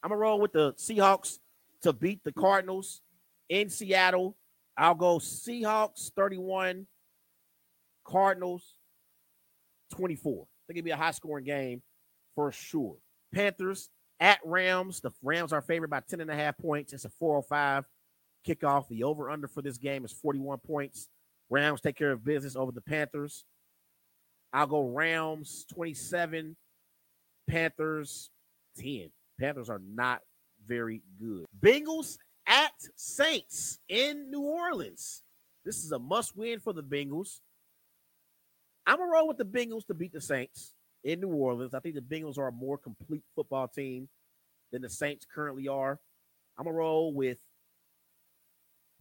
I'm 0.03 0.09
gonna 0.09 0.19
roll 0.19 0.39
with 0.39 0.51
the 0.51 0.73
Seahawks 0.73 1.39
to 1.81 1.93
beat 1.93 2.23
the 2.23 2.33
Cardinals 2.33 3.01
in 3.49 3.69
Seattle. 3.69 4.35
I'll 4.77 4.95
go 4.95 5.17
Seahawks 5.17 6.11
31, 6.15 6.85
Cardinals 8.05 8.75
24. 9.95 10.43
I 10.43 10.45
think 10.67 10.79
it'll 10.79 10.85
be 10.85 10.91
a 10.91 10.97
high 10.97 11.11
scoring 11.11 11.45
game 11.45 11.81
for 12.35 12.51
sure. 12.51 12.97
Panthers 13.33 13.89
at 14.19 14.39
Rams. 14.43 15.01
The 15.01 15.11
Rams 15.23 15.53
are 15.53 15.61
favored 15.61 15.89
by 15.89 16.01
10 16.01 16.21
and 16.21 16.31
a 16.31 16.35
half 16.35 16.57
points. 16.57 16.93
It's 16.93 17.05
a 17.05 17.09
405 17.09 17.85
kickoff. 18.47 18.87
The 18.87 19.03
over 19.03 19.29
under 19.29 19.47
for 19.47 19.61
this 19.61 19.77
game 19.77 20.05
is 20.05 20.11
41 20.11 20.59
points. 20.59 21.09
Rams 21.49 21.81
take 21.81 21.95
care 21.95 22.11
of 22.11 22.23
business 22.23 22.55
over 22.55 22.71
the 22.71 22.81
Panthers. 22.81 23.45
I'll 24.53 24.67
go 24.67 24.89
Rams 24.89 25.65
27, 25.73 26.55
Panthers 27.49 28.29
10. 28.77 29.09
Panthers 29.39 29.69
are 29.69 29.81
not 29.85 30.21
very 30.65 31.01
good. 31.19 31.45
Bengals 31.59 32.17
at 32.47 32.71
Saints 32.95 33.79
in 33.87 34.31
New 34.31 34.41
Orleans. 34.41 35.23
This 35.65 35.83
is 35.83 35.91
a 35.91 35.99
must 35.99 36.35
win 36.35 36.59
for 36.59 36.73
the 36.73 36.83
Bengals. 36.83 37.39
I'm 38.85 38.97
going 38.97 39.09
to 39.09 39.13
roll 39.13 39.27
with 39.27 39.37
the 39.37 39.45
Bengals 39.45 39.85
to 39.87 39.93
beat 39.93 40.13
the 40.13 40.21
Saints 40.21 40.73
in 41.03 41.21
New 41.21 41.29
Orleans. 41.29 41.73
I 41.73 41.79
think 41.79 41.95
the 41.95 42.01
Bengals 42.01 42.37
are 42.37 42.47
a 42.47 42.51
more 42.51 42.77
complete 42.77 43.23
football 43.35 43.67
team 43.67 44.09
than 44.71 44.81
the 44.81 44.89
Saints 44.89 45.25
currently 45.33 45.67
are. 45.67 45.99
I'm 46.57 46.65
to 46.65 46.71
roll 46.71 47.13
with 47.13 47.37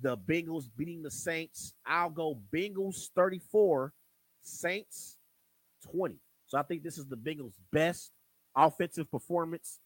the 0.01 0.16
Bengals 0.16 0.64
beating 0.76 1.03
the 1.03 1.11
Saints. 1.11 1.74
I'll 1.86 2.11
go 2.11 2.38
Bengals 2.55 3.09
34, 3.14 3.92
Saints 4.42 5.16
20. 5.90 6.16
So 6.47 6.59
I 6.59 6.62
think 6.62 6.82
this 6.82 6.99
is 6.99 7.07
the 7.07 7.16
Bengals' 7.16 7.55
best 7.72 8.12
offensive 8.55 9.11
performance 9.11 9.80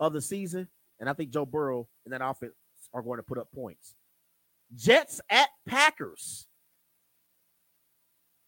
of 0.00 0.12
the 0.12 0.20
season. 0.20 0.68
And 1.00 1.08
I 1.08 1.12
think 1.12 1.30
Joe 1.30 1.46
Burrow 1.46 1.88
and 2.04 2.12
that 2.12 2.24
offense 2.24 2.54
are 2.92 3.02
going 3.02 3.18
to 3.18 3.22
put 3.22 3.38
up 3.38 3.48
points. 3.54 3.94
Jets 4.74 5.20
at 5.28 5.48
Packers. 5.66 6.46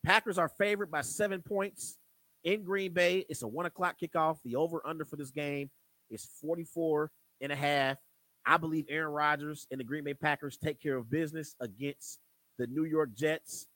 Packers 0.04 0.38
are 0.38 0.48
favored 0.48 0.90
by 0.90 1.00
seven 1.00 1.42
points 1.42 1.98
in 2.46 2.62
Green 2.62 2.92
Bay. 2.92 3.26
It's 3.28 3.42
a 3.42 3.48
one 3.48 3.66
o'clock 3.66 3.96
kickoff. 4.02 4.38
The 4.44 4.56
over 4.56 4.80
under 4.86 5.04
for 5.04 5.16
this 5.16 5.32
game 5.32 5.68
is 6.10 6.26
44 6.40 7.10
and 7.42 7.52
a 7.52 7.56
half. 7.56 7.98
I 8.46 8.56
believe 8.56 8.86
Aaron 8.88 9.12
Rodgers 9.12 9.66
and 9.70 9.80
the 9.80 9.84
Green 9.84 10.04
Bay 10.04 10.14
Packers 10.14 10.56
take 10.56 10.80
care 10.80 10.96
of 10.96 11.10
business 11.10 11.56
against 11.60 12.20
the 12.58 12.68
New 12.68 12.84
York 12.84 13.10
Jets. 13.14 13.66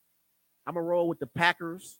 I'm 0.66 0.75
going 0.75 0.85
to 0.85 0.89
roll 0.89 1.09
with 1.09 1.18
the 1.18 1.27
Packers 1.27 1.99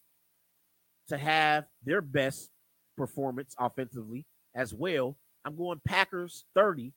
to 1.09 1.19
have 1.19 1.65
their 1.85 2.01
best 2.01 2.49
performance 2.97 3.55
offensively 3.59 4.25
as 4.55 4.73
well. 4.73 5.17
I'm 5.45 5.57
going 5.57 5.81
Packers 5.85 6.45
30, 6.55 6.93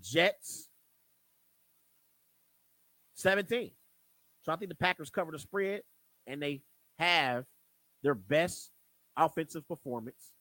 Jets 0.00 0.68
17. 3.16 3.72
So 4.44 4.52
I 4.52 4.56
think 4.56 4.68
the 4.68 4.76
Packers 4.76 5.10
cover 5.10 5.32
the 5.32 5.40
spread 5.40 5.80
and 6.28 6.40
they 6.40 6.62
have 7.00 7.44
their 8.04 8.14
best 8.14 8.70
offensive 9.16 9.66
performance 9.68 10.32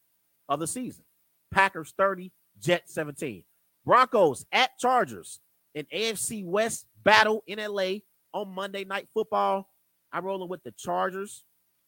of 0.49 0.59
the 0.59 0.67
season. 0.67 1.03
Packers 1.51 1.93
30, 1.97 2.31
Jets 2.59 2.93
17. 2.93 3.43
Broncos 3.85 4.45
at 4.51 4.77
Chargers 4.79 5.39
in 5.73 5.85
AFC 5.93 6.43
West 6.43 6.87
battle 7.03 7.43
in 7.47 7.59
LA 7.59 7.99
on 8.33 8.49
Monday 8.49 8.83
Night 8.83 9.07
Football. 9.13 9.69
I'm 10.11 10.25
rolling 10.25 10.49
with 10.49 10.63
the 10.63 10.71
Chargers 10.71 11.43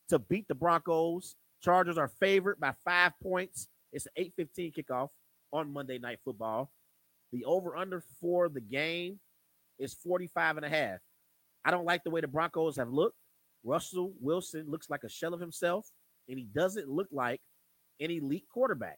to 0.09 0.19
beat 0.19 0.47
the 0.47 0.55
Broncos. 0.55 1.35
Chargers 1.61 1.97
are 1.97 2.07
favored 2.07 2.59
by 2.59 2.73
five 2.85 3.13
points. 3.21 3.67
It's 3.91 4.05
an 4.05 4.11
8:15 4.15 4.73
kickoff 4.73 5.09
on 5.51 5.73
Monday 5.73 5.97
Night 5.97 6.19
Football. 6.23 6.71
The 7.31 7.45
over/under 7.45 8.01
for 8.19 8.47
the 8.49 8.61
game 8.61 9.19
is 9.79 9.93
45 9.93 10.57
and 10.57 10.65
a 10.65 10.69
half. 10.69 10.99
I 11.65 11.71
don't 11.71 11.85
like 11.85 12.03
the 12.03 12.09
way 12.09 12.21
the 12.21 12.27
Broncos 12.27 12.77
have 12.77 12.91
looked. 12.91 13.17
Russell 13.63 14.13
Wilson 14.19 14.69
looks 14.69 14.89
like 14.89 15.03
a 15.03 15.09
shell 15.09 15.33
of 15.33 15.39
himself, 15.39 15.91
and 16.29 16.37
he 16.37 16.45
doesn't 16.45 16.89
look 16.89 17.07
like 17.11 17.41
an 17.99 18.11
elite 18.11 18.45
quarterback. 18.51 18.97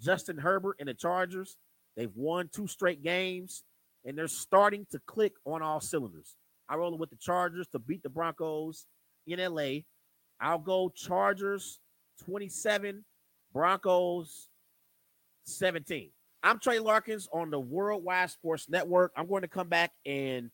Justin 0.00 0.38
Herbert 0.38 0.76
and 0.78 0.88
the 0.88 0.94
Chargers, 0.94 1.56
they've 1.96 2.14
won 2.14 2.50
two 2.52 2.66
straight 2.66 3.02
games, 3.02 3.64
and 4.04 4.16
they're 4.16 4.28
starting 4.28 4.86
to 4.90 5.00
click 5.06 5.32
on 5.44 5.62
all 5.62 5.80
cylinders. 5.80 6.36
I 6.68 6.76
roll 6.76 6.96
with 6.98 7.10
the 7.10 7.16
Chargers 7.16 7.68
to 7.68 7.78
beat 7.78 8.02
the 8.02 8.08
Broncos 8.08 8.86
in 9.26 9.38
LA. 9.38 9.80
I'll 10.40 10.58
go 10.58 10.90
Chargers 10.90 11.80
27, 12.24 13.04
Broncos 13.52 14.48
17. 15.44 16.10
I'm 16.42 16.58
Trey 16.58 16.78
Larkins 16.78 17.28
on 17.32 17.50
the 17.50 17.58
Worldwide 17.58 18.30
Sports 18.30 18.68
Network. 18.68 19.12
I'm 19.16 19.26
going 19.26 19.42
to 19.42 19.48
come 19.48 19.68
back 19.68 19.92
and 20.04 20.50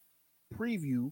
preview 0.54 1.10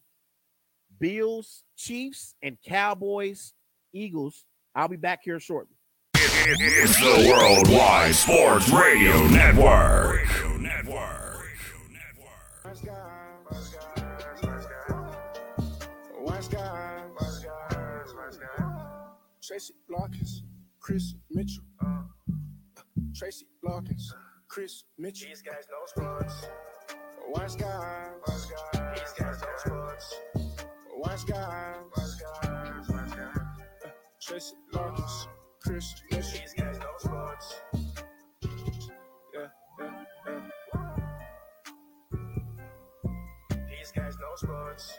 Bills, 0.99 1.65
Chiefs, 1.77 2.35
and 2.43 2.57
Cowboys 2.67 3.53
Eagles. 3.93 4.45
I'll 4.75 4.89
be 4.89 4.97
back 4.97 5.21
here 5.25 5.41
shortly. 5.41 5.75
It's 6.15 6.97
the 6.99 7.29
Worldwide 7.31 8.15
Sports 8.15 8.71
Radio 8.71 9.27
Network. 9.29 10.21
Wise 12.65 12.81
guys, 16.49 17.11
wise 17.19 17.39
guys. 17.45 18.11
Tracy 19.43 19.75
Blockins, 19.91 20.43
Chris 20.79 21.15
Mitchell, 21.31 21.65
uh, 21.85 22.03
Tracy 23.17 23.47
Blockins, 23.65 24.03
Chris 24.49 24.85
Mitchell. 24.99 25.29
These 25.29 25.43
guys 25.43 25.67
know 25.71 25.85
sports. 25.87 26.47
Wise 27.29 27.57
guys, 27.57 28.11
wise 28.29 28.47
guys, 28.47 28.99
these 29.01 29.13
guys 29.19 29.41
know 29.41 29.49
sports. 29.57 30.15
Wise 30.97 31.25
guys, 31.25 31.77
wise 31.97 32.15
guys, 32.15 32.25
wise 32.37 32.41
guys. 32.43 32.45
Uh, 32.45 32.60
Tracy 34.31 34.55
Blockins, 34.73 35.27
Chris 35.61 35.93
Mitchell. 36.09 36.31
These 36.31 36.55
guys 36.57 36.79
know 36.79 36.95
sports. 36.99 37.61
Yeah, 39.35 39.49
yeah, 39.81 40.05
yeah. 40.29 40.47
These 43.69 43.91
guys 43.91 44.17
know 44.21 44.37
sports. 44.37 44.93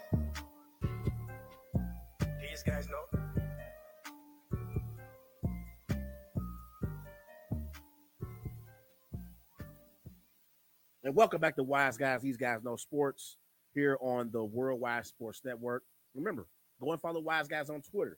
These 2.41 2.63
guys 2.63 2.89
know. 2.89 3.19
And 11.05 11.15
welcome 11.15 11.39
back 11.39 11.55
to 11.55 11.63
Wise 11.63 11.95
Guys. 11.95 12.21
These 12.21 12.35
guys 12.35 12.61
know 12.65 12.75
sports 12.75 13.37
here 13.73 13.97
on 14.01 14.29
the 14.33 14.43
Worldwide 14.43 15.05
Sports 15.05 15.39
Network. 15.45 15.83
Remember, 16.15 16.47
go 16.83 16.91
and 16.91 16.99
follow 16.99 17.21
Wise 17.21 17.47
Guys 17.47 17.69
on 17.69 17.81
Twitter 17.81 18.17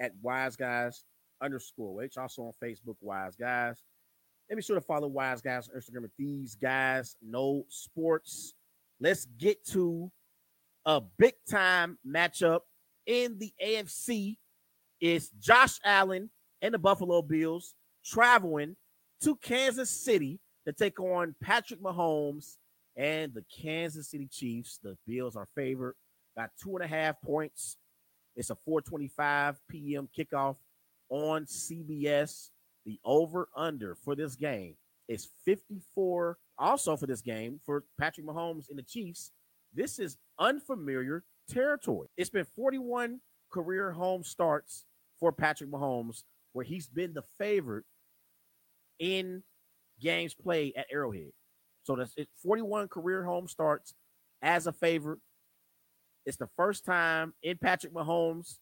at 0.00 0.12
Wise 0.22 0.56
Guys 0.56 1.04
underscore 1.40 2.02
H. 2.02 2.16
Also 2.16 2.42
on 2.42 2.52
Facebook, 2.62 2.96
Wise 3.00 3.36
Guys. 3.36 3.82
And 4.50 4.56
be 4.56 4.62
sure 4.62 4.76
to 4.76 4.80
follow 4.80 5.08
Wise 5.08 5.42
Guys 5.42 5.68
on 5.68 5.80
Instagram 5.80 6.04
at 6.04 6.10
These 6.18 6.54
Guys 6.54 7.16
Know 7.22 7.64
Sports. 7.68 8.54
Let's 9.00 9.26
get 9.38 9.64
to 9.68 10.10
a 10.86 11.00
big 11.18 11.34
time 11.48 11.98
matchup 12.06 12.60
in 13.06 13.38
the 13.38 13.52
AFC. 13.64 14.38
It's 15.00 15.30
Josh 15.38 15.78
Allen 15.84 16.30
and 16.62 16.74
the 16.74 16.78
Buffalo 16.78 17.22
Bills 17.22 17.74
traveling 18.04 18.76
to 19.22 19.36
Kansas 19.36 19.90
City 19.90 20.40
to 20.66 20.72
take 20.72 20.98
on 20.98 21.34
Patrick 21.42 21.82
Mahomes 21.82 22.56
and 22.96 23.32
the 23.32 23.44
Kansas 23.54 24.10
City 24.10 24.28
Chiefs. 24.30 24.78
The 24.82 24.96
Bills 25.06 25.36
are 25.36 25.48
favored 25.54 25.94
by 26.36 26.46
two 26.62 26.76
and 26.76 26.84
a 26.84 26.88
half 26.88 27.20
points. 27.22 27.76
It's 28.38 28.50
a 28.50 28.56
4:25 28.66 29.56
p.m. 29.68 30.08
kickoff 30.16 30.56
on 31.10 31.44
CBS. 31.44 32.50
The 32.86 32.98
over 33.04 33.48
under 33.54 33.96
for 33.96 34.14
this 34.14 34.36
game 34.36 34.76
is 35.08 35.28
54. 35.44 36.38
Also 36.56 36.96
for 36.96 37.06
this 37.06 37.20
game 37.20 37.60
for 37.66 37.84
Patrick 38.00 38.26
Mahomes 38.26 38.70
and 38.70 38.78
the 38.78 38.82
Chiefs, 38.82 39.32
this 39.74 39.98
is 39.98 40.16
unfamiliar 40.38 41.24
territory. 41.50 42.08
It's 42.16 42.30
been 42.30 42.46
41 42.56 43.20
career 43.52 43.92
home 43.92 44.22
starts 44.22 44.84
for 45.18 45.32
Patrick 45.32 45.70
Mahomes, 45.70 46.22
where 46.52 46.64
he's 46.64 46.88
been 46.88 47.12
the 47.14 47.24
favorite 47.38 47.84
in 48.98 49.42
games 50.00 50.34
played 50.34 50.74
at 50.76 50.86
Arrowhead. 50.92 51.32
So 51.82 51.96
that's 51.96 52.12
it, 52.16 52.28
41 52.42 52.88
career 52.88 53.24
home 53.24 53.48
starts 53.48 53.94
as 54.42 54.66
a 54.66 54.72
favorite. 54.72 55.18
It's 56.28 56.36
the 56.36 56.50
first 56.58 56.84
time 56.84 57.32
in 57.42 57.56
Patrick 57.56 57.94
Mahomes' 57.94 58.58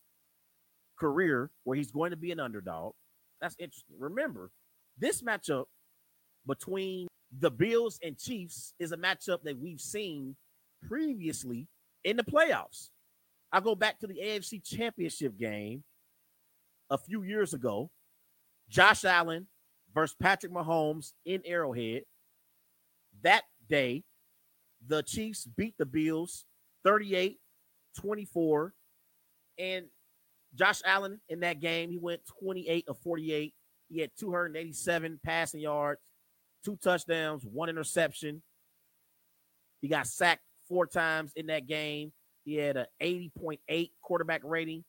career 0.97 1.51
where 1.65 1.77
he's 1.77 1.91
going 1.91 2.13
to 2.13 2.17
be 2.17 2.31
an 2.31 2.39
underdog. 2.39 2.93
That's 3.41 3.57
interesting. 3.59 3.97
Remember, 3.99 4.53
this 4.97 5.21
matchup 5.21 5.65
between 6.47 7.09
the 7.37 7.51
Bills 7.51 7.99
and 8.05 8.17
Chiefs 8.17 8.73
is 8.79 8.93
a 8.93 8.97
matchup 8.97 9.43
that 9.43 9.59
we've 9.59 9.81
seen 9.81 10.37
previously 10.87 11.67
in 12.05 12.17
the 12.17 12.23
playoffs. 12.23 12.91
I 13.51 13.59
go 13.59 13.75
back 13.75 13.99
to 13.99 14.07
the 14.07 14.15
AFC 14.15 14.65
Championship 14.65 15.37
game 15.37 15.83
a 16.89 16.97
few 16.97 17.25
years 17.25 17.53
ago. 17.53 17.91
Josh 18.69 19.05
Allen 19.05 19.49
versus 19.93 20.15
Patrick 20.23 20.53
Mahomes 20.53 21.15
in 21.25 21.43
Arrowhead. 21.45 22.03
That 23.23 23.43
day, 23.69 24.05
the 24.87 25.03
Chiefs 25.03 25.49
beat 25.57 25.75
the 25.79 25.87
Bills 25.87 26.45
38 26.85 27.41
24. 27.97 28.73
And 29.59 29.87
Josh 30.55 30.81
Allen 30.85 31.21
in 31.29 31.41
that 31.41 31.61
game, 31.61 31.91
he 31.91 31.99
went 31.99 32.21
28 32.41 32.87
of 32.89 32.99
48. 32.99 33.55
He 33.89 34.01
had 34.01 34.11
287 34.19 35.21
passing 35.25 35.61
yards, 35.61 36.01
two 36.65 36.79
touchdowns, 36.83 37.45
one 37.45 37.69
interception. 37.69 38.43
He 39.81 39.89
got 39.89 40.07
sacked 40.07 40.43
four 40.69 40.87
times 40.87 41.33
in 41.37 41.47
that 41.47 41.67
game. 41.67 42.13
He 42.45 42.55
had 42.55 42.77
an 42.77 42.87
80.8 43.03 43.91
quarterback 44.03 44.41
rating 44.45 44.85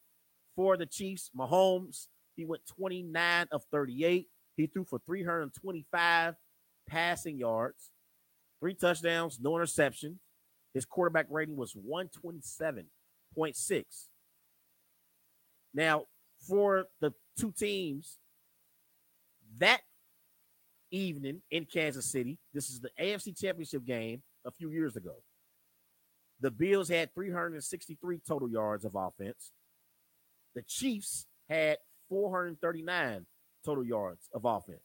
for 0.55 0.77
the 0.77 0.85
Chiefs. 0.85 1.29
Mahomes, 1.37 2.07
he 2.35 2.45
went 2.45 2.63
29 2.77 3.47
of 3.51 3.63
38. 3.71 4.27
He 4.55 4.67
threw 4.67 4.83
for 4.85 4.99
325 5.05 6.35
passing 6.87 7.37
yards, 7.37 7.91
three 8.59 8.73
touchdowns, 8.73 9.39
no 9.39 9.55
interception. 9.55 10.19
His 10.73 10.85
quarterback 10.85 11.27
rating 11.29 11.55
was 11.55 11.75
127.6. 13.37 13.83
Now, 15.73 16.05
for 16.47 16.85
the 17.01 17.13
two 17.39 17.51
teams 17.51 18.17
that 19.59 19.81
evening 20.91 21.41
in 21.51 21.65
Kansas 21.65 22.05
City, 22.05 22.39
this 22.53 22.69
is 22.69 22.79
the 22.79 22.89
AFC 22.99 23.37
Championship 23.37 23.85
game 23.85 24.21
a 24.45 24.51
few 24.51 24.71
years 24.71 24.95
ago. 24.95 25.15
The 26.39 26.51
Bills 26.51 26.89
had 26.89 27.13
363 27.13 28.21
total 28.27 28.49
yards 28.49 28.85
of 28.85 28.95
offense. 28.95 29.51
The 30.55 30.61
Chiefs 30.61 31.25
had 31.49 31.77
439 32.09 33.25
total 33.65 33.83
yards 33.83 34.29
of 34.33 34.45
offense. 34.45 34.79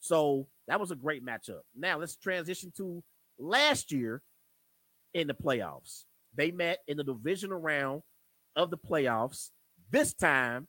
So 0.00 0.46
that 0.68 0.80
was 0.80 0.90
a 0.90 0.96
great 0.96 1.24
matchup. 1.24 1.62
Now 1.74 1.98
let's 1.98 2.16
transition 2.16 2.72
to 2.76 3.02
last 3.38 3.92
year 3.92 4.22
in 5.14 5.26
the 5.26 5.34
playoffs. 5.34 6.04
They 6.36 6.50
met 6.50 6.78
in 6.86 6.98
the 6.98 7.04
divisional 7.04 7.58
round 7.58 8.02
of 8.54 8.70
the 8.70 8.78
playoffs. 8.78 9.50
This 9.90 10.12
time, 10.12 10.68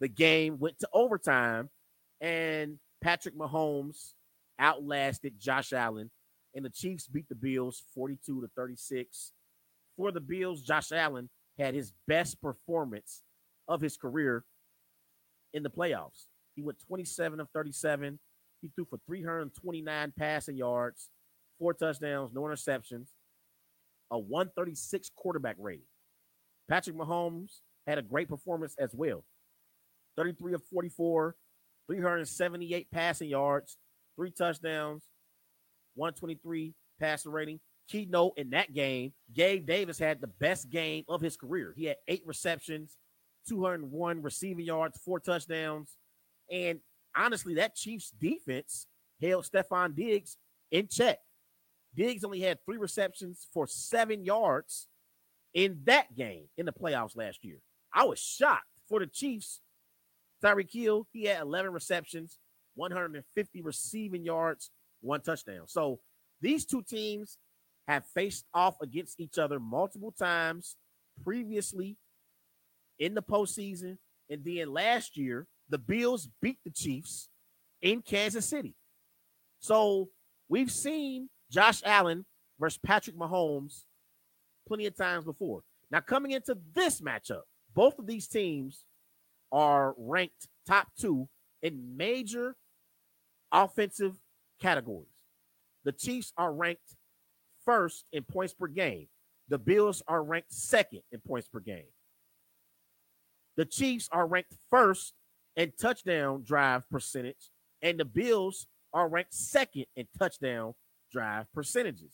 the 0.00 0.08
game 0.08 0.58
went 0.58 0.78
to 0.80 0.88
overtime, 0.92 1.68
and 2.20 2.78
Patrick 3.02 3.36
Mahomes 3.36 4.12
outlasted 4.58 5.38
Josh 5.38 5.72
Allen, 5.72 6.10
and 6.54 6.64
the 6.64 6.70
Chiefs 6.70 7.06
beat 7.08 7.28
the 7.28 7.34
Bills 7.34 7.82
42 7.94 8.42
to 8.42 8.48
36. 8.56 9.32
For 9.96 10.12
the 10.12 10.20
Bills, 10.20 10.62
Josh 10.62 10.92
Allen 10.92 11.28
had 11.58 11.74
his 11.74 11.92
best 12.06 12.40
performance 12.40 13.22
of 13.68 13.80
his 13.80 13.96
career 13.96 14.44
in 15.52 15.62
the 15.62 15.70
playoffs. 15.70 16.26
He 16.54 16.62
went 16.62 16.78
27 16.86 17.40
of 17.40 17.48
37. 17.54 18.18
He 18.62 18.70
threw 18.74 18.84
for 18.84 18.98
329 19.06 20.12
passing 20.18 20.56
yards, 20.56 21.10
four 21.58 21.72
touchdowns, 21.74 22.32
no 22.34 22.42
interceptions, 22.42 23.08
a 24.10 24.18
136 24.18 25.10
quarterback 25.16 25.56
rating. 25.58 25.86
Patrick 26.68 26.96
Mahomes 26.96 27.60
had 27.86 27.98
a 27.98 28.02
great 28.02 28.28
performance 28.28 28.74
as 28.78 28.94
well 28.94 29.24
33 30.16 30.54
of 30.54 30.62
44, 30.64 31.34
378 31.88 32.90
passing 32.90 33.28
yards, 33.28 33.76
three 34.16 34.30
touchdowns, 34.30 35.04
123 35.94 36.74
passer 36.98 37.30
rating. 37.30 37.60
Keynote 37.88 38.34
in 38.36 38.50
that 38.50 38.72
game, 38.72 39.12
Gabe 39.32 39.66
Davis 39.66 39.98
had 39.98 40.20
the 40.20 40.28
best 40.28 40.70
game 40.70 41.04
of 41.08 41.20
his 41.20 41.36
career. 41.36 41.74
He 41.76 41.86
had 41.86 41.96
eight 42.06 42.22
receptions, 42.24 42.96
201 43.48 44.22
receiving 44.22 44.64
yards, 44.64 45.00
four 45.04 45.18
touchdowns. 45.18 45.96
And 46.52 46.78
honestly, 47.16 47.54
that 47.54 47.74
Chiefs 47.74 48.12
defense 48.20 48.86
held 49.20 49.44
Stefon 49.44 49.96
Diggs 49.96 50.36
in 50.70 50.86
check. 50.86 51.18
Diggs 51.94 52.24
only 52.24 52.40
had 52.40 52.58
three 52.64 52.76
receptions 52.76 53.46
for 53.52 53.66
seven 53.66 54.24
yards 54.24 54.88
in 55.54 55.80
that 55.84 56.14
game 56.14 56.44
in 56.56 56.66
the 56.66 56.72
playoffs 56.72 57.16
last 57.16 57.44
year. 57.44 57.58
I 57.92 58.04
was 58.04 58.20
shocked 58.20 58.66
for 58.88 59.00
the 59.00 59.06
Chiefs. 59.06 59.60
Tyreek 60.42 60.72
Hill, 60.72 61.06
he 61.12 61.24
had 61.24 61.42
11 61.42 61.72
receptions, 61.72 62.38
150 62.74 63.62
receiving 63.62 64.24
yards, 64.24 64.70
one 65.00 65.20
touchdown. 65.20 65.66
So 65.66 66.00
these 66.40 66.64
two 66.64 66.82
teams 66.82 67.38
have 67.88 68.04
faced 68.14 68.46
off 68.54 68.76
against 68.80 69.20
each 69.20 69.38
other 69.38 69.58
multiple 69.58 70.14
times 70.16 70.76
previously 71.24 71.96
in 72.98 73.14
the 73.14 73.22
postseason. 73.22 73.98
And 74.30 74.44
then 74.44 74.72
last 74.72 75.16
year, 75.16 75.46
the 75.68 75.78
Bills 75.78 76.28
beat 76.40 76.58
the 76.64 76.70
Chiefs 76.70 77.28
in 77.82 78.02
Kansas 78.02 78.46
City. 78.46 78.74
So 79.58 80.08
we've 80.48 80.70
seen 80.70 81.28
Josh 81.50 81.82
Allen 81.84 82.24
versus 82.58 82.78
Patrick 82.84 83.16
Mahomes 83.16 83.84
plenty 84.66 84.86
of 84.86 84.96
times 84.96 85.24
before. 85.24 85.62
Now, 85.90 86.00
coming 86.00 86.32
into 86.32 86.56
this 86.74 87.00
matchup, 87.00 87.42
Both 87.74 87.98
of 87.98 88.06
these 88.06 88.26
teams 88.26 88.84
are 89.52 89.94
ranked 89.96 90.48
top 90.66 90.88
two 90.98 91.28
in 91.62 91.96
major 91.96 92.56
offensive 93.52 94.16
categories. 94.60 95.06
The 95.84 95.92
Chiefs 95.92 96.32
are 96.36 96.52
ranked 96.52 96.96
first 97.64 98.04
in 98.12 98.24
points 98.24 98.54
per 98.54 98.66
game. 98.66 99.08
The 99.48 99.58
Bills 99.58 100.02
are 100.06 100.22
ranked 100.22 100.52
second 100.52 101.02
in 101.12 101.20
points 101.20 101.48
per 101.48 101.60
game. 101.60 101.90
The 103.56 103.64
Chiefs 103.64 104.08
are 104.12 104.26
ranked 104.26 104.54
first 104.70 105.14
in 105.56 105.72
touchdown 105.80 106.42
drive 106.44 106.88
percentage, 106.90 107.50
and 107.82 107.98
the 107.98 108.04
Bills 108.04 108.66
are 108.92 109.08
ranked 109.08 109.34
second 109.34 109.86
in 109.96 110.06
touchdown 110.18 110.74
drive 111.10 111.52
percentages. 111.52 112.12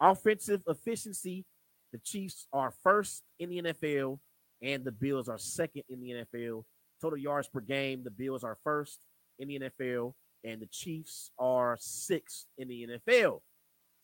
Offensive 0.00 0.62
efficiency, 0.66 1.44
the 1.92 1.98
Chiefs 1.98 2.46
are 2.52 2.72
first 2.82 3.22
in 3.38 3.50
the 3.50 3.62
NFL, 3.62 4.18
and 4.62 4.84
the 4.84 4.92
Bills 4.92 5.28
are 5.28 5.38
second 5.38 5.82
in 5.88 6.00
the 6.00 6.24
NFL. 6.24 6.64
Total 7.00 7.18
yards 7.18 7.48
per 7.48 7.60
game, 7.60 8.02
the 8.04 8.10
Bills 8.10 8.44
are 8.44 8.58
first 8.62 9.00
in 9.38 9.48
the 9.48 9.58
NFL, 9.58 10.14
and 10.44 10.60
the 10.60 10.66
Chiefs 10.66 11.30
are 11.38 11.76
sixth 11.80 12.46
in 12.58 12.68
the 12.68 12.86
NFL. 12.86 13.40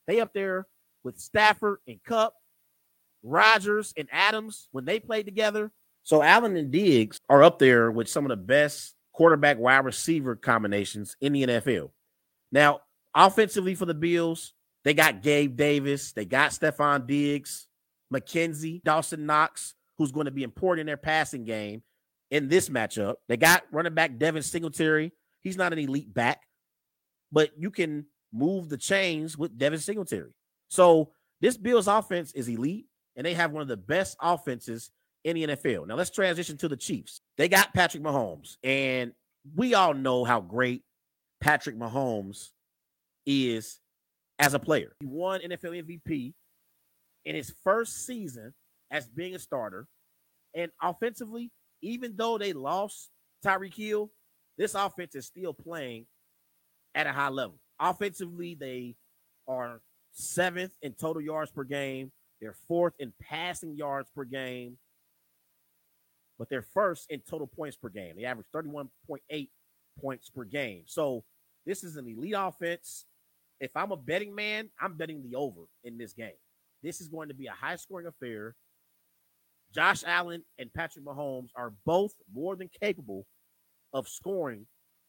They 0.08 0.20
up 0.20 0.32
there 0.34 0.66
with 1.04 1.20
Stafford 1.20 1.78
and 1.86 2.02
Kupp, 2.02 2.34
Rodgers 3.22 3.94
and 3.96 4.08
Adams 4.10 4.68
when 4.72 4.84
they 4.84 4.98
played 4.98 5.24
together. 5.24 5.70
So 6.02 6.20
Allen 6.20 6.56
and 6.56 6.72
Diggs 6.72 7.20
are 7.28 7.44
up 7.44 7.60
there 7.60 7.92
with 7.92 8.08
some 8.08 8.24
of 8.24 8.30
the 8.30 8.36
best 8.36 8.96
quarterback 9.12 9.56
wide 9.56 9.84
receiver 9.84 10.34
combinations 10.34 11.16
in 11.20 11.32
the 11.32 11.44
NFL. 11.44 11.90
Now, 12.50 12.80
offensively 13.14 13.76
for 13.76 13.86
the 13.86 13.94
Bills, 13.94 14.52
they 14.82 14.94
got 14.94 15.22
Gabe 15.22 15.56
Davis, 15.56 16.10
they 16.10 16.24
got 16.24 16.50
Stefon 16.50 17.06
Diggs, 17.06 17.68
McKenzie, 18.12 18.82
Dawson 18.82 19.26
Knox, 19.26 19.74
who's 19.98 20.12
going 20.12 20.26
to 20.26 20.30
be 20.30 20.42
important 20.42 20.80
in 20.80 20.86
their 20.86 20.96
passing 20.96 21.44
game 21.44 21.82
in 22.30 22.48
this 22.48 22.68
matchup. 22.68 23.14
They 23.28 23.36
got 23.36 23.64
running 23.72 23.94
back 23.94 24.18
Devin 24.18 24.42
Singletary. 24.42 25.12
He's 25.42 25.56
not 25.56 25.72
an 25.72 25.78
elite 25.78 26.12
back, 26.12 26.42
but 27.32 27.50
you 27.56 27.70
can 27.70 28.06
move 28.32 28.68
the 28.68 28.76
chains 28.76 29.38
with 29.38 29.56
Devin 29.56 29.78
Singletary. 29.78 30.32
So 30.68 31.12
this 31.40 31.56
Bills 31.56 31.86
offense 31.86 32.32
is 32.32 32.48
elite, 32.48 32.86
and 33.14 33.24
they 33.24 33.34
have 33.34 33.52
one 33.52 33.62
of 33.62 33.68
the 33.68 33.76
best 33.76 34.16
offenses 34.20 34.90
in 35.24 35.36
the 35.36 35.46
NFL. 35.46 35.86
Now 35.86 35.94
let's 35.94 36.10
transition 36.10 36.56
to 36.58 36.68
the 36.68 36.76
Chiefs. 36.76 37.20
They 37.36 37.48
got 37.48 37.74
Patrick 37.74 38.02
Mahomes, 38.02 38.56
and 38.62 39.12
we 39.54 39.74
all 39.74 39.94
know 39.94 40.24
how 40.24 40.40
great 40.40 40.82
Patrick 41.40 41.76
Mahomes 41.78 42.50
is 43.24 43.80
as 44.38 44.54
a 44.54 44.58
player. 44.58 44.94
He 45.00 45.06
won 45.06 45.40
NFL 45.40 45.84
MVP 45.84 46.34
in 47.24 47.34
his 47.34 47.52
first 47.62 48.06
season 48.06 48.54
as 48.90 49.08
being 49.08 49.34
a 49.34 49.38
starter. 49.38 49.86
And 50.54 50.70
offensively, 50.82 51.50
even 51.82 52.14
though 52.16 52.38
they 52.38 52.52
lost 52.52 53.10
Tyreek 53.44 53.74
Hill, 53.74 54.10
this 54.56 54.74
offense 54.74 55.14
is 55.14 55.26
still 55.26 55.52
playing 55.52 56.06
at 56.94 57.06
a 57.06 57.12
high 57.12 57.28
level. 57.28 57.58
Offensively, 57.78 58.56
they 58.58 58.96
are 59.46 59.80
seventh 60.12 60.72
in 60.82 60.94
total 60.94 61.20
yards 61.20 61.50
per 61.50 61.64
game. 61.64 62.10
They're 62.40 62.56
fourth 62.68 62.94
in 62.98 63.12
passing 63.20 63.76
yards 63.76 64.10
per 64.14 64.24
game, 64.24 64.78
but 66.38 66.48
they're 66.48 66.66
first 66.74 67.10
in 67.10 67.20
total 67.20 67.46
points 67.46 67.76
per 67.76 67.88
game. 67.88 68.14
They 68.16 68.24
average 68.24 68.46
31.8 68.54 69.48
points 70.00 70.30
per 70.30 70.44
game. 70.44 70.82
So 70.86 71.24
this 71.64 71.82
is 71.84 71.96
an 71.96 72.06
elite 72.08 72.34
offense. 72.36 73.06
If 73.60 73.70
I'm 73.74 73.92
a 73.92 73.96
betting 73.96 74.34
man, 74.34 74.70
I'm 74.80 74.96
betting 74.96 75.22
the 75.22 75.36
over 75.36 75.62
in 75.84 75.96
this 75.96 76.12
game. 76.12 76.36
This 76.82 77.00
is 77.00 77.08
going 77.08 77.28
to 77.28 77.34
be 77.34 77.46
a 77.46 77.52
high 77.52 77.76
scoring 77.76 78.06
affair. 78.06 78.54
Josh 79.74 80.02
Allen 80.06 80.42
and 80.58 80.72
Patrick 80.72 81.04
Mahomes 81.04 81.50
are 81.54 81.74
both 81.84 82.12
more 82.32 82.56
than 82.56 82.70
capable 82.80 83.26
of 83.92 84.08
scoring 84.08 84.66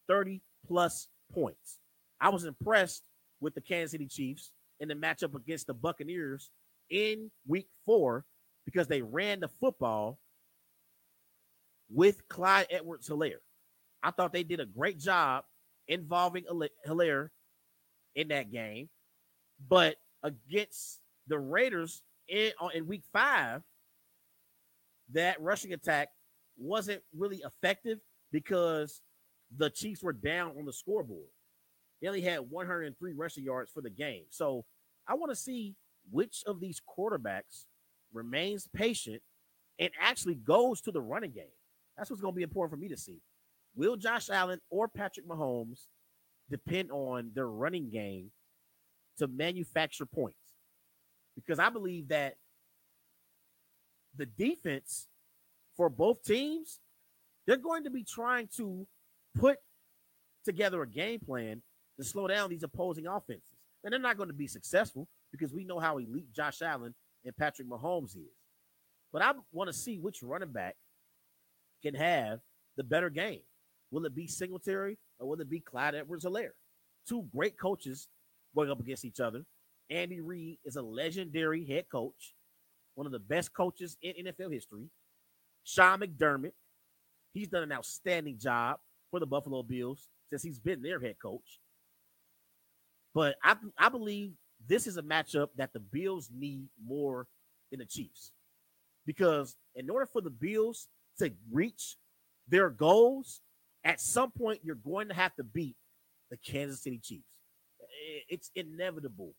30 0.07 0.41
plus 0.67 1.07
points. 1.31 1.79
I 2.19 2.29
was 2.29 2.45
impressed 2.45 3.03
with 3.39 3.53
the 3.53 3.61
Kansas 3.61 3.91
City 3.91 4.07
Chiefs 4.07 4.51
in 4.79 4.87
the 4.87 4.95
matchup 4.95 5.35
against 5.35 5.67
the 5.67 5.73
Buccaneers 5.73 6.49
in 6.89 7.31
week 7.47 7.67
four 7.85 8.25
because 8.65 8.87
they 8.87 9.01
ran 9.01 9.39
the 9.39 9.47
football 9.47 10.19
with 11.89 12.27
Clyde 12.27 12.67
Edwards 12.69 13.07
Helaire. 13.07 13.39
I 14.03 14.11
thought 14.11 14.33
they 14.33 14.43
did 14.43 14.59
a 14.59 14.65
great 14.65 14.99
job 14.99 15.45
involving 15.87 16.43
Helaire 16.87 17.29
in 18.15 18.27
that 18.29 18.51
game. 18.51 18.89
But 19.69 19.95
against 20.23 20.99
the 21.27 21.39
Raiders 21.39 22.01
in, 22.27 22.51
in 22.73 22.87
week 22.87 23.03
five, 23.13 23.61
that 25.13 25.41
rushing 25.41 25.73
attack 25.73 26.09
wasn't 26.57 27.01
really 27.15 27.41
effective 27.45 27.99
because 28.31 29.01
the 29.55 29.69
Chiefs 29.69 30.03
were 30.03 30.13
down 30.13 30.53
on 30.57 30.65
the 30.65 30.73
scoreboard. 30.73 31.29
They 32.01 32.07
only 32.07 32.21
had 32.21 32.39
103 32.49 33.13
rushing 33.13 33.43
yards 33.43 33.71
for 33.71 33.81
the 33.81 33.89
game. 33.89 34.25
So 34.29 34.65
I 35.07 35.15
want 35.15 35.31
to 35.31 35.35
see 35.35 35.75
which 36.11 36.43
of 36.45 36.59
these 36.59 36.81
quarterbacks 36.97 37.65
remains 38.13 38.67
patient 38.73 39.21
and 39.79 39.89
actually 39.99 40.35
goes 40.35 40.81
to 40.81 40.91
the 40.91 41.01
running 41.01 41.31
game. 41.31 41.45
That's 41.97 42.09
what's 42.09 42.21
going 42.21 42.33
to 42.33 42.37
be 42.37 42.43
important 42.43 42.71
for 42.71 42.81
me 42.81 42.89
to 42.89 42.97
see. 42.97 43.21
Will 43.75 43.95
Josh 43.95 44.29
Allen 44.29 44.59
or 44.69 44.87
Patrick 44.87 45.27
Mahomes 45.27 45.85
depend 46.49 46.91
on 46.91 47.31
their 47.33 47.47
running 47.47 47.89
game 47.89 48.31
to 49.17 49.27
manufacture 49.27 50.05
points? 50.05 50.37
Because 51.35 51.59
I 51.59 51.69
believe 51.69 52.07
that 52.09 52.35
the 54.17 54.25
defense 54.25 55.07
for 55.75 55.89
both 55.89 56.23
teams, 56.23 56.79
they're 57.45 57.57
going 57.57 57.83
to 57.83 57.89
be 57.89 58.03
trying 58.03 58.49
to 58.57 58.85
put 59.37 59.57
together 60.43 60.81
a 60.81 60.87
game 60.87 61.19
plan 61.19 61.61
to 61.97 62.03
slow 62.03 62.27
down 62.27 62.49
these 62.49 62.63
opposing 62.63 63.07
offenses. 63.07 63.49
And 63.83 63.91
they're 63.91 63.99
not 63.99 64.17
going 64.17 64.29
to 64.29 64.33
be 64.33 64.47
successful 64.47 65.07
because 65.31 65.53
we 65.53 65.63
know 65.63 65.79
how 65.79 65.97
elite 65.97 66.31
Josh 66.33 66.61
Allen 66.61 66.93
and 67.25 67.37
Patrick 67.37 67.69
Mahomes 67.69 68.15
is. 68.15 68.33
But 69.13 69.21
I 69.21 69.33
want 69.51 69.69
to 69.69 69.73
see 69.73 69.97
which 69.97 70.23
running 70.23 70.51
back 70.51 70.75
can 71.83 71.95
have 71.95 72.39
the 72.75 72.83
better 72.83 73.09
game. 73.09 73.41
Will 73.91 74.05
it 74.05 74.15
be 74.15 74.27
Singletary 74.27 74.97
or 75.19 75.29
will 75.29 75.41
it 75.41 75.49
be 75.49 75.59
Clyde 75.59 75.95
Edwards 75.95 76.25
Helaire? 76.25 76.51
Two 77.07 77.25
great 77.33 77.57
coaches 77.57 78.07
going 78.55 78.69
up 78.69 78.79
against 78.79 79.05
each 79.05 79.19
other. 79.19 79.43
Andy 79.89 80.19
Reid 80.19 80.59
is 80.65 80.75
a 80.75 80.81
legendary 80.81 81.65
head 81.65 81.85
coach, 81.89 82.33
one 82.97 83.05
of 83.05 83.11
the 83.11 83.19
best 83.19 83.53
coaches 83.53 83.95
in 84.01 84.25
NFL 84.25 84.51
history. 84.51 84.89
Sean 85.63 85.99
McDermott, 85.99 86.53
he's 87.31 87.47
done 87.47 87.61
an 87.61 87.71
outstanding 87.71 88.39
job 88.39 88.79
for 89.11 89.19
the 89.19 89.25
Buffalo 89.25 89.61
Bills 89.61 90.09
since 90.31 90.41
he's 90.41 90.59
been 90.59 90.81
their 90.81 90.99
head 90.99 91.15
coach. 91.21 91.59
But 93.13 93.35
I, 93.43 93.55
I 93.77 93.89
believe 93.89 94.31
this 94.67 94.87
is 94.87 94.97
a 94.97 95.03
matchup 95.03 95.49
that 95.57 95.73
the 95.73 95.79
Bills 95.79 96.31
need 96.35 96.69
more 96.83 97.27
than 97.69 97.81
the 97.81 97.85
Chiefs. 97.85 98.31
Because 99.05 99.55
in 99.75 99.91
order 99.91 100.07
for 100.07 100.21
the 100.21 100.31
Bills 100.31 100.87
to 101.19 101.31
reach 101.51 101.97
their 102.47 102.71
goals, 102.71 103.41
at 103.83 104.01
some 104.01 104.31
point 104.31 104.61
you're 104.63 104.73
going 104.73 105.09
to 105.09 105.13
have 105.13 105.35
to 105.35 105.43
beat 105.43 105.75
the 106.31 106.37
Kansas 106.37 106.81
City 106.81 106.99
Chiefs. 107.03 107.29
It's 108.27 108.49
inevitable 108.55 109.35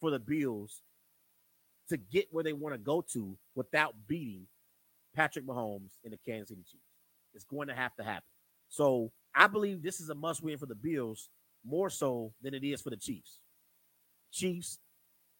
for 0.00 0.12
the 0.12 0.20
Bills 0.20 0.82
to 1.88 1.96
get 1.96 2.26
where 2.30 2.44
they 2.44 2.52
want 2.52 2.74
to 2.74 2.78
go 2.78 3.04
to 3.12 3.36
without 3.54 3.94
beating 4.06 4.46
Patrick 5.14 5.46
Mahomes 5.46 5.92
and 6.04 6.12
the 6.12 6.18
Kansas 6.18 6.48
City 6.48 6.62
Chiefs. 6.62 6.84
It's 7.34 7.44
going 7.44 7.68
to 7.68 7.74
have 7.74 7.94
to 7.96 8.04
happen. 8.04 8.28
So 8.68 9.12
I 9.34 9.46
believe 9.46 9.82
this 9.82 10.00
is 10.00 10.10
a 10.10 10.14
must 10.14 10.42
win 10.42 10.58
for 10.58 10.66
the 10.66 10.74
Bills 10.74 11.28
more 11.64 11.90
so 11.90 12.32
than 12.42 12.54
it 12.54 12.64
is 12.64 12.82
for 12.82 12.90
the 12.90 12.96
Chiefs. 12.96 13.40
Chiefs 14.32 14.78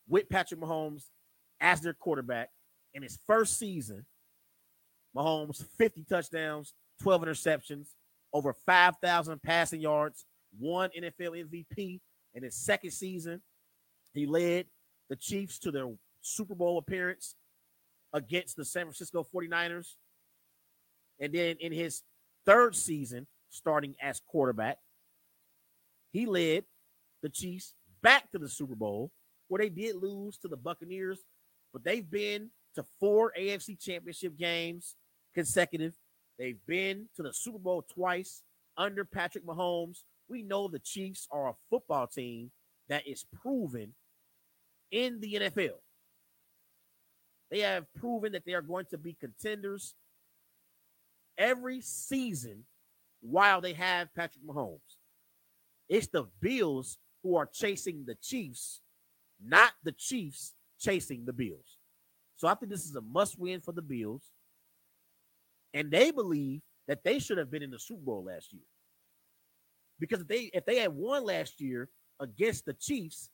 with 0.09 0.29
Patrick 0.29 0.61
Mahomes 0.61 1.05
as 1.61 1.81
their 1.81 1.95
quarterback 1.95 2.51
in 2.95 3.03
his 3.03 3.19
first 3.27 3.59
season. 3.59 4.05
Mahomes 5.17 5.65
50 5.79 6.05
touchdowns, 6.09 6.75
12 7.03 7.23
interceptions, 7.23 7.89
over 8.33 8.53
5,000 8.53 9.43
passing 9.43 9.81
yards, 9.81 10.27
one 10.59 10.91
NFL 10.97 11.45
MVP. 11.49 12.01
In 12.35 12.43
his 12.43 12.55
second 12.55 12.91
season, 12.91 13.41
he 14.13 14.27
led 14.27 14.67
the 15.09 15.17
Chiefs 15.17 15.59
to 15.61 15.71
their 15.71 15.89
Super 16.27 16.55
Bowl 16.55 16.79
appearance 16.79 17.37
against 18.13 18.57
the 18.57 18.65
San 18.65 18.85
Francisco 18.85 19.27
49ers. 19.35 19.95
And 21.21 21.33
then 21.33 21.57
in 21.61 21.73
his 21.73 22.03
third 22.45 22.75
season, 22.75 23.27
starting 23.51 23.95
as 24.03 24.21
quarterback, 24.27 24.79
he 26.13 26.27
led 26.27 26.65
the 27.23 27.29
Chiefs 27.29 27.75
back 28.03 28.31
to 28.33 28.39
the 28.39 28.49
Super 28.49 28.75
Bowl, 28.75 29.11
where 29.49 29.61
they 29.61 29.69
did 29.69 29.97
lose 29.97 30.37
to 30.39 30.49
the 30.49 30.57
Buccaneers, 30.57 31.25
but 31.73 31.85
they've 31.85 32.09
been 32.09 32.51
to 32.75 32.85
four 33.01 33.33
AFC 33.39 33.79
championship 33.81 34.37
games 34.37 34.97
consecutive. 35.35 35.95
They've 36.39 36.59
been 36.67 37.09
to 37.17 37.23
the 37.23 37.33
Super 37.33 37.59
Bowl 37.59 37.83
twice 37.83 38.43
under 38.77 39.05
Patrick 39.05 39.47
Mahomes. 39.47 40.03
We 40.29 40.43
know 40.43 40.69
the 40.69 40.79
Chiefs 40.79 41.29
are 41.31 41.49
a 41.49 41.55
football 41.71 42.07
team 42.07 42.51
that 42.89 43.07
is 43.07 43.25
proven 43.43 43.95
in 44.91 45.21
the 45.21 45.35
NFL. 45.35 45.79
They 47.51 47.61
have 47.61 47.93
proven 47.95 48.33
that 48.33 48.45
they 48.45 48.55
are 48.55 48.63
going 48.63 48.87
to 48.91 48.99
be 48.99 49.17
contenders 49.19 49.95
every 51.39 51.81
season 51.81 52.65
while 53.21 53.61
they 53.61 53.73
have 53.73 54.15
Patrick 54.15 54.45
Mahomes. 54.45 54.79
It's 55.89 56.09
the 56.09 56.27
Bills 56.41 56.99
who 57.23 57.37
are 57.37 57.47
chasing 57.47 58.05
the 58.07 58.17
Chiefs, 58.17 58.81
not 59.45 59.73
the 59.85 59.93
Chiefs 59.93 60.55
chasing 60.81 61.25
the 61.25 61.33
Bills. 61.33 61.79
So 62.37 62.49
I 62.49 62.55
think 62.55 62.71
this 62.71 62.85
is 62.85 62.95
a 62.97 63.01
must 63.01 63.39
win 63.39 63.61
for 63.61 63.73
the 63.73 63.83
Bills. 63.83 64.31
And 65.73 65.91
they 65.91 66.11
believe 66.11 66.63
that 66.89 67.05
they 67.05 67.19
should 67.19 67.39
have 67.39 67.51
been 67.51 67.63
in 67.63 67.71
the 67.71 67.79
Super 67.79 68.03
Bowl 68.03 68.25
last 68.25 68.53
year. 68.53 68.63
Because 69.99 70.21
if 70.21 70.29
they 70.29 70.51
if 70.53 70.65
they 70.67 70.77
had 70.79 70.93
won 70.93 71.25
last 71.25 71.61
year 71.61 71.89
against 72.21 72.67
the 72.67 72.75
Chiefs, 72.75 73.31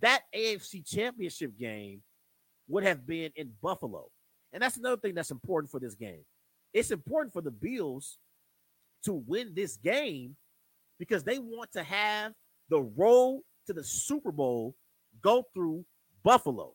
that 0.00 0.22
AFC 0.34 0.86
championship 0.86 1.58
game 1.58 2.02
would 2.70 2.84
have 2.84 3.06
been 3.06 3.32
in 3.36 3.50
Buffalo. 3.62 4.06
And 4.52 4.62
that's 4.62 4.76
another 4.76 4.96
thing 4.96 5.14
that's 5.14 5.30
important 5.30 5.70
for 5.70 5.80
this 5.80 5.94
game. 5.94 6.24
It's 6.72 6.90
important 6.90 7.32
for 7.32 7.42
the 7.42 7.50
Bills 7.50 8.18
to 9.04 9.12
win 9.26 9.52
this 9.54 9.76
game 9.76 10.36
because 10.98 11.24
they 11.24 11.38
want 11.38 11.72
to 11.72 11.82
have 11.82 12.32
the 12.68 12.80
road 12.80 13.42
to 13.66 13.72
the 13.72 13.82
Super 13.84 14.30
Bowl 14.30 14.74
go 15.22 15.44
through 15.54 15.84
Buffalo. 16.22 16.74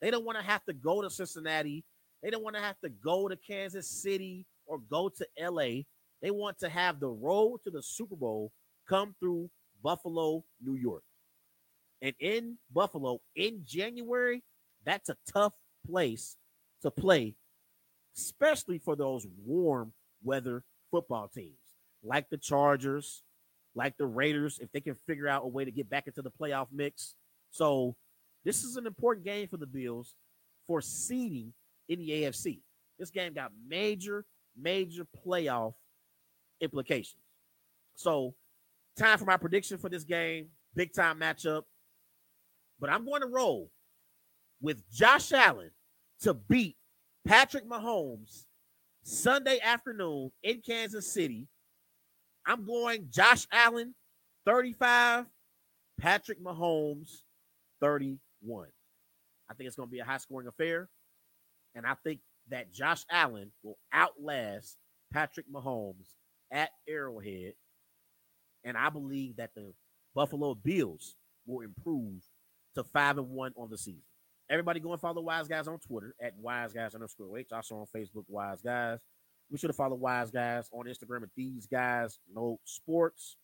They 0.00 0.10
don't 0.10 0.24
want 0.24 0.38
to 0.38 0.44
have 0.44 0.64
to 0.66 0.74
go 0.74 1.00
to 1.00 1.10
Cincinnati. 1.10 1.84
They 2.22 2.30
don't 2.30 2.42
want 2.42 2.56
to 2.56 2.62
have 2.62 2.78
to 2.80 2.90
go 2.90 3.28
to 3.28 3.36
Kansas 3.36 3.88
City 3.88 4.44
or 4.66 4.78
go 4.78 5.08
to 5.08 5.26
LA. 5.40 5.82
They 6.22 6.30
want 6.30 6.58
to 6.58 6.68
have 6.68 7.00
the 7.00 7.08
road 7.08 7.60
to 7.64 7.70
the 7.70 7.82
Super 7.82 8.16
Bowl 8.16 8.52
come 8.88 9.14
through 9.20 9.50
Buffalo, 9.82 10.44
New 10.62 10.74
York. 10.74 11.02
And 12.02 12.14
in 12.20 12.58
Buffalo 12.72 13.20
in 13.36 13.62
January, 13.64 14.42
that's 14.86 15.08
a 15.10 15.16
tough 15.30 15.52
place 15.86 16.36
to 16.82 16.90
play, 16.90 17.34
especially 18.16 18.78
for 18.78 18.96
those 18.96 19.26
warm 19.44 19.92
weather 20.22 20.62
football 20.90 21.28
teams 21.28 21.58
like 22.06 22.30
the 22.30 22.38
Chargers, 22.38 23.22
like 23.74 23.96
the 23.98 24.06
Raiders, 24.06 24.58
if 24.60 24.70
they 24.72 24.80
can 24.80 24.94
figure 25.06 25.28
out 25.28 25.44
a 25.44 25.48
way 25.48 25.64
to 25.64 25.70
get 25.70 25.90
back 25.90 26.06
into 26.06 26.22
the 26.22 26.30
playoff 26.30 26.68
mix. 26.72 27.14
So, 27.50 27.96
this 28.44 28.62
is 28.62 28.76
an 28.76 28.86
important 28.86 29.26
game 29.26 29.48
for 29.48 29.56
the 29.56 29.66
Bills 29.66 30.14
for 30.66 30.80
seeding 30.80 31.52
in 31.88 31.98
the 31.98 32.10
AFC. 32.10 32.60
This 32.98 33.10
game 33.10 33.34
got 33.34 33.50
major, 33.68 34.24
major 34.56 35.06
playoff 35.26 35.74
implications. 36.60 37.22
So, 37.96 38.34
time 38.96 39.18
for 39.18 39.24
my 39.24 39.36
prediction 39.36 39.78
for 39.78 39.88
this 39.88 40.04
game. 40.04 40.48
Big 40.74 40.92
time 40.94 41.18
matchup. 41.18 41.62
But 42.78 42.90
I'm 42.90 43.04
going 43.04 43.22
to 43.22 43.26
roll 43.26 43.70
with 44.60 44.82
Josh 44.90 45.32
Allen 45.32 45.70
to 46.22 46.34
beat 46.34 46.76
Patrick 47.26 47.68
Mahomes 47.68 48.44
Sunday 49.02 49.58
afternoon 49.62 50.30
in 50.42 50.60
Kansas 50.60 51.12
City. 51.12 51.46
I'm 52.46 52.64
going 52.64 53.08
Josh 53.10 53.46
Allen 53.52 53.94
35, 54.44 55.26
Patrick 56.00 56.42
Mahomes 56.42 57.22
31. 57.80 58.68
I 59.48 59.54
think 59.54 59.66
it's 59.66 59.76
going 59.76 59.88
to 59.88 59.92
be 59.92 60.00
a 60.00 60.04
high 60.04 60.18
scoring 60.18 60.48
affair. 60.48 60.88
And 61.74 61.86
I 61.86 61.94
think 62.04 62.20
that 62.48 62.72
Josh 62.72 63.04
Allen 63.10 63.52
will 63.62 63.78
outlast 63.92 64.76
Patrick 65.12 65.46
Mahomes 65.52 66.14
at 66.50 66.70
Arrowhead. 66.88 67.54
And 68.64 68.76
I 68.76 68.88
believe 68.90 69.36
that 69.36 69.50
the 69.54 69.72
Buffalo 70.14 70.54
Bills 70.54 71.16
will 71.46 71.60
improve 71.60 72.22
to 72.74 72.84
five 72.84 73.18
and 73.18 73.30
one 73.30 73.52
on 73.56 73.70
the 73.70 73.78
season. 73.78 74.02
Everybody 74.48 74.80
go 74.80 74.92
and 74.92 75.00
follow 75.00 75.22
Wise 75.22 75.48
Guys 75.48 75.66
on 75.66 75.78
Twitter 75.78 76.14
at 76.20 76.36
Wise 76.38 76.72
Guys 76.72 76.94
underscore 76.94 77.36
H. 77.38 77.48
Also 77.52 77.76
on 77.76 77.86
Facebook, 77.94 78.24
Wise 78.28 78.62
Guys. 78.62 79.00
Be 79.50 79.58
sure 79.58 79.68
to 79.68 79.74
follow 79.74 79.96
Wise 79.96 80.30
Guys 80.30 80.68
on 80.72 80.86
Instagram 80.86 81.22
at 81.22 81.30
These 81.36 81.66
Guys 81.66 82.18
Know 82.32 82.60
Sports. 82.64 83.36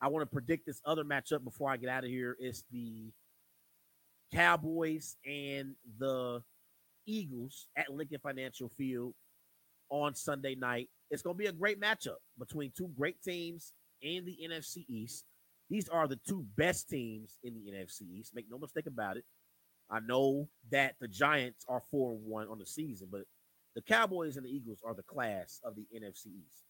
I 0.00 0.08
want 0.08 0.22
to 0.22 0.32
predict 0.32 0.66
this 0.66 0.80
other 0.84 1.04
matchup 1.04 1.42
before 1.42 1.70
I 1.70 1.76
get 1.76 1.90
out 1.90 2.04
of 2.04 2.10
here. 2.10 2.36
It's 2.38 2.62
the 2.70 3.10
Cowboys 4.32 5.16
and 5.26 5.74
the 5.98 6.42
Eagles 7.06 7.66
at 7.76 7.92
Lincoln 7.92 8.20
Financial 8.22 8.70
Field 8.76 9.14
on 9.90 10.14
Sunday 10.14 10.54
night. 10.54 10.88
It's 11.10 11.22
going 11.22 11.34
to 11.34 11.38
be 11.38 11.46
a 11.46 11.52
great 11.52 11.80
matchup 11.80 12.18
between 12.38 12.72
two 12.76 12.90
great 12.96 13.20
teams 13.22 13.72
in 14.02 14.24
the 14.24 14.38
NFC 14.44 14.84
East. 14.88 15.24
These 15.70 15.88
are 15.88 16.08
the 16.08 16.18
two 16.28 16.46
best 16.56 16.88
teams 16.88 17.36
in 17.42 17.54
the 17.54 17.70
NFC 17.70 18.02
East. 18.18 18.34
Make 18.34 18.46
no 18.50 18.58
mistake 18.58 18.86
about 18.86 19.16
it. 19.16 19.24
I 19.90 20.00
know 20.00 20.48
that 20.70 20.94
the 21.00 21.08
Giants 21.08 21.64
are 21.68 21.82
4 21.90 22.16
1 22.16 22.48
on 22.48 22.58
the 22.58 22.66
season, 22.66 23.08
but 23.10 23.22
the 23.74 23.82
Cowboys 23.82 24.36
and 24.36 24.46
the 24.46 24.50
Eagles 24.50 24.80
are 24.84 24.94
the 24.94 25.02
class 25.02 25.60
of 25.64 25.74
the 25.76 25.86
NFC 25.94 26.26
East. 26.26 26.64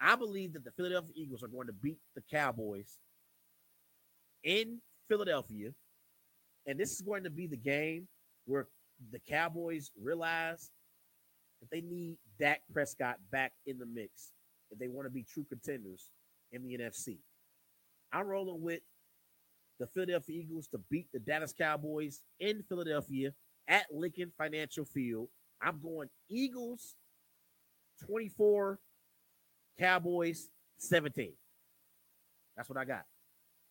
I 0.00 0.16
believe 0.16 0.52
that 0.52 0.64
the 0.64 0.70
Philadelphia 0.72 1.12
Eagles 1.16 1.42
are 1.42 1.48
going 1.48 1.66
to 1.66 1.72
beat 1.72 1.98
the 2.14 2.22
Cowboys 2.30 2.98
in 4.44 4.80
Philadelphia. 5.08 5.70
And 6.66 6.78
this 6.78 6.92
is 6.92 7.00
going 7.00 7.24
to 7.24 7.30
be 7.30 7.46
the 7.46 7.56
game 7.56 8.06
where 8.44 8.68
the 9.10 9.18
Cowboys 9.18 9.90
realize 10.00 10.70
that 11.60 11.70
they 11.70 11.80
need 11.80 12.16
Dak 12.38 12.60
Prescott 12.72 13.16
back 13.32 13.52
in 13.66 13.78
the 13.78 13.86
mix 13.86 14.32
if 14.70 14.78
they 14.78 14.88
want 14.88 15.06
to 15.06 15.10
be 15.10 15.24
true 15.24 15.46
contenders 15.48 16.08
in 16.52 16.62
the 16.62 16.78
NFC. 16.78 17.18
I'm 18.12 18.26
rolling 18.26 18.62
with 18.62 18.80
the 19.78 19.86
Philadelphia 19.86 20.42
Eagles 20.42 20.68
to 20.68 20.80
beat 20.90 21.06
the 21.12 21.18
Dallas 21.18 21.52
Cowboys 21.56 22.22
in 22.40 22.62
Philadelphia 22.68 23.32
at 23.68 23.86
Lincoln 23.92 24.32
Financial 24.36 24.84
Field. 24.84 25.28
I'm 25.62 25.80
going 25.80 26.08
Eagles 26.28 26.94
24, 28.06 28.78
Cowboys 29.78 30.48
17. 30.78 31.32
That's 32.56 32.68
what 32.68 32.78
I 32.78 32.84
got. 32.84 33.04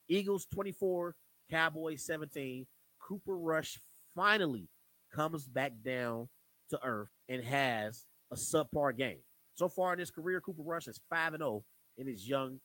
Eagles 0.08 0.46
24, 0.54 1.16
Cowboys 1.50 2.06
17. 2.06 2.66
Cooper 3.00 3.38
Rush 3.38 3.80
finally 4.16 4.70
comes 5.14 5.48
back 5.48 5.74
down 5.84 6.28
to 6.70 6.80
earth 6.84 7.10
and 7.30 7.44
has 7.44 8.06
a 8.32 8.36
subpar 8.36 8.98
game. 8.98 9.20
So 9.56 9.68
far 9.68 9.94
in 9.94 10.00
his 10.00 10.12
career, 10.12 10.42
Cooper 10.42 10.62
Rush 10.62 10.88
is 10.88 11.00
5 11.10 11.34
and 11.34 11.42
0 11.42 11.64
in 11.98 12.08
his 12.08 12.28
young 12.28 12.60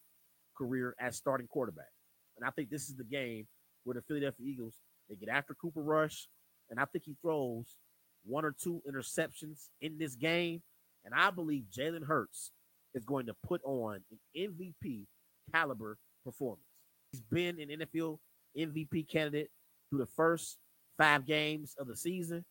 career 0.57 0.95
as 1.01 1.17
starting 1.17 1.47
quarterback. 1.47 1.91
And 2.37 2.47
I 2.47 2.51
think 2.51 2.71
this 2.71 2.89
is 2.89 2.97
the 2.97 3.05
game 3.05 3.47
where 3.85 3.95
the 3.95 4.03
Philadelphia 4.03 4.47
Eagles 4.47 4.75
they 5.09 5.17
get 5.17 5.29
after 5.29 5.55
Cooper 5.55 5.83
Rush, 5.83 6.29
and 6.71 6.79
I 6.79 6.85
think 6.87 7.05
he 7.05 7.17
throws 7.21 7.77
one 8.25 8.45
or 8.45 8.55
two 8.59 8.83
interceptions 8.89 9.69
in 9.81 9.99
this 9.99 10.15
game. 10.15 10.63
And 11.05 11.13
I 11.15 11.31
believe 11.31 11.65
Jalen 11.77 12.07
Hurts 12.07 12.53
is 12.95 13.05
going 13.05 13.27
to 13.27 13.35
put 13.47 13.61
on 13.65 14.01
an 14.11 14.19
MVP 14.37 15.07
caliber 15.53 15.99
performance. 16.25 16.63
He's 17.11 17.21
been 17.23 17.61
an 17.61 17.69
NFL 17.81 18.19
MVP 18.57 19.09
candidate 19.09 19.51
through 19.91 19.99
the 20.01 20.07
first 20.07 20.59
five 20.97 21.27
games 21.27 21.75
of 21.79 21.89
the 21.89 21.97
season, 21.97 22.45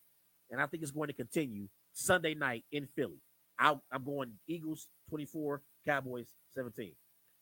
and 0.50 0.60
I 0.60 0.66
think 0.66 0.82
it's 0.82 0.92
going 0.92 1.08
to 1.08 1.14
continue 1.14 1.68
Sunday 1.92 2.34
night 2.34 2.64
in 2.72 2.86
Philly. 2.94 3.20
i 3.58 3.74
am 3.92 4.04
going 4.04 4.32
Eagles 4.46 4.88
24, 5.08 5.62
Cowboys 5.86 6.28
17. 6.54 6.92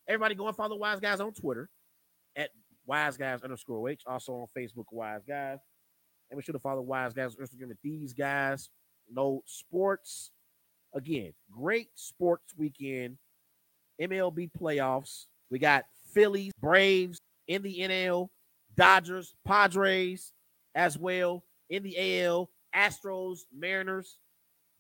Everybody 0.09 0.35
go 0.35 0.47
and 0.47 0.57
follow 0.57 0.77
Wise 0.77 1.01
Guys 1.01 1.21
on 1.21 1.33
Twitter 1.33 1.69
at 2.37 2.51
Wise 2.87 3.17
Guys 3.17 3.43
underscore 3.43 3.89
H. 3.89 4.03
Also 4.07 4.33
on 4.33 4.47
Facebook, 4.57 4.87
Wise 4.91 5.23
Guys. 5.27 5.59
And 6.31 6.39
be 6.39 6.45
sure 6.45 6.53
to 6.53 6.59
follow 6.59 6.83
Wise 6.83 7.13
Guys 7.13 7.37
on 7.37 7.45
Instagram 7.45 7.71
at 7.71 7.77
these 7.83 8.13
guys. 8.13 8.71
Know 9.13 9.43
sports. 9.47 10.31
Again, 10.95 11.33
great 11.51 11.89
sports 11.95 12.55
weekend. 12.57 13.19
MLB 14.01 14.51
playoffs. 14.59 15.27
We 15.51 15.59
got 15.59 15.85
Phillies, 16.13 16.53
Braves 16.61 17.21
in 17.49 17.63
the 17.63 17.81
NL, 17.81 18.29
Dodgers, 18.77 19.35
Padres 19.47 20.33
as 20.75 20.97
well 20.97 21.45
in 21.69 21.83
the 21.83 22.23
AL, 22.23 22.51
Astros, 22.75 23.41
Mariners, 23.57 24.19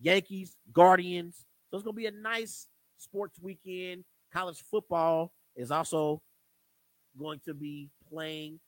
Yankees, 0.00 0.56
Guardians. 0.72 1.44
So 1.70 1.76
it's 1.76 1.84
going 1.84 1.94
to 1.94 2.00
be 2.00 2.06
a 2.06 2.10
nice 2.12 2.66
sports 3.00 3.38
weekend. 3.40 4.04
College 4.32 4.62
football 4.70 5.32
is 5.56 5.70
also 5.70 6.22
going 7.18 7.40
to 7.44 7.54
be 7.54 7.88
playing 8.12 8.60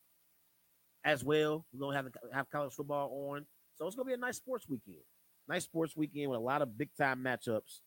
as 1.04 1.24
well. 1.24 1.64
We're 1.72 1.80
going 1.80 1.96
to 1.96 2.02
have, 2.02 2.12
have 2.32 2.50
college 2.50 2.72
football 2.72 3.30
on. 3.30 3.46
So 3.78 3.86
it's 3.86 3.96
going 3.96 4.06
to 4.06 4.10
be 4.10 4.14
a 4.14 4.20
nice 4.20 4.36
sports 4.36 4.68
weekend. 4.68 5.02
Nice 5.48 5.64
sports 5.64 5.96
weekend 5.96 6.30
with 6.30 6.38
a 6.38 6.42
lot 6.42 6.62
of 6.62 6.76
big 6.76 6.90
time 6.98 7.22
matchups 7.24 7.80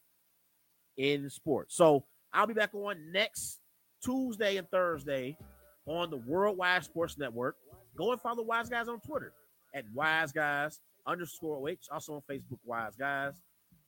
in 0.98 1.30
sports. 1.30 1.76
So 1.76 2.06
I'll 2.34 2.48
be 2.48 2.54
back 2.54 2.74
on 2.74 3.12
next 3.12 3.60
Tuesday 4.04 4.58
and 4.58 4.70
Thursday 4.70 5.38
on 5.86 6.10
the 6.10 6.18
Worldwide 6.18 6.84
Sports 6.84 7.18
Network. 7.18 7.56
Go 7.98 8.12
and 8.12 8.20
follow 8.20 8.44
Wise 8.44 8.70
Guys 8.70 8.88
on 8.88 9.00
Twitter 9.00 9.32
at 9.74 9.86
Wise 9.94 10.32
Guys 10.32 10.80
underscore 11.08 11.70
H. 11.70 11.86
Also 11.92 12.16
on 12.16 12.22
Facebook, 12.30 12.60
Wise 12.66 12.96
Guys. 12.98 13.34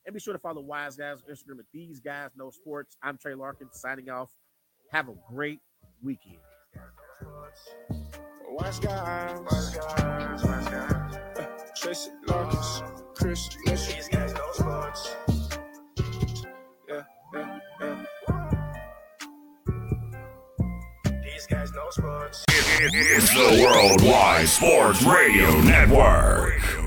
And 0.07 0.13
be 0.13 0.21
sure 0.21 0.31
to 0.31 0.39
follow 0.39 0.61
Wise 0.61 0.95
Guys 0.95 1.17
on 1.27 1.35
Instagram 1.35 1.59
at 1.59 1.65
These 1.73 1.99
Guys 1.99 2.29
Know 2.37 2.49
Sports. 2.49 2.95
I'm 3.03 3.17
Trey 3.17 3.35
Larkin 3.35 3.67
signing 3.73 4.09
off. 4.09 4.31
Have 4.93 5.09
a 5.09 5.13
great 5.29 5.59
weekend. 6.01 6.37
Wise 8.49 8.79
guys, 8.79 9.37
wise 9.51 9.75
guys, 9.75 10.43
wise 10.45 10.67
guys. 10.69 11.17
Tracy 11.75 12.11
Larkins, 12.25 12.83
Chris 13.15 13.49
Mitchell. 13.65 13.95
These 13.95 14.07
guys 14.07 14.33
know 14.33 14.51
sports. 14.53 15.15
Yeah, 16.87 17.03
yeah, 17.33 17.59
yeah. 17.81 18.05
These 21.21 21.47
guys 21.47 21.71
know 21.73 21.89
sports. 21.89 22.45
It's 22.49 23.29
the 23.33 23.61
Worldwide 23.61 24.47
Sports 24.47 25.03
Radio 25.03 25.59
Network. 25.63 26.86